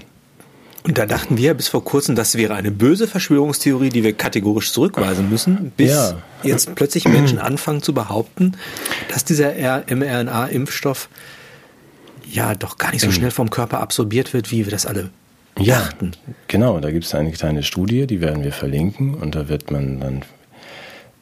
[0.86, 4.70] Und da dachten wir bis vor kurzem, das wäre eine böse Verschwörungstheorie, die wir kategorisch
[4.70, 6.22] zurückweisen müssen, bis ja.
[6.42, 8.52] jetzt plötzlich Menschen anfangen zu behaupten,
[9.08, 9.54] dass dieser
[9.88, 11.08] mRNA-Impfstoff
[12.30, 15.08] ja doch gar nicht so schnell vom Körper absorbiert wird, wie wir das alle
[15.58, 16.12] ja, dachten.
[16.48, 20.00] Genau, da gibt es eine kleine Studie, die werden wir verlinken und da wird man
[20.00, 20.22] dann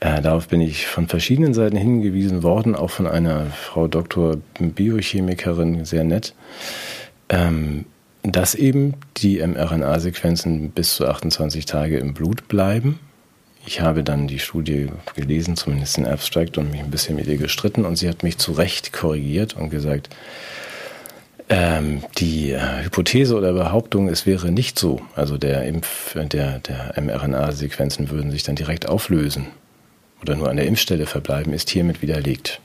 [0.00, 5.84] äh, darauf bin ich von verschiedenen Seiten hingewiesen worden, auch von einer Frau Doktor Biochemikerin,
[5.84, 6.34] sehr nett.
[7.28, 7.84] Ähm,
[8.22, 13.00] dass eben die mRNA-Sequenzen bis zu 28 Tage im Blut bleiben.
[13.66, 17.36] Ich habe dann die Studie gelesen, zumindest den Abstract, und mich ein bisschen mit ihr
[17.36, 17.84] gestritten.
[17.84, 20.08] Und sie hat mich zu Recht korrigiert und gesagt,
[21.48, 25.02] ähm, die äh, Hypothese oder Behauptung, es wäre nicht so.
[25.16, 29.46] Also der Impf, der, der mRNA-Sequenzen würden sich dann direkt auflösen.
[30.20, 32.60] oder nur an der Impfstelle verbleiben, ist hiermit widerlegt.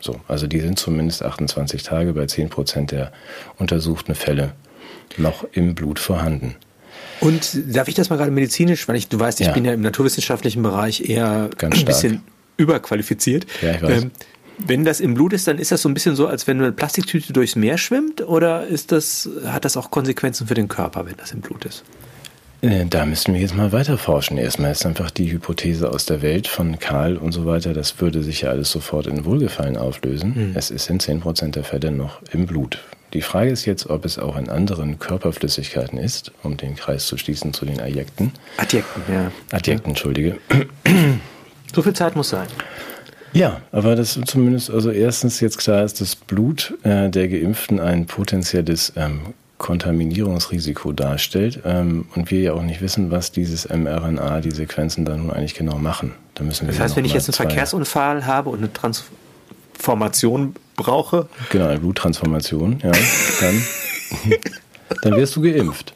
[0.00, 3.10] So, also die sind zumindest 28 Tage bei 10 Prozent der
[3.58, 4.52] untersuchten Fälle
[5.16, 6.56] noch im Blut vorhanden.
[7.20, 9.52] Und darf ich das mal gerade medizinisch, weil ich, du weißt, ich ja.
[9.52, 12.22] bin ja im naturwissenschaftlichen Bereich eher ein bisschen
[12.56, 13.46] überqualifiziert.
[13.62, 14.02] Ja, ich weiß.
[14.02, 14.10] Ähm,
[14.58, 16.72] wenn das im Blut ist, dann ist das so ein bisschen so, als wenn eine
[16.72, 21.16] Plastiktüte durchs Meer schwimmt, oder ist das, hat das auch Konsequenzen für den Körper, wenn
[21.16, 21.84] das im Blut ist?
[22.60, 24.36] Äh, da müssten wir jetzt mal weiter forschen.
[24.36, 28.22] Erstmal ist einfach die Hypothese aus der Welt von Karl und so weiter, das würde
[28.22, 30.34] sich ja alles sofort in Wohlgefallen auflösen.
[30.34, 30.52] Mhm.
[30.56, 32.80] Es ist in 10% der Fälle noch im Blut.
[33.14, 37.16] Die Frage ist jetzt, ob es auch in anderen Körperflüssigkeiten ist, um den Kreis zu
[37.16, 38.32] schließen zu den Adjekten.
[38.58, 39.32] Adjekten, ja.
[39.50, 40.38] Adjekten, entschuldige.
[41.74, 42.48] So viel Zeit muss sein.
[43.32, 48.06] Ja, aber das zumindest, also erstens jetzt klar ist, dass Blut äh, der Geimpften ein
[48.06, 54.52] potenzielles ähm, Kontaminierungsrisiko darstellt ähm, und wir ja auch nicht wissen, was dieses mRNA, die
[54.52, 56.14] Sequenzen da nun eigentlich genau machen.
[56.34, 58.72] Da müssen wir das heißt, wenn ich jetzt einen Verkehrsunfall habe und eine
[59.78, 61.28] Transformation brauche?
[61.50, 62.92] Genau, eine Bluttransformation, ja,
[63.40, 63.62] dann,
[65.02, 65.94] dann wirst du geimpft.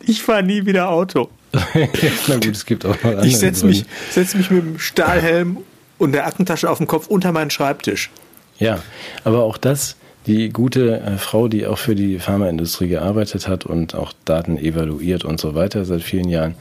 [0.00, 1.28] Ich fahre nie wieder Auto.
[2.26, 3.26] Na gut, es gibt auch noch andere.
[3.26, 5.58] Ich setze mich, setz mich mit dem Stahlhelm
[5.98, 8.10] und der Aktentasche auf dem Kopf unter meinen Schreibtisch.
[8.58, 8.82] Ja,
[9.24, 9.96] aber auch das
[10.26, 15.24] die gute äh, Frau, die auch für die Pharmaindustrie gearbeitet hat und auch Daten evaluiert
[15.24, 16.54] und so weiter seit vielen Jahren,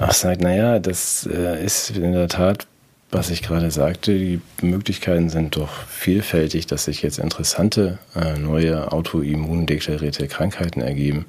[0.00, 2.66] auch sagt, naja, das äh, ist in der Tat,
[3.10, 8.92] was ich gerade sagte, die Möglichkeiten sind doch vielfältig, dass sich jetzt interessante äh, neue
[8.92, 11.26] autoimmundeklarierte Krankheiten ergeben,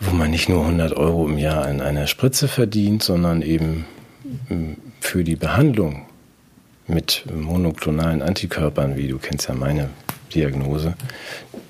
[0.00, 3.84] wo man nicht nur 100 Euro im Jahr an einer Spritze verdient, sondern eben
[5.00, 6.06] für die Behandlung
[6.86, 9.90] mit monoklonalen Antikörpern, wie du kennst ja meine
[10.34, 10.94] Diagnose,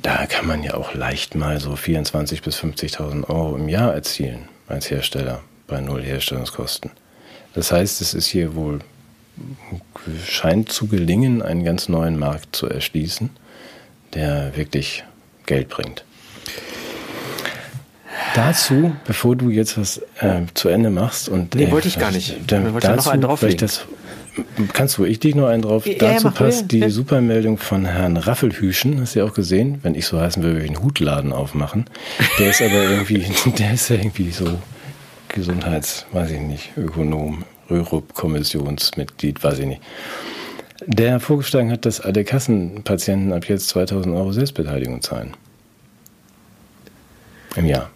[0.03, 4.49] da kann man ja auch leicht mal so 24.000 bis 50.000 Euro im Jahr erzielen
[4.67, 6.91] als Hersteller bei null Herstellungskosten.
[7.59, 8.79] Das heißt, es ist hier wohl,
[10.25, 13.31] scheint zu gelingen, einen ganz neuen Markt zu erschließen,
[14.15, 15.03] der wirklich
[15.45, 16.05] Geld bringt.
[18.37, 22.13] Dazu, bevor du jetzt was äh, zu Ende machst und nee, äh, wollte ich gar
[22.13, 22.37] nicht.
[22.47, 23.57] Dann, dazu, noch einen drauflegen.
[23.57, 23.87] ich das
[24.73, 25.85] Kannst du, ich dich noch einen drauf.
[25.85, 26.91] Ja, Dazu ja, passt die ja.
[26.91, 30.67] Supermeldung von Herrn Raffelhüschen, hast du ja auch gesehen, wenn ich so heißen würde, würde
[30.67, 31.87] ich einen Hutladen aufmachen.
[32.39, 33.27] Der ist aber irgendwie,
[33.59, 34.47] der ist ja irgendwie so
[35.29, 39.83] Gesundheits, weiß ich nicht, Ökonom, Röhrup-Kommissionsmitglied, weiß ich nicht.
[40.87, 45.35] Der vorgeschlagen hat, dass alle Kassenpatienten ab jetzt 2000 Euro Selbstbeteiligung zahlen.
[47.57, 47.91] Im Jahr.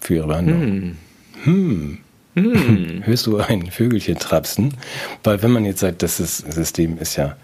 [0.00, 0.60] Für ihre Behandlung.
[0.60, 0.96] Hm.
[1.44, 1.98] Hm.
[2.34, 3.02] Hm.
[3.06, 4.74] Hörst du ein Vögelchen trapsen?
[5.22, 7.36] Weil wenn man jetzt sagt, das System ist ja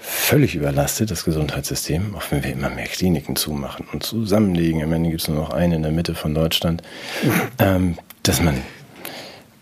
[0.00, 5.10] völlig überlastet, das Gesundheitssystem, auch wenn wir immer mehr Kliniken zumachen und zusammenlegen, am Ende
[5.10, 6.82] gibt es nur noch eine in der Mitte von Deutschland,
[7.58, 8.60] ähm, dass man,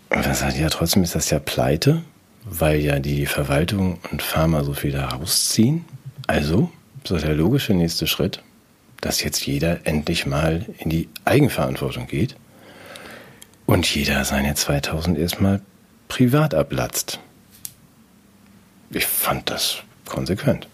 [0.09, 2.03] man sagt, ja, trotzdem ist das ja pleite,
[2.45, 5.85] weil ja die Verwaltung und Pharma so viel da rausziehen.
[6.27, 6.69] Also,
[7.03, 8.41] so der logische nächste Schritt,
[9.01, 12.35] dass jetzt jeder endlich mal in die Eigenverantwortung geht
[13.65, 15.61] und jeder seine 2000 erstmal
[16.07, 17.19] privat ablatzt.
[18.91, 20.67] Ich fand das konsequent.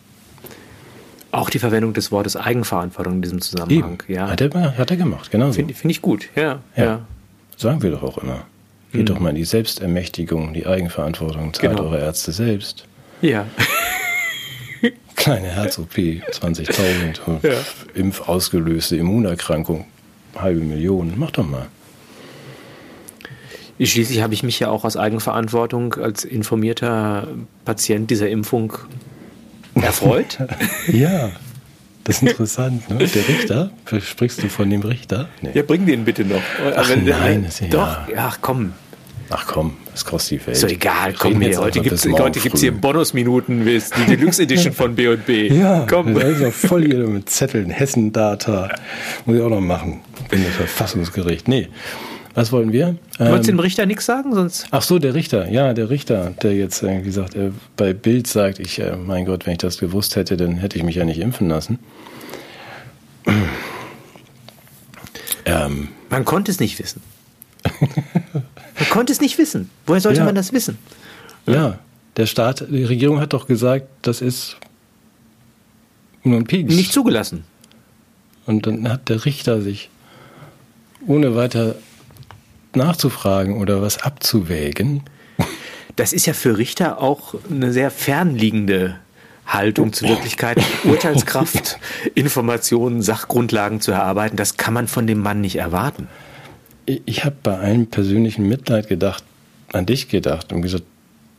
[1.31, 4.01] Auch die Verwendung des Wortes Eigenverantwortung in diesem Zusammenhang.
[4.07, 4.29] Ja.
[4.29, 5.51] Hat, er, hat er gemacht, genau.
[5.51, 7.01] Finde find ich gut, ja, ja, ja.
[7.57, 8.45] Sagen wir doch auch immer.
[8.91, 9.15] Geht hm.
[9.15, 11.89] doch mal in die Selbstermächtigung, die Eigenverantwortung, zahlt genau.
[11.89, 12.85] eure Ärzte selbst.
[13.21, 13.45] Ja.
[15.15, 17.53] Kleine Herz-OP, 20.000, ja.
[17.93, 19.85] impfausgelöste Immunerkrankung,
[20.35, 21.67] halbe Million, mach doch mal.
[23.79, 27.27] Schließlich habe ich mich ja auch aus Eigenverantwortung als informierter
[27.65, 28.73] Patient dieser Impfung
[29.75, 30.37] erfreut.
[30.87, 31.31] ja,
[32.05, 32.89] das ist interessant.
[32.89, 32.97] Ne?
[32.99, 35.27] Der Richter, sprichst du von dem Richter?
[35.41, 35.51] Nee.
[35.53, 36.41] Ja, bring den bitte noch.
[36.75, 37.67] Ach, Wenn, nein, ist ja.
[37.67, 38.73] Doch, ach komm.
[39.29, 40.57] Ach komm, das kostet die Welt.
[40.57, 41.57] So egal, komm hier.
[41.57, 45.47] Heute gibt es hier Bonusminuten, die Deluxe Edition von B&B.
[45.55, 46.13] Ja, komm.
[46.13, 48.69] Das ist ja voll hier mit Zetteln, Hessen-Data.
[49.25, 50.01] Muss ich auch noch machen.
[50.29, 51.47] Bin das Verfassungsgericht.
[51.47, 51.69] Nee.
[52.35, 52.97] Was wollen wir?
[53.17, 54.67] Du wolltest ähm, dem Richter nichts sagen, sonst?
[54.71, 58.59] Ach so, der Richter, ja, der Richter, der jetzt irgendwie sagt, er bei Bild sagt,
[58.59, 61.19] ich, äh, mein Gott, wenn ich das gewusst hätte, dann hätte ich mich ja nicht
[61.19, 61.79] impfen lassen.
[65.45, 65.87] ähm.
[66.09, 67.01] Man konnte es nicht wissen.
[67.63, 69.69] man konnte es nicht wissen.
[69.85, 70.25] Woher sollte ja.
[70.25, 70.77] man das wissen?
[71.45, 71.79] Ja,
[72.17, 74.57] der Staat, die Regierung hat doch gesagt, das ist
[76.23, 76.75] nur ein Pieks.
[76.75, 77.45] Nicht zugelassen.
[78.45, 79.89] Und dann hat der Richter sich
[81.07, 81.75] ohne weiter
[82.75, 85.03] nachzufragen oder was abzuwägen.
[85.95, 88.99] Das ist ja für Richter auch eine sehr fernliegende
[89.45, 91.77] Haltung zur Wirklichkeit, Urteilskraft,
[92.15, 94.35] Informationen, Sachgrundlagen zu erarbeiten.
[94.37, 96.07] Das kann man von dem Mann nicht erwarten.
[96.85, 99.23] Ich habe bei allem persönlichen Mitleid gedacht,
[99.71, 100.83] an dich gedacht und gesagt,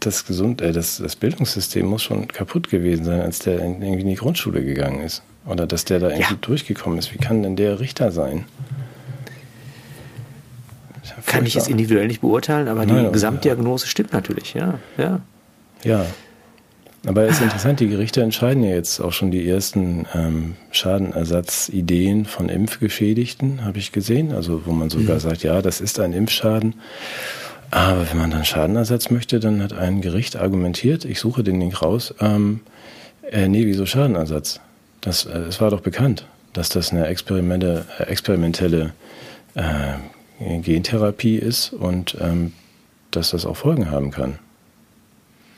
[0.01, 4.09] das, Gesund, äh, das, das Bildungssystem muss schon kaputt gewesen sein, als der irgendwie in
[4.09, 5.23] die Grundschule gegangen ist.
[5.47, 6.39] Oder dass der da irgendwie ja.
[6.41, 7.15] durchgekommen ist.
[7.15, 8.45] Wie kann denn der Richter sein?
[11.25, 13.91] Kann ich jetzt individuell nicht beurteilen, aber Nein, die Gesamtdiagnose ja.
[13.91, 14.79] stimmt natürlich, ja.
[14.99, 15.21] Ja.
[15.83, 16.07] ja.
[17.07, 22.25] Aber es ist interessant, die Gerichte entscheiden ja jetzt auch schon die ersten ähm, Schadenersatzideen
[22.25, 24.33] von Impfgeschädigten, habe ich gesehen.
[24.33, 25.21] Also wo man sogar mhm.
[25.21, 26.75] sagt, ja, das ist ein Impfschaden.
[27.71, 31.81] Aber wenn man dann Schadenersatz möchte, dann hat ein Gericht argumentiert, ich suche den Link
[31.83, 32.61] raus, ähm,
[33.31, 34.61] äh, nee, wieso Schadenersatz?
[35.01, 38.93] Das, äh, es war doch bekannt, dass das eine experimentelle, äh, experimentelle
[39.55, 39.63] äh,
[40.39, 42.53] Gentherapie ist und ähm,
[43.11, 44.39] dass das auch Folgen haben kann.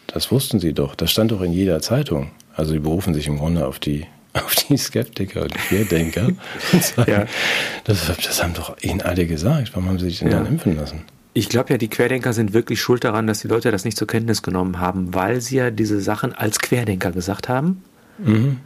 [0.06, 0.94] Das wussten sie doch.
[0.94, 2.30] Das stand doch in jeder Zeitung.
[2.54, 6.28] Also sie berufen sich im Grunde auf die, auf die Skeptiker und Querdenker.
[6.72, 7.26] und sagen, ja.
[7.84, 9.70] das, das, haben doch ihnen alle gesagt.
[9.74, 10.38] Warum haben sie sich denn ja.
[10.38, 11.02] dann impfen lassen?
[11.34, 14.08] Ich glaube ja, die Querdenker sind wirklich schuld daran, dass die Leute das nicht zur
[14.08, 17.82] Kenntnis genommen haben, weil sie ja diese Sachen als Querdenker gesagt haben
[18.18, 18.58] mhm.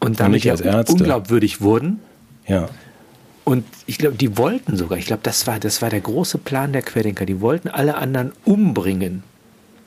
[0.00, 2.00] und damit ja unglaubwürdig wurden.
[2.46, 2.68] Ja.
[3.48, 6.72] Und ich glaube, die wollten sogar, ich glaube, das war, das war der große Plan
[6.72, 9.22] der Querdenker, die wollten alle anderen umbringen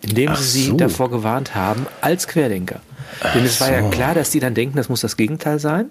[0.02, 0.72] indem Ach sie so.
[0.72, 2.82] sie davor gewarnt haben, als Querdenker.
[3.22, 3.74] Ach Denn es war so.
[3.74, 5.90] ja klar, dass die dann denken, das muss das Gegenteil sein.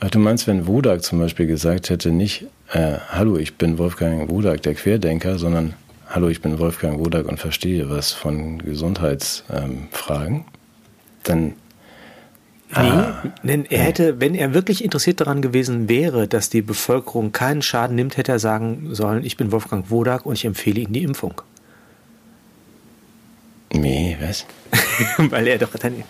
[0.00, 4.30] Ach, du meinst, wenn Wodak zum Beispiel gesagt hätte, nicht, äh, hallo, ich bin Wolfgang
[4.30, 5.74] Wodak, der Querdenker, sondern
[6.08, 10.44] hallo, ich bin Wolfgang Wodak und verstehe was von Gesundheitsfragen, ähm,
[11.24, 11.54] dann
[12.70, 17.32] Nee, ah, denn er hätte, wenn er wirklich interessiert daran gewesen wäre, dass die Bevölkerung
[17.32, 20.92] keinen Schaden nimmt, hätte er sagen sollen, ich bin Wolfgang Wodak und ich empfehle Ihnen
[20.92, 21.40] die Impfung.
[23.72, 24.46] Nee, was?
[25.30, 26.02] Weil er doch dann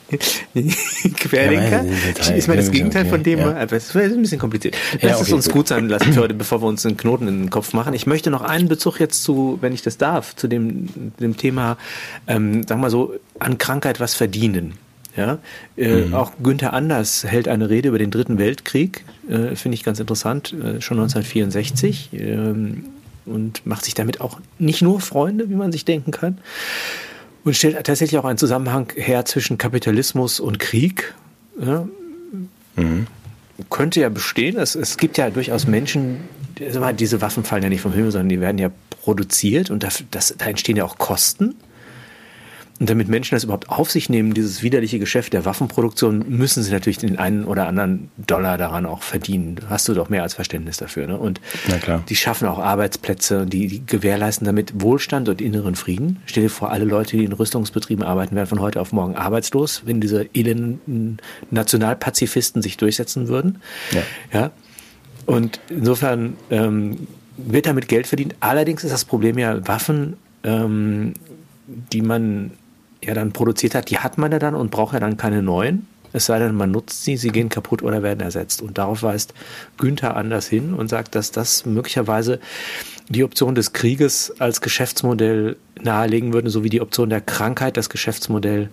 [1.17, 3.57] Querdenker ja, ist mal das Gegenteil von dem, ja.
[3.57, 4.77] aber es ist ein bisschen kompliziert.
[4.95, 7.29] Lass ja, okay, es uns gut sein lassen für heute, bevor wir uns einen Knoten
[7.29, 7.95] in den Kopf machen.
[7.95, 11.77] Ich möchte noch einen Bezug jetzt zu, wenn ich das darf, zu dem, dem Thema,
[12.27, 14.75] ähm, sagen wir so, an Krankheit was verdienen.
[15.19, 15.39] Ja,
[15.77, 16.15] äh, mhm.
[16.15, 20.53] auch Günther Anders hält eine Rede über den Dritten Weltkrieg, äh, finde ich ganz interessant,
[20.53, 22.85] äh, schon 1964 ähm,
[23.27, 26.39] und macht sich damit auch nicht nur Freunde, wie man sich denken kann
[27.43, 31.15] und stellt tatsächlich auch einen Zusammenhang her zwischen Kapitalismus und Krieg.
[31.61, 31.89] Ja,
[32.77, 33.09] mhm.
[33.71, 34.57] Könnte ja bestehen.
[34.57, 36.19] Es, es gibt ja durchaus Menschen,
[36.61, 38.71] diese Waffen fallen ja nicht vom Himmel, sondern die werden ja
[39.03, 41.57] produziert und das, das, da entstehen ja auch Kosten.
[42.81, 46.71] Und damit Menschen das überhaupt auf sich nehmen, dieses widerliche Geschäft der Waffenproduktion, müssen sie
[46.71, 49.57] natürlich den einen oder anderen Dollar daran auch verdienen.
[49.69, 51.09] Hast du doch mehr als Verständnis dafür.
[51.09, 51.19] Ne?
[51.19, 51.41] Und
[52.09, 56.19] die schaffen auch Arbeitsplätze, die, die gewährleisten damit Wohlstand und inneren Frieden.
[56.27, 59.83] Stell dir vor, alle Leute, die in Rüstungsbetrieben arbeiten, werden von heute auf morgen arbeitslos,
[59.85, 61.19] wenn diese elenden
[61.51, 63.61] Nationalpazifisten sich durchsetzen würden.
[63.91, 64.03] Ja.
[64.33, 64.51] ja?
[65.27, 68.37] Und insofern ähm, wird damit Geld verdient.
[68.39, 71.15] Allerdings ist das Problem ja Waffen, ähm,
[71.67, 72.53] die man
[73.03, 75.87] ja dann produziert hat, die hat man ja dann und braucht ja dann keine neuen.
[76.13, 78.63] Es sei denn, man nutzt sie, sie gehen kaputt oder werden ersetzt.
[78.63, 79.35] Und darauf weist
[79.77, 82.41] Günther anders hin und sagt, dass das möglicherweise
[83.09, 88.71] die Option des Krieges als Geschäftsmodell nahelegen würde, sowie die Option der Krankheit das Geschäftsmodell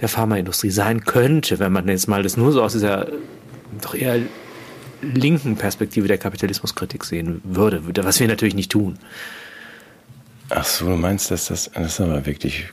[0.00, 3.08] der Pharmaindustrie sein könnte, wenn man jetzt mal das nur so aus dieser
[3.80, 4.20] doch eher
[5.02, 8.98] linken Perspektive der Kapitalismuskritik sehen würde, was wir natürlich nicht tun.
[10.50, 12.66] Ach so, du meinst, dass das, das ist aber wirklich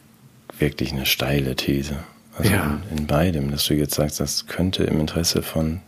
[0.62, 1.98] wirklich eine steile These.
[2.38, 2.80] Also ja.
[2.90, 5.82] in, in, beidem, dass du jetzt sagst, das könnte im Interesse von,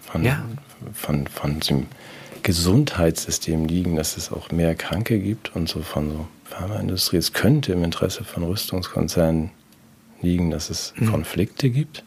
[0.00, 0.44] von, ja.
[0.92, 1.86] von, von, von dem
[2.42, 7.16] Gesundheitssystem liegen, dass es auch mehr Kranke gibt und so von so Pharmaindustrie.
[7.16, 9.50] Es könnte im Interesse von Rüstungskonzernen
[10.22, 11.10] liegen, dass es mhm.
[11.10, 12.04] Konflikte gibt.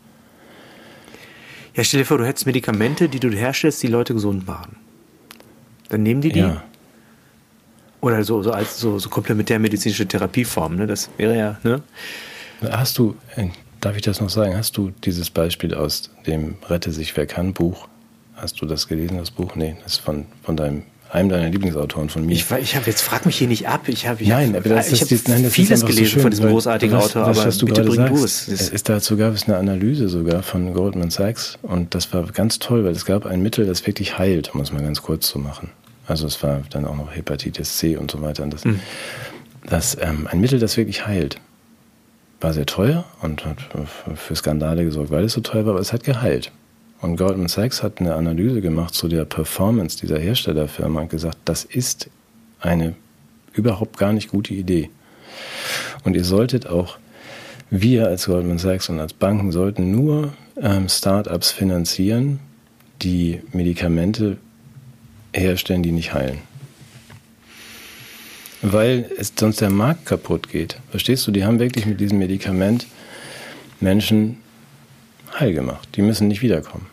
[1.75, 4.75] Ja, stell dir vor, du hättest Medikamente, die du herstellst, die Leute gesund machen.
[5.89, 6.39] Dann nehmen die die.
[6.39, 6.63] Ja.
[8.01, 10.87] Oder so, so als so, so komplementärmedizinische Therapieform, ne?
[10.87, 11.81] Das wäre ja, ne?
[12.69, 13.47] Hast du, äh,
[13.81, 17.53] darf ich das noch sagen, hast du dieses Beispiel aus dem Rette sich wer kann
[17.53, 17.87] Buch?
[18.35, 19.55] Hast du das gelesen, das Buch?
[19.55, 22.33] Nee, das ist von, von deinem einem deiner Lieblingsautoren von mir.
[22.33, 23.81] Ich, ich habe jetzt frag mich hier nicht ab.
[23.87, 26.49] Ich habe nein, aber das, ich hab nein, das vieles gelesen so schön, von diesem
[26.49, 28.47] großartigen was, Autor, aber du bitte bring du es.
[28.47, 32.85] Ist, dazu gab es eine Analyse sogar von Goldman Sachs und das war ganz toll,
[32.85, 35.71] weil es gab ein Mittel, das wirklich heilt, um es mal ganz kurz zu machen.
[36.09, 38.43] Also es war dann auch noch Hepatitis C und so weiter.
[38.43, 38.79] Und das, mhm.
[39.67, 41.39] das ähm, ein Mittel, das wirklich heilt.
[42.41, 43.57] War sehr teuer und hat
[44.15, 46.51] für Skandale gesorgt, weil es so teuer war, aber es hat geheilt.
[47.01, 51.63] Und Goldman Sachs hat eine Analyse gemacht zu der Performance dieser Herstellerfirma und gesagt, das
[51.63, 52.09] ist
[52.59, 52.95] eine
[53.53, 54.89] überhaupt gar nicht gute Idee.
[56.03, 56.97] Und ihr solltet auch,
[57.69, 62.39] wir als Goldman Sachs und als Banken sollten nur ähm, Startups finanzieren,
[63.01, 64.37] die Medikamente
[65.33, 66.39] herstellen, die nicht heilen.
[68.61, 70.75] weil es sonst der Markt kaputt geht.
[70.91, 71.31] Verstehst du?
[71.31, 72.87] Die haben wirklich mit diesem Medikament
[73.79, 74.37] Menschen
[75.39, 75.87] heil gemacht.
[75.95, 76.85] Die müssen nicht wiederkommen.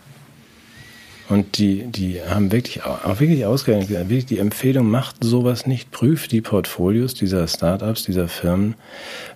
[1.28, 6.40] Und die, die haben wirklich, auch wirklich wirklich die Empfehlung, macht sowas nicht, prüft die
[6.40, 8.76] Portfolios dieser Startups, dieser Firmen.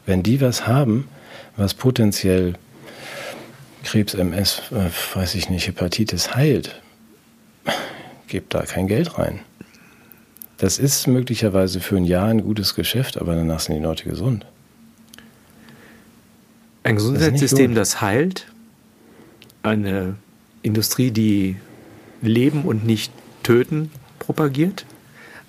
[0.07, 1.09] Wenn die was haben,
[1.57, 2.55] was potenziell
[3.83, 6.81] Krebs, MS, äh, weiß ich nicht, Hepatitis heilt,
[8.31, 9.41] gebt da kein Geld rein.
[10.57, 14.47] Das ist möglicherweise für ein Jahr ein gutes Geschäft, aber danach sind die Leute gesund.
[16.83, 18.47] Ein Gesundheitssystem, das, das heilt,
[19.63, 20.17] eine
[20.63, 21.57] Industrie, die
[22.23, 23.13] Leben und nicht
[23.43, 24.87] Töten propagiert,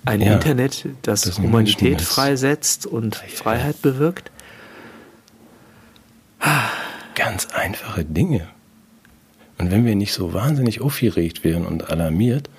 [0.04, 4.30] ein ja, Internet, das, das Humanität freisetzt und Freiheit bewirkt.
[7.14, 8.48] Ganz einfache Dinge.
[9.62, 12.50] Und wenn wir nicht so wahnsinnig aufgeregt wären und alarmiert,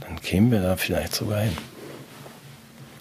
[0.00, 1.56] dann kämen wir da vielleicht sogar hin.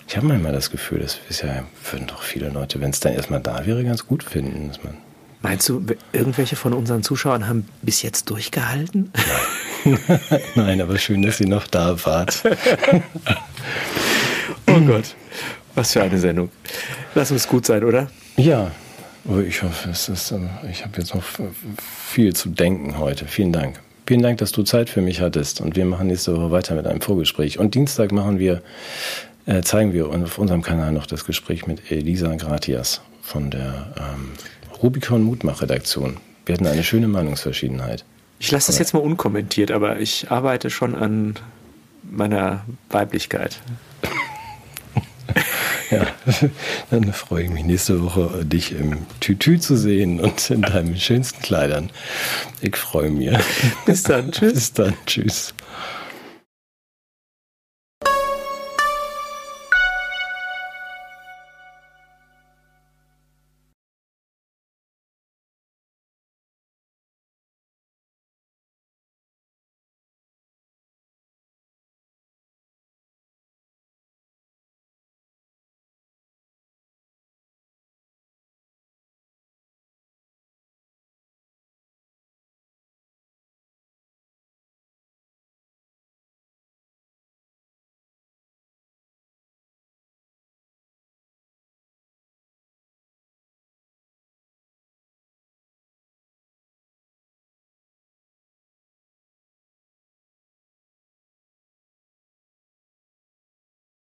[0.07, 3.13] Ich habe manchmal das Gefühl, das ist ja, würden doch viele Leute, wenn es dann
[3.13, 4.67] erstmal da wäre, ganz gut finden.
[4.67, 4.97] Dass man
[5.41, 5.83] Meinst du,
[6.13, 9.11] irgendwelche von unseren Zuschauern haben bis jetzt durchgehalten?
[9.83, 12.43] Nein, Nein aber schön, dass ihr noch da wart.
[14.67, 15.15] oh Gott,
[15.73, 16.51] was für eine Sendung.
[17.15, 18.11] Lass uns gut sein, oder?
[18.35, 18.69] Ja,
[19.47, 21.23] ich hoffe, es ist, ähm, ich habe jetzt noch
[21.87, 23.25] viel zu denken heute.
[23.25, 23.79] Vielen Dank.
[24.05, 25.59] Vielen Dank, dass du Zeit für mich hattest.
[25.59, 27.59] Und wir machen nächste Woche weiter mit einem Vorgespräch.
[27.59, 28.61] Und Dienstag machen wir,
[29.45, 34.31] äh, zeigen wir auf unserem Kanal noch das Gespräch mit Elisa Gratias von der ähm,
[34.81, 36.17] Rubicon Mutmach-Redaktion.
[36.45, 38.05] Wir hatten eine schöne Meinungsverschiedenheit.
[38.39, 41.35] Ich lasse das jetzt mal unkommentiert, aber ich arbeite schon an
[42.03, 43.59] meiner Weiblichkeit.
[45.91, 46.07] ja,
[46.91, 51.41] dann freue ich mich nächste Woche, dich im Tütü zu sehen und in deinen schönsten
[51.41, 51.89] Kleidern.
[52.61, 53.37] Ich freue mich.
[53.85, 54.31] Bis dann.
[54.31, 54.53] Tschüss.
[54.53, 54.93] Bis dann.
[55.05, 55.53] Tschüss.